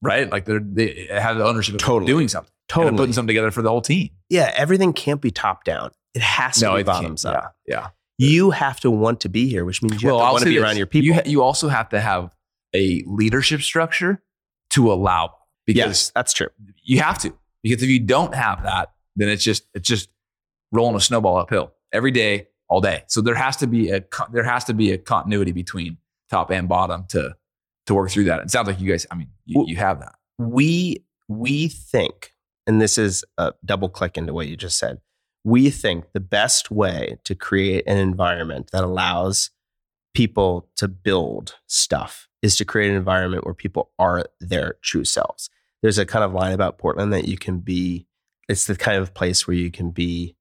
right? 0.00 0.30
Like 0.30 0.44
they're, 0.46 0.60
they 0.60 1.08
have 1.10 1.36
the 1.36 1.44
ownership 1.44 1.74
of 1.74 1.80
Totally. 1.80 2.06
doing 2.06 2.28
something, 2.28 2.52
Totally 2.68 2.96
putting 2.96 3.12
something 3.12 3.28
together 3.28 3.50
for 3.50 3.62
the 3.62 3.68
whole 3.70 3.82
team. 3.82 4.10
yeah, 4.30 4.52
everything 4.56 4.92
can't 4.92 5.20
be 5.20 5.30
top 5.30 5.64
down. 5.64 5.90
It 6.14 6.22
has 6.22 6.58
to 6.60 6.66
be 6.66 6.66
it 6.66 6.74
can't. 6.76 6.86
bottoms 6.86 7.24
up. 7.24 7.54
Yeah, 7.66 7.88
You 8.18 8.50
have 8.50 8.80
to 8.80 8.90
want 8.90 9.20
to 9.20 9.28
be 9.28 9.48
here, 9.48 9.64
which 9.64 9.82
means 9.82 10.02
you 10.02 10.08
yeah. 10.08 10.18
have 10.18 10.28
to 10.28 10.32
want 10.32 10.38
to 10.44 10.48
be 10.48 10.54
this. 10.54 10.62
around 10.64 10.76
your 10.76 10.86
people. 10.86 11.04
You 11.06 11.14
ha- 11.14 11.22
you 11.26 11.42
also 11.42 11.68
have 11.68 11.88
to 11.90 12.00
have 12.00 12.30
a 12.74 13.02
leadership 13.06 13.60
structure 13.62 14.22
to 14.70 14.92
allow 14.92 15.34
because 15.66 15.76
yes, 15.76 16.12
that's 16.14 16.32
true. 16.32 16.48
you 16.82 17.00
have 17.00 17.18
to 17.18 17.34
because 17.62 17.82
if 17.82 17.88
you 17.88 18.00
don't 18.00 18.34
have 18.34 18.62
that, 18.64 18.92
then 19.16 19.28
it's 19.28 19.42
just 19.44 19.64
it's 19.74 19.88
just 19.88 20.08
rolling 20.72 20.96
a 20.96 21.00
snowball 21.00 21.36
uphill 21.36 21.72
every 21.92 22.10
day, 22.10 22.48
all 22.68 22.80
day. 22.80 23.02
So 23.08 23.20
there 23.20 23.34
has 23.34 23.56
to 23.58 23.66
be 23.66 23.90
a 23.90 24.04
there 24.32 24.44
has 24.44 24.64
to 24.64 24.74
be 24.74 24.92
a 24.92 24.98
continuity 24.98 25.52
between 25.52 25.98
top 26.30 26.50
and 26.50 26.68
bottom 26.68 27.04
to 27.10 27.36
to 27.86 27.94
work 27.94 28.10
through 28.10 28.24
that. 28.24 28.40
It 28.40 28.50
sounds 28.50 28.68
like 28.68 28.80
you 28.80 28.90
guys. 28.90 29.06
I 29.10 29.14
mean, 29.16 29.28
you, 29.44 29.64
you 29.66 29.76
have 29.76 30.00
that. 30.00 30.14
we 30.38 31.04
we 31.28 31.68
think 31.68 32.33
and 32.66 32.80
this 32.80 32.98
is 32.98 33.24
a 33.38 33.52
double 33.64 33.88
click 33.88 34.16
into 34.16 34.32
what 34.32 34.46
you 34.46 34.56
just 34.56 34.78
said 34.78 35.00
we 35.44 35.70
think 35.70 36.06
the 36.12 36.20
best 36.20 36.70
way 36.70 37.18
to 37.24 37.34
create 37.34 37.84
an 37.86 37.98
environment 37.98 38.70
that 38.72 38.82
allows 38.82 39.50
people 40.14 40.68
to 40.76 40.88
build 40.88 41.56
stuff 41.66 42.28
is 42.40 42.56
to 42.56 42.64
create 42.64 42.90
an 42.90 42.96
environment 42.96 43.44
where 43.44 43.54
people 43.54 43.90
are 43.98 44.24
their 44.40 44.76
true 44.82 45.04
selves 45.04 45.50
there's 45.82 45.98
a 45.98 46.06
kind 46.06 46.24
of 46.24 46.32
line 46.32 46.52
about 46.52 46.78
portland 46.78 47.12
that 47.12 47.26
you 47.26 47.36
can 47.36 47.58
be 47.58 48.06
it's 48.48 48.66
the 48.66 48.76
kind 48.76 48.98
of 48.98 49.14
place 49.14 49.46
where 49.46 49.56
you 49.56 49.70
can 49.70 49.90
be 49.90 50.36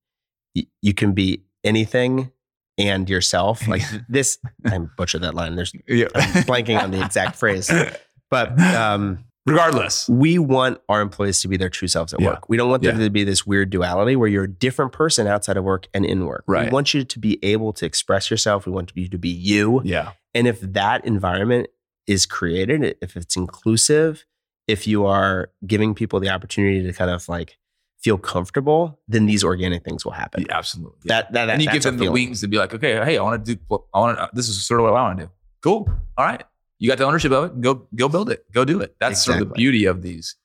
you 0.81 0.93
can 0.93 1.13
be 1.13 1.43
anything 1.63 2.31
and 2.77 3.09
yourself 3.09 3.67
like 3.67 3.81
this 4.09 4.37
i 4.65 4.77
butchered 4.97 5.21
that 5.21 5.33
line 5.33 5.55
there's 5.55 5.73
Yeah. 5.87 6.07
I'm 6.15 6.43
blanking 6.43 6.81
on 6.81 6.91
the 6.91 7.03
exact 7.03 7.35
phrase. 7.35 7.71
but 8.29 8.59
um 8.59 9.25
Regardless, 9.45 10.07
we 10.07 10.37
want 10.39 10.79
our 10.87 11.01
employees 11.01 11.41
to 11.41 11.47
be 11.49 11.57
their 11.57 11.69
true 11.69 11.87
selves 11.89 12.13
at 12.13 12.21
Yeah. 12.21 12.27
work. 12.27 12.47
We 12.49 12.55
don't 12.55 12.69
want 12.69 12.81
there 12.81 12.93
Yeah. 12.93 12.99
to 13.03 13.09
be 13.09 13.23
this 13.25 13.45
weird 13.45 13.69
duality 13.69 14.15
where 14.15 14.29
you're 14.29 14.45
a 14.45 14.49
different 14.49 14.93
person 14.93 15.27
outside 15.27 15.57
of 15.57 15.63
work 15.65 15.87
and 15.93 16.05
in 16.05 16.25
work. 16.25 16.45
Right. 16.47 16.65
We 16.69 16.73
want 16.73 16.93
you 16.93 17.03
to 17.03 17.19
be 17.19 17.39
able 17.43 17.73
to 17.73 17.85
express 17.85 18.31
yourself. 18.31 18.65
We 18.65 18.71
want 18.71 18.93
you 18.95 19.09
to 19.09 19.17
be 19.17 19.29
you. 19.29 19.81
yeah, 19.83 20.11
And 20.33 20.47
if 20.47 20.61
that 20.61 21.05
environment 21.05 21.67
is 22.07 22.25
created, 22.25 22.95
if 23.01 23.17
it's 23.17 23.35
inclusive, 23.35 24.25
if 24.67 24.87
you 24.87 25.05
are 25.05 25.49
giving 25.67 25.93
people 25.93 26.19
the 26.21 26.29
opportunity 26.29 26.81
to 26.83 26.93
kind 26.93 27.11
of 27.11 27.27
like 27.27 27.57
feel 28.01 28.17
comfortable, 28.17 28.99
then 29.09 29.25
these 29.25 29.43
organic 29.43 29.83
things 29.83 30.05
will 30.05 30.11
happen. 30.13 30.45
yeah, 30.47 30.57
absolutely. 30.57 30.99
That, 31.05 31.31
that, 31.33 31.49
and 31.49 31.61
you 31.61 31.69
give 31.69 31.83
them 31.83 31.97
the 31.97 32.05
feeling. 32.05 32.27
wings 32.27 32.41
to 32.41 32.47
be 32.47 32.57
like, 32.57 32.73
okay, 32.73 32.93
hey, 33.03 33.17
I 33.17 33.21
want 33.23 33.45
to 33.45 33.55
do. 33.55 33.61
I 33.93 33.99
want 33.99 34.17
to. 34.17 34.29
This 34.33 34.47
is 34.49 34.65
sort 34.65 34.79
of 34.79 34.85
what 34.85 34.93
I 34.93 35.01
want 35.01 35.19
to 35.19 35.25
do. 35.25 35.31
Cool. 35.61 35.89
All 36.17 36.25
right. 36.25 36.43
You 36.83 36.89
got 36.89 36.97
the 36.97 37.05
ownership 37.05 37.31
of 37.31 37.45
it. 37.45 37.61
Go 37.61 37.87
go 37.95 38.09
build 38.09 38.29
it. 38.29 38.43
Go 38.51 38.65
do 38.65 38.81
it. 38.81 38.97
That's 38.99 39.23
sort 39.23 39.41
of 39.41 39.47
the 39.47 39.53
beauty 39.55 39.85
of 39.85 40.01
these. 40.01 40.35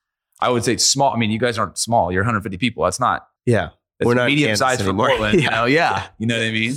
I 0.41 0.51
would 0.51 0.63
say 0.65 0.77
small. 0.77 1.13
I 1.13 1.17
mean, 1.19 1.33
you 1.33 1.39
guys 1.41 1.59
aren't 1.59 1.79
small. 1.79 2.13
You're 2.13 2.23
150 2.23 2.59
people. 2.59 2.85
That's 2.85 3.01
not. 3.01 3.27
Yeah. 3.45 3.71
That's 3.99 4.07
We're 4.07 4.15
not 4.15 4.27
medium 4.29 4.55
sized 4.55 4.83
for. 4.83 4.95
Portland. 4.95 5.35
You 5.35 5.41
Yeah. 5.47 5.51
know, 5.51 5.65
yeah. 5.65 6.07
You 6.19 6.29
know 6.29 6.39
what 6.39 6.47
I 6.47 6.53
mean? 6.53 6.77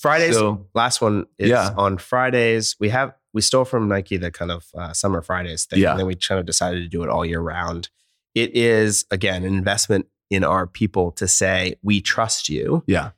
Fridays, 0.00 0.34
So 0.36 0.66
last 0.74 1.02
one 1.02 1.26
is 1.38 1.50
Yeah. 1.50 1.74
on 1.76 1.98
Fridays. 1.98 2.74
We 2.80 2.88
have 2.88 3.12
we 3.34 3.42
stole 3.42 3.66
from 3.66 3.86
Nike 3.86 4.16
the 4.16 4.30
kind 4.30 4.50
of 4.50 4.64
uh, 4.74 4.94
summer 4.94 5.20
Fridays 5.20 5.66
thing, 5.66 5.80
Yeah. 5.80 5.90
and 5.90 5.98
then 6.00 6.06
we 6.06 6.14
kind 6.14 6.38
of 6.40 6.46
decided 6.46 6.80
to 6.82 6.88
do 6.88 7.02
it 7.02 7.10
all 7.10 7.26
year 7.26 7.40
round. 7.40 7.90
It 8.34 8.56
is 8.56 9.04
again 9.10 9.44
an 9.44 9.52
investment 9.54 10.06
in 10.30 10.42
our 10.42 10.66
people 10.66 11.10
to 11.12 11.28
say, 11.28 11.74
we 11.82 12.00
trust 12.00 12.48
you. 12.48 12.82
Yeah. 12.86 13.10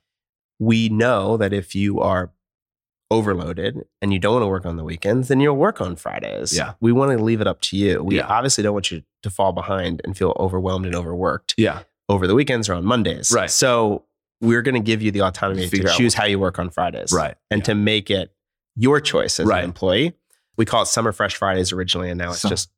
We 0.59 0.89
know 0.89 1.37
that 1.37 1.53
if 1.53 1.73
you 1.73 2.01
are 2.01 2.33
overloaded 3.09 3.85
and 4.01 4.11
you 4.11 4.19
don't 4.19 4.33
want 4.33 4.43
to 4.43 4.47
work 4.47 4.65
on 4.65 4.75
the 4.75 4.83
weekends, 4.83 5.27
then 5.29 5.39
you'll 5.39 5.55
work 5.55 5.79
on 5.81 5.95
Fridays. 5.95 6.55
Yeah. 6.55 6.73
We 6.81 6.91
want 6.91 7.17
to 7.17 7.23
leave 7.23 7.39
it 7.41 7.47
up 7.47 7.61
to 7.61 7.77
you. 7.77 8.03
We 8.03 8.17
Yeah. 8.17 8.27
obviously 8.27 8.63
don't 8.63 8.73
want 8.73 8.91
you 8.91 9.03
to 9.23 9.29
fall 9.29 9.53
behind 9.53 10.01
and 10.03 10.17
feel 10.17 10.35
overwhelmed 10.39 10.85
and 10.85 10.93
overworked 10.95 11.53
Yeah. 11.57 11.83
over 12.09 12.27
the 12.27 12.35
weekends 12.35 12.67
or 12.69 12.73
on 12.73 12.83
Mondays. 12.85 13.31
Right. 13.31 13.49
So 13.49 14.03
we're 14.41 14.61
going 14.61 14.75
to 14.75 14.81
give 14.81 15.01
you 15.01 15.11
the 15.11 15.21
autonomy 15.21 15.67
to 15.69 15.83
choose 15.95 16.13
how 16.13 16.25
you 16.25 16.37
work 16.37 16.59
on 16.59 16.69
Fridays. 16.69 17.11
Right. 17.13 17.35
And 17.49 17.63
to 17.65 17.73
make 17.75 18.11
it 18.11 18.33
your 18.75 18.99
choice 18.99 19.39
as 19.39 19.47
Right. 19.47 19.59
an 19.59 19.65
employee. 19.65 20.13
We 20.57 20.65
call 20.65 20.83
it 20.83 20.87
Summer 20.87 21.11
Fresh 21.11 21.35
Fridays 21.37 21.71
originally, 21.71 22.09
and 22.09 22.17
now 22.17 22.31
it's 22.31 22.41
just 22.41 22.69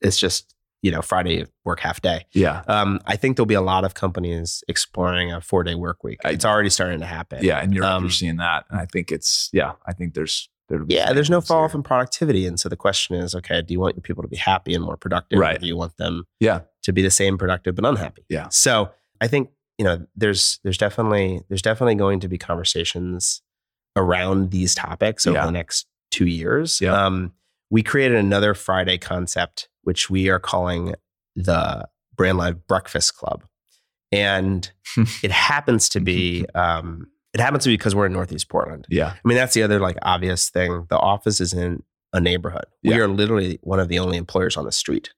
it's 0.00 0.18
just 0.18 0.54
you 0.82 0.90
know 0.90 1.00
Friday 1.00 1.46
work 1.64 1.80
half 1.80 2.00
day. 2.02 2.26
Yeah. 2.32 2.62
Um, 2.66 3.00
I 3.06 3.16
think 3.16 3.36
there'll 3.36 3.46
be 3.46 3.54
a 3.54 3.60
lot 3.62 3.84
of 3.84 3.94
companies 3.94 4.62
exploring 4.68 5.32
a 5.32 5.40
four 5.40 5.62
day 5.64 5.74
work 5.74 6.02
week. 6.04 6.18
It's 6.24 6.44
already 6.44 6.70
starting 6.70 6.98
to 7.00 7.06
happen. 7.06 7.44
Yeah. 7.44 7.60
And 7.60 7.72
you're, 7.72 7.84
Um, 7.84 8.02
you're 8.04 8.10
seeing 8.10 8.36
that. 8.38 8.64
And 8.70 8.80
I 8.80 8.86
think 8.86 9.12
it's, 9.12 9.48
yeah, 9.52 9.72
I 9.86 9.92
think 9.92 10.14
there's, 10.14 10.48
there'll 10.68 10.84
be 10.86 10.94
Yeah, 10.94 11.12
there's 11.12 11.30
no 11.30 11.40
fall 11.40 11.62
off 11.64 11.74
in 11.74 11.82
productivity. 11.84 12.46
And 12.46 12.58
so 12.58 12.68
the 12.68 12.76
question 12.76 13.14
is, 13.16 13.34
okay, 13.36 13.62
do 13.62 13.72
you 13.72 13.78
want 13.80 13.94
your 13.94 14.02
people 14.02 14.22
to 14.22 14.28
be 14.28 14.36
happy 14.36 14.74
and 14.74 14.82
more 14.84 14.96
productive? 14.96 15.38
Right. 15.38 15.56
Or 15.56 15.60
do 15.60 15.66
you 15.66 15.76
want 15.76 15.96
them 15.98 16.24
Yeah. 16.40 16.60
to 16.82 16.92
be 16.92 17.00
the 17.02 17.10
same 17.10 17.38
productive 17.38 17.76
but 17.76 17.84
unhappy? 17.84 18.24
Yeah. 18.28 18.48
So 18.48 18.90
I 19.20 19.28
think, 19.28 19.50
you 19.78 19.84
know, 19.84 20.04
there's 20.16 20.58
there's 20.64 20.78
definitely 20.78 21.42
there's 21.48 21.62
definitely 21.62 21.94
going 21.94 22.18
to 22.20 22.28
be 22.28 22.38
conversations 22.38 23.40
around 23.96 24.50
these 24.50 24.74
topics 24.74 25.26
over 25.26 25.38
Yeah. 25.38 25.46
the 25.46 25.52
next 25.52 25.86
two 26.10 26.26
years. 26.26 26.80
Yeah. 26.80 27.06
Um, 27.06 27.32
we 27.72 27.82
created 27.82 28.18
another 28.18 28.52
Friday 28.52 28.98
concept, 28.98 29.68
which 29.82 30.10
we 30.10 30.28
are 30.28 30.38
calling 30.38 30.94
the 31.34 31.88
Brand 32.14 32.36
Live 32.36 32.66
Breakfast 32.66 33.16
Club. 33.16 33.44
And 34.12 34.70
it 35.22 35.30
happens 35.30 35.88
to 35.88 36.00
be 36.00 36.44
um, 36.54 37.08
it 37.32 37.40
happens 37.40 37.64
to 37.64 37.70
be 37.70 37.74
because 37.78 37.94
we're 37.94 38.04
in 38.06 38.12
Northeast 38.12 38.50
Portland. 38.50 38.86
Yeah. 38.90 39.14
I 39.14 39.20
mean, 39.28 39.38
that's 39.38 39.54
the 39.54 39.62
other 39.62 39.80
like 39.80 39.96
obvious 40.02 40.50
thing. 40.50 40.84
The 40.90 40.98
office 40.98 41.40
is 41.40 41.54
in 41.54 41.82
a 42.12 42.20
neighborhood. 42.20 42.66
We 42.84 42.90
Yeah. 42.90 42.98
are 42.98 43.08
literally 43.08 43.58
one 43.62 43.80
of 43.80 43.88
the 43.88 43.98
only 44.00 44.18
employers 44.18 44.58
on 44.58 44.66
the 44.66 44.72
street. 44.72 45.14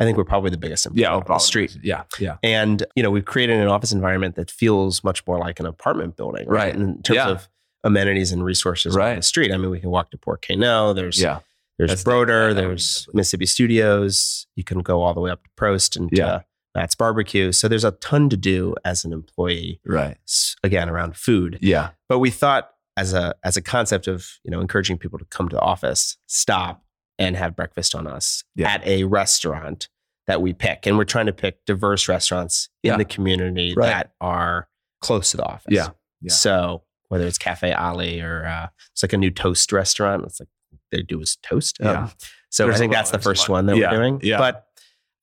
I 0.00 0.04
think 0.04 0.16
we're 0.16 0.24
probably 0.24 0.48
the 0.48 0.56
biggest 0.56 0.86
employer 0.86 1.02
Yeah. 1.02 1.14
on 1.14 1.24
the 1.28 1.38
street. 1.40 1.76
Yeah. 1.82 2.04
Yeah. 2.18 2.38
And 2.42 2.86
you 2.96 3.02
know, 3.02 3.10
we've 3.10 3.26
created 3.26 3.60
an 3.60 3.68
office 3.68 3.92
environment 3.92 4.36
that 4.36 4.50
feels 4.50 5.04
much 5.04 5.26
more 5.26 5.38
like 5.38 5.60
an 5.60 5.66
apartment 5.66 6.16
building, 6.16 6.48
Right. 6.48 6.74
In 6.74 7.02
terms 7.02 7.16
Yeah. 7.16 7.28
of 7.28 7.50
amenities 7.84 8.32
and 8.32 8.42
resources 8.42 8.96
Right. 8.96 9.10
on 9.10 9.16
the 9.16 9.22
street. 9.22 9.52
I 9.52 9.58
mean, 9.58 9.68
we 9.70 9.78
can 9.78 9.90
walk 9.90 10.10
to 10.12 10.16
Por 10.16 10.38
Qué 10.38 10.56
No. 10.56 10.94
There's 10.94 11.20
Yeah. 11.20 11.40
There's 11.78 11.88
That's- 11.90 12.04
Broder. 12.04 12.48
yeah, 12.48 12.54
that 12.54 12.60
would 12.62 12.62
be 12.62 12.66
there's. 12.68 13.08
Mississippi 13.12 13.46
Studios. 13.46 14.46
You 14.56 14.64
can 14.64 14.80
go 14.80 15.02
all 15.02 15.14
the 15.14 15.20
way 15.20 15.30
up 15.30 15.42
to 15.44 15.50
Prost 15.58 15.96
and 15.96 16.08
Yeah. 16.12 16.24
to 16.26 16.44
Matt's 16.74 16.94
Barbecue. 16.94 17.52
So 17.52 17.68
there's 17.68 17.84
a 17.84 17.90
ton 17.92 18.28
to 18.30 18.36
do 18.36 18.74
as 18.84 19.04
an 19.04 19.12
employee. 19.12 19.80
Right. 19.84 20.16
Again, 20.62 20.88
around 20.88 21.16
food 21.16 21.58
Yeah. 21.60 21.90
but 22.08 22.18
we 22.18 22.30
thought 22.30 22.70
as 22.96 23.14
a 23.14 23.34
as 23.42 23.56
a 23.56 23.62
concept 23.62 24.06
of 24.06 24.38
you 24.44 24.50
know 24.50 24.60
encouraging 24.60 24.98
people 24.98 25.18
to 25.18 25.24
come 25.26 25.48
to 25.48 25.56
the 25.56 25.62
office 25.62 26.18
stop 26.26 26.84
and 27.18 27.36
have 27.36 27.56
breakfast 27.56 27.94
on 27.94 28.06
us 28.06 28.44
Yeah. 28.54 28.70
at 28.70 28.86
a 28.86 29.04
restaurant 29.04 29.88
that 30.26 30.42
we 30.42 30.52
pick 30.52 30.86
and 30.86 30.98
we're 30.98 31.04
trying 31.04 31.24
to 31.26 31.32
pick 31.32 31.64
diverse 31.64 32.06
restaurants 32.08 32.68
Yeah. 32.82 32.92
in 32.92 32.98
the 32.98 33.04
community 33.06 33.72
Right. 33.74 33.86
that 33.86 34.12
are 34.20 34.68
close 35.00 35.30
to 35.30 35.38
the 35.38 35.44
office 35.44 35.72
Yeah. 35.72 35.88
Yeah. 36.20 36.32
so 36.34 36.82
whether 37.08 37.26
it's 37.26 37.38
cafe 37.38 37.72
ali 37.72 38.20
or 38.20 38.44
uh, 38.46 38.68
it's 38.92 39.02
like 39.02 39.12
a 39.14 39.18
new 39.18 39.30
toast 39.30 39.72
restaurant 39.72 40.24
it's 40.26 40.38
like 40.40 40.48
they 40.92 41.02
do 41.02 41.20
is 41.20 41.36
toast 41.42 41.78
Um, 41.80 41.86
Yeah. 41.88 42.08
so 42.50 42.64
There's 42.66 42.76
i 42.76 42.78
think 42.78 42.92
that's 42.92 43.10
the 43.10 43.18
first 43.18 43.48
one 43.48 43.66
that 43.66 43.76
Yeah. 43.76 43.90
we're 43.90 43.96
doing 43.98 44.20
Yeah. 44.22 44.38
but 44.38 44.66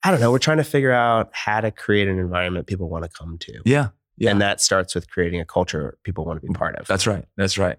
i 0.04 0.10
don't 0.10 0.20
know 0.20 0.30
we're 0.30 0.38
trying 0.38 0.58
to 0.58 0.64
figure 0.64 0.92
out 0.92 1.30
how 1.32 1.62
to 1.62 1.70
create 1.70 2.08
an 2.08 2.18
environment 2.18 2.66
people 2.66 2.88
want 2.90 3.04
to 3.04 3.10
come 3.10 3.38
to 3.38 3.62
Yeah. 3.64 3.88
Yeah. 4.18 4.30
and 4.32 4.40
that 4.42 4.60
starts 4.60 4.94
with 4.94 5.08
creating 5.10 5.40
a 5.40 5.46
culture 5.46 5.96
people 6.04 6.26
want 6.26 6.40
to 6.42 6.46
be 6.46 6.52
part 6.52 6.76
of 6.76 6.86
That's 6.86 7.06
right. 7.06 7.24
That's 7.38 7.56
right. 7.56 7.78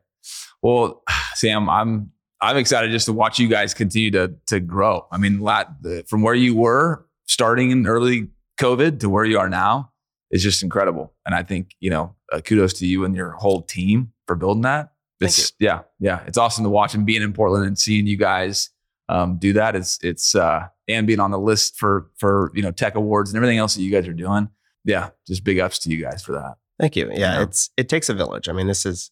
Well, 0.64 1.04
Sam, 1.36 1.70
I'm 1.70 2.12
I'm 2.44 2.58
excited 2.58 2.90
just 2.92 3.06
to 3.06 3.14
watch 3.14 3.38
you 3.38 3.48
guys 3.48 3.74
continue 3.76 4.10
to 4.12 4.34
to 4.48 4.60
grow. 4.60 5.06
I 5.12 5.18
mean, 5.20 5.40
the, 5.40 6.04
from 6.08 6.24
where 6.24 6.34
you 6.34 6.56
were 6.56 7.06
starting 7.28 7.70
in 7.72 7.86
early 7.86 8.30
COVID 8.60 9.00
to 9.02 9.10
where 9.10 9.26
you 9.26 9.38
are 9.40 9.50
now 9.50 9.92
is 10.32 10.42
just 10.42 10.64
incredible. 10.64 11.14
And 11.26 11.36
I 11.36 11.44
think 11.44 11.72
you 11.80 11.90
know, 11.92 12.16
uh, 12.34 12.42
kudos 12.42 12.74
to 12.80 12.88
you 12.88 13.06
and 13.06 13.16
your 13.16 13.32
whole 13.32 13.62
team 13.62 14.14
for 14.28 14.36
building 14.36 14.64
that. 14.64 14.91
It's 15.22 15.54
yeah, 15.60 15.82
yeah. 16.00 16.24
It's 16.28 16.38
awesome 16.38 16.64
to 16.64 16.70
watch 16.70 16.94
and 16.96 17.06
being 17.06 17.22
in 17.22 17.34
Portland 17.34 17.66
and 17.66 17.78
seeing 17.78 18.08
you 18.08 18.18
guys 18.18 18.70
um, 19.10 19.38
do 19.38 19.54
that. 19.54 19.76
It's 19.76 20.00
it's 20.02 20.36
uh, 20.36 20.68
and 20.88 21.06
being 21.08 21.20
on 21.20 21.32
the 21.32 21.40
list 21.40 21.78
for 21.78 22.10
for 22.18 22.52
you 22.56 22.62
know 22.62 22.72
tech 22.72 22.96
awards 22.96 23.30
and 23.32 23.38
everything 23.38 23.58
else 23.58 23.76
that 23.76 23.82
you 23.84 23.92
guys 23.92 24.08
are 24.08 24.14
doing. 24.14 24.50
Yeah, 24.84 25.10
just 25.28 25.44
big 25.44 25.60
ups 25.60 25.80
to 25.80 25.90
you 25.90 26.02
guys 26.02 26.24
for 26.24 26.32
that. 26.34 26.56
Thank 26.80 26.96
you. 26.96 27.08
Yeah, 27.10 27.18
Yeah. 27.38 27.42
it's 27.44 27.70
it 27.78 27.88
takes 27.90 28.10
a 28.10 28.14
village. 28.14 28.50
I 28.50 28.54
mean, 28.54 28.68
this 28.68 28.86
is 28.86 29.12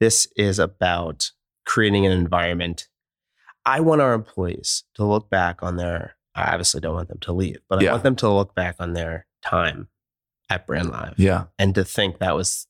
this 0.00 0.28
is 0.36 0.58
about 0.58 1.30
creating 1.66 2.04
an 2.06 2.12
environment. 2.12 2.88
I 3.64 3.80
want 3.80 4.00
our 4.00 4.14
employees 4.14 4.84
to 4.94 5.04
look 5.04 5.28
back 5.30 5.62
on 5.62 5.76
their. 5.76 6.16
I 6.34 6.52
obviously 6.52 6.80
don't 6.80 6.94
want 6.94 7.08
them 7.08 7.18
to 7.20 7.32
leave, 7.32 7.58
but 7.68 7.80
Yeah. 7.82 7.88
I 7.90 7.92
want 7.92 8.04
them 8.04 8.16
to 8.16 8.28
look 8.30 8.54
back 8.54 8.76
on 8.78 8.92
their 8.92 9.26
time 9.42 9.88
at 10.50 10.66
Brand 10.66 10.90
Live 10.90 11.14
Yeah, 11.18 11.44
and 11.58 11.74
to 11.74 11.84
think 11.84 12.18
that 12.18 12.36
was 12.36 12.66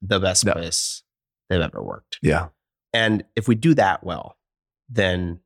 the 0.00 0.18
best 0.18 0.44
Yeah. 0.44 0.52
place 0.54 1.02
they've 1.48 1.60
ever 1.60 1.82
worked. 1.82 2.18
yeah, 2.22 2.48
And 2.92 3.24
if 3.36 3.48
we 3.48 3.54
do 3.54 3.74
that 3.74 4.04
well, 4.04 4.36
then 4.88 5.40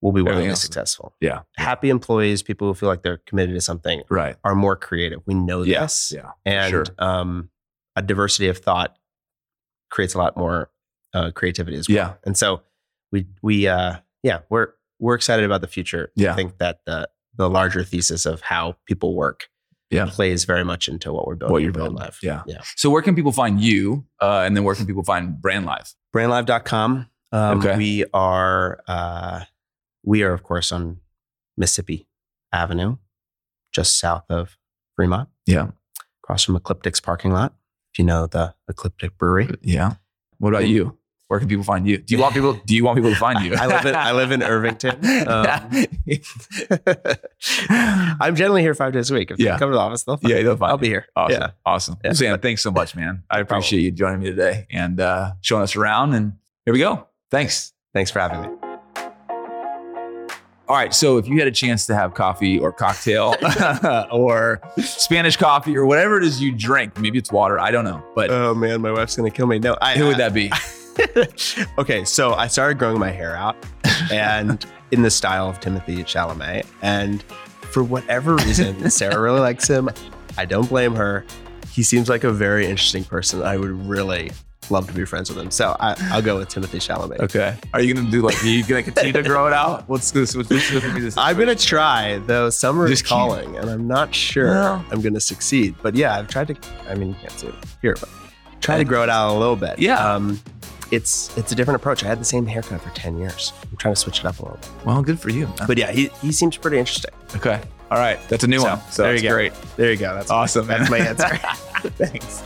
we'll 0.00 0.12
be 0.12 0.22
wildly 0.22 0.54
successful. 0.54 1.14
yeah. 1.20 1.42
Happy 1.56 1.90
employees, 1.90 2.42
people 2.42 2.68
who 2.68 2.74
feel 2.74 2.88
like 2.88 3.02
they're 3.02 3.18
committed 3.26 3.54
to 3.54 3.60
something, 3.60 4.02
Right. 4.08 4.36
are 4.44 4.54
more 4.54 4.76
creative. 4.76 5.20
We 5.26 5.34
know 5.34 5.62
Yeah. 5.62 5.80
this 5.82 6.12
Yeah. 6.14 6.32
and 6.44 6.70
sure. 6.70 6.84
um, 6.98 7.50
a 7.96 8.02
diversity 8.02 8.48
of 8.48 8.58
thought 8.58 8.96
creates 9.90 10.14
a 10.14 10.18
lot 10.18 10.36
more 10.36 10.70
uh, 11.14 11.30
creativity 11.32 11.76
as 11.76 11.88
well. 11.88 11.96
Yeah. 11.96 12.14
And 12.24 12.36
so 12.36 12.62
we 13.10 13.26
we 13.42 13.66
uh, 13.66 13.96
yeah 14.22 14.40
we're 14.50 14.74
we're 15.00 15.14
excited 15.14 15.44
about 15.44 15.62
the 15.62 15.66
future. 15.66 16.12
Yeah. 16.14 16.32
I 16.32 16.36
think 16.36 16.58
that 16.58 16.80
the 16.84 17.08
the 17.34 17.48
larger 17.48 17.82
thesis 17.82 18.26
of 18.26 18.40
how 18.42 18.76
people 18.86 19.14
work 19.16 19.48
Yeah. 19.90 20.06
plays 20.10 20.44
very 20.44 20.64
much 20.64 20.86
into 20.88 21.12
what 21.12 21.26
we're 21.26 21.34
building. 21.34 21.52
What 21.52 21.62
you're 21.62 21.72
building. 21.72 21.96
Live. 21.96 22.18
Yeah. 22.22 22.42
yeah. 22.46 22.60
So 22.76 22.90
where 22.90 23.00
can 23.00 23.14
people 23.14 23.32
find 23.32 23.60
you? 23.60 24.04
Uh, 24.20 24.42
and 24.46 24.54
then 24.56 24.64
where 24.64 24.74
can 24.74 24.84
people 24.86 25.02
find 25.04 25.40
Brand 25.40 25.64
Live? 25.64 25.94
Brandlive.com. 26.14 27.08
Um, 27.32 27.58
Okay. 27.58 27.76
We 27.76 28.04
are 28.12 28.80
uh, 28.86 29.44
we 30.04 30.22
are 30.22 30.32
of 30.32 30.42
course 30.42 30.72
on 30.72 30.98
Mississippi 31.56 32.06
Avenue, 32.52 32.96
just 33.72 33.98
south 33.98 34.24
of 34.30 34.58
Fremont. 34.96 35.28
Yeah. 35.46 35.68
across 36.22 36.44
from 36.44 36.56
Ecliptic's 36.56 37.00
parking 37.00 37.32
lot. 37.32 37.54
If 37.92 37.98
you 37.98 38.04
know 38.04 38.26
the 38.26 38.54
Ecliptic 38.68 39.16
Brewery. 39.16 39.48
Yeah. 39.62 39.94
What 40.38 40.50
about 40.52 40.68
you? 40.68 40.97
Where 41.28 41.38
can 41.38 41.46
people 41.48 41.62
find 41.64 41.86
you? 41.86 41.98
Do 41.98 42.14
you 42.16 42.20
want 42.22 42.32
people? 42.34 42.54
Do 42.64 42.74
you 42.74 42.84
want 42.84 42.96
people 42.96 43.10
to 43.10 43.16
find 43.16 43.44
you? 43.44 43.54
I 43.58 43.66
live 43.66 43.84
in 43.86 43.94
I 43.94 44.12
live 44.12 44.32
in 44.32 44.42
Irvington. 44.42 44.96
Um, 45.28 45.70
I'm 48.20 48.34
generally 48.34 48.62
here 48.62 48.74
five 48.74 48.92
days 48.94 49.10
a 49.10 49.14
week. 49.14 49.30
If 49.30 49.38
Yeah. 49.38 49.52
they 49.52 49.58
come 49.58 49.68
to 49.70 49.74
the 49.74 49.80
office, 49.80 50.04
they'll 50.04 50.16
find 50.16 50.30
yeah, 50.34 50.42
they'll 50.42 50.56
find 50.56 50.70
I'll 50.72 50.76
you. 50.78 50.82
be 50.82 50.88
here. 50.88 51.06
Awesome. 51.14 51.40
Yeah. 51.40 51.50
Awesome. 51.66 51.96
Yeah. 52.02 52.12
Sam, 52.14 52.38
thanks 52.40 52.62
so 52.62 52.70
much, 52.70 52.96
man. 52.96 53.24
I 53.30 53.40
appreciate 53.40 53.80
you 53.80 53.90
joining 53.90 54.20
me 54.20 54.26
today 54.30 54.66
and 54.70 54.98
uh, 55.00 55.32
showing 55.42 55.62
us 55.62 55.76
around. 55.76 56.14
And 56.14 56.32
here 56.64 56.72
we 56.72 56.80
go. 56.80 57.06
Thanks. 57.30 57.72
Thanks 57.92 58.10
for 58.10 58.20
having 58.20 58.40
me. 58.42 58.48
All 60.66 60.76
right. 60.76 60.94
So 60.94 61.18
if 61.18 61.28
you 61.28 61.38
had 61.38 61.48
a 61.48 61.52
chance 61.52 61.86
to 61.86 61.94
have 61.94 62.14
coffee 62.14 62.58
or 62.58 62.72
cocktail 62.72 63.34
or 64.10 64.60
Spanish 64.78 65.36
coffee 65.36 65.76
or 65.76 65.84
whatever 65.86 66.16
it 66.18 66.24
is 66.24 66.40
you 66.42 66.52
drink, 66.52 66.98
maybe 66.98 67.18
it's 67.18 67.30
water. 67.32 67.58
I 67.58 67.70
don't 67.70 67.84
know. 67.84 68.02
But 68.14 68.30
Oh 68.30 68.54
man, 68.54 68.80
my 68.80 68.92
wife's 68.92 69.14
gonna 69.16 69.30
kill 69.30 69.46
me. 69.46 69.58
No, 69.58 69.76
I, 69.80 69.96
who 69.96 70.06
would 70.06 70.16
that 70.18 70.32
be? 70.34 70.50
okay, 71.78 72.04
so 72.04 72.34
I 72.34 72.46
started 72.48 72.78
growing 72.78 72.98
my 72.98 73.10
hair 73.10 73.36
out 73.36 73.56
and 74.12 74.64
in 74.90 75.02
the 75.02 75.10
style 75.10 75.48
of 75.48 75.60
Timothée 75.60 75.98
Chalamet. 76.04 76.66
And 76.82 77.22
for 77.70 77.82
whatever 77.82 78.36
reason, 78.36 78.90
Sarah 78.90 79.20
really 79.20 79.40
likes 79.40 79.68
him. 79.68 79.88
I 80.36 80.44
don't 80.44 80.68
blame 80.68 80.94
her. 80.94 81.24
He 81.70 81.82
seems 81.82 82.08
like 82.08 82.24
a 82.24 82.32
very 82.32 82.64
interesting 82.66 83.04
person. 83.04 83.42
I 83.42 83.56
would 83.56 83.70
really 83.70 84.30
love 84.70 84.86
to 84.86 84.92
be 84.92 85.04
friends 85.04 85.30
with 85.30 85.38
him. 85.38 85.50
So 85.50 85.76
I, 85.80 85.94
I'll 86.10 86.20
go 86.22 86.38
with 86.38 86.48
Timothée 86.48 86.76
Chalamet. 86.80 87.20
Okay. 87.20 87.56
Are 87.72 87.80
you 87.80 87.94
going 87.94 88.04
to 88.06 88.10
do 88.12 88.20
like, 88.22 88.42
are 88.42 88.46
you 88.46 88.64
going 88.64 88.84
to 88.84 88.90
continue 88.90 89.12
to 89.14 89.22
grow 89.22 89.46
it 89.46 89.52
out? 89.52 89.88
What's 89.88 90.10
this? 90.10 90.34
What's 90.36 90.48
this? 90.48 90.68
This 90.70 91.16
I'm 91.16 91.38
gonna 91.38 91.54
try, 91.54 92.18
though 92.26 92.50
summer 92.50 92.84
is 92.84 92.90
Just 92.90 93.04
keep- 93.04 93.08
calling, 93.10 93.56
and 93.56 93.70
I'm 93.70 93.86
not 93.86 94.14
sure 94.14 94.48
Well- 94.48 94.84
I'm 94.90 95.00
gonna 95.00 95.20
succeed. 95.20 95.74
But 95.82 95.94
yeah, 95.94 96.16
I've 96.16 96.28
tried 96.28 96.48
to. 96.48 96.56
I 96.88 96.94
mean, 96.96 97.10
you 97.10 97.14
can't 97.14 97.32
see 97.32 97.46
it 97.46 97.54
here, 97.80 97.96
but 97.98 98.08
try 98.60 98.76
to 98.76 98.84
grow 98.84 99.02
it 99.02 99.08
out 99.08 99.34
a 99.34 99.38
little 99.38 99.56
bit. 99.56 99.78
Yeah. 99.78 99.98
um, 100.14 100.38
it's 100.90 101.36
it's 101.36 101.52
a 101.52 101.54
different 101.54 101.76
approach. 101.80 102.04
I 102.04 102.08
had 102.08 102.20
the 102.20 102.24
same 102.24 102.46
haircut 102.46 102.80
for 102.80 102.90
ten 102.90 103.18
years. 103.18 103.52
I'm 103.70 103.76
trying 103.76 103.94
to 103.94 104.00
switch 104.00 104.20
it 104.20 104.24
up 104.26 104.38
a 104.38 104.42
little. 104.42 104.58
bit. 104.58 104.70
Well, 104.86 105.02
good 105.02 105.18
for 105.20 105.30
you. 105.30 105.48
But 105.66 105.78
yeah, 105.78 105.90
he 105.92 106.08
he 106.22 106.32
seems 106.32 106.56
pretty 106.56 106.78
interesting. 106.78 107.12
Okay. 107.36 107.60
All 107.90 107.98
right. 107.98 108.18
That's 108.28 108.44
a 108.44 108.46
new 108.48 108.58
So, 108.60 108.68
one. 108.68 108.80
So 108.90 109.02
there 109.02 109.12
that's 109.12 109.22
you 109.22 109.28
go. 109.30 109.34
great. 109.34 109.52
There 109.76 109.90
you 109.90 109.96
go. 109.96 110.14
That's 110.14 110.30
Awesome. 110.30 110.66
That's 110.66 110.90
my 110.90 110.98
answer. 110.98 111.28
Thanks. 111.96 112.42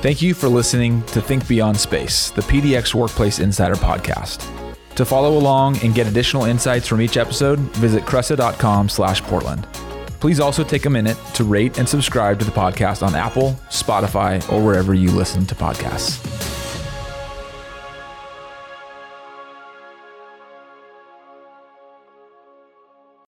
Thank 0.00 0.22
you 0.22 0.32
for 0.32 0.48
listening 0.48 1.02
to 1.06 1.20
Think 1.20 1.46
Beyond 1.48 1.76
Space, 1.76 2.30
the 2.30 2.42
PDX 2.42 2.94
Workplace 2.94 3.38
Insider 3.40 3.74
podcast. 3.74 4.46
To 4.94 5.04
follow 5.04 5.36
along 5.36 5.78
and 5.84 5.94
get 5.94 6.06
additional 6.06 6.44
insights 6.44 6.86
from 6.86 7.00
each 7.00 7.16
episode, 7.16 7.58
visit 7.76 8.04
cressa.com 8.04 8.88
slash 8.88 9.22
Portland. 9.22 9.64
Please 10.20 10.40
also 10.40 10.64
take 10.64 10.86
a 10.86 10.90
minute 10.90 11.16
to 11.34 11.44
rate 11.44 11.78
and 11.78 11.88
subscribe 11.88 12.38
to 12.38 12.44
the 12.44 12.50
podcast 12.50 13.06
on 13.06 13.14
Apple, 13.14 13.52
Spotify, 13.70 14.40
or 14.52 14.64
wherever 14.64 14.94
you 14.94 15.10
listen 15.10 15.44
to 15.46 15.54
podcasts. 15.54 16.57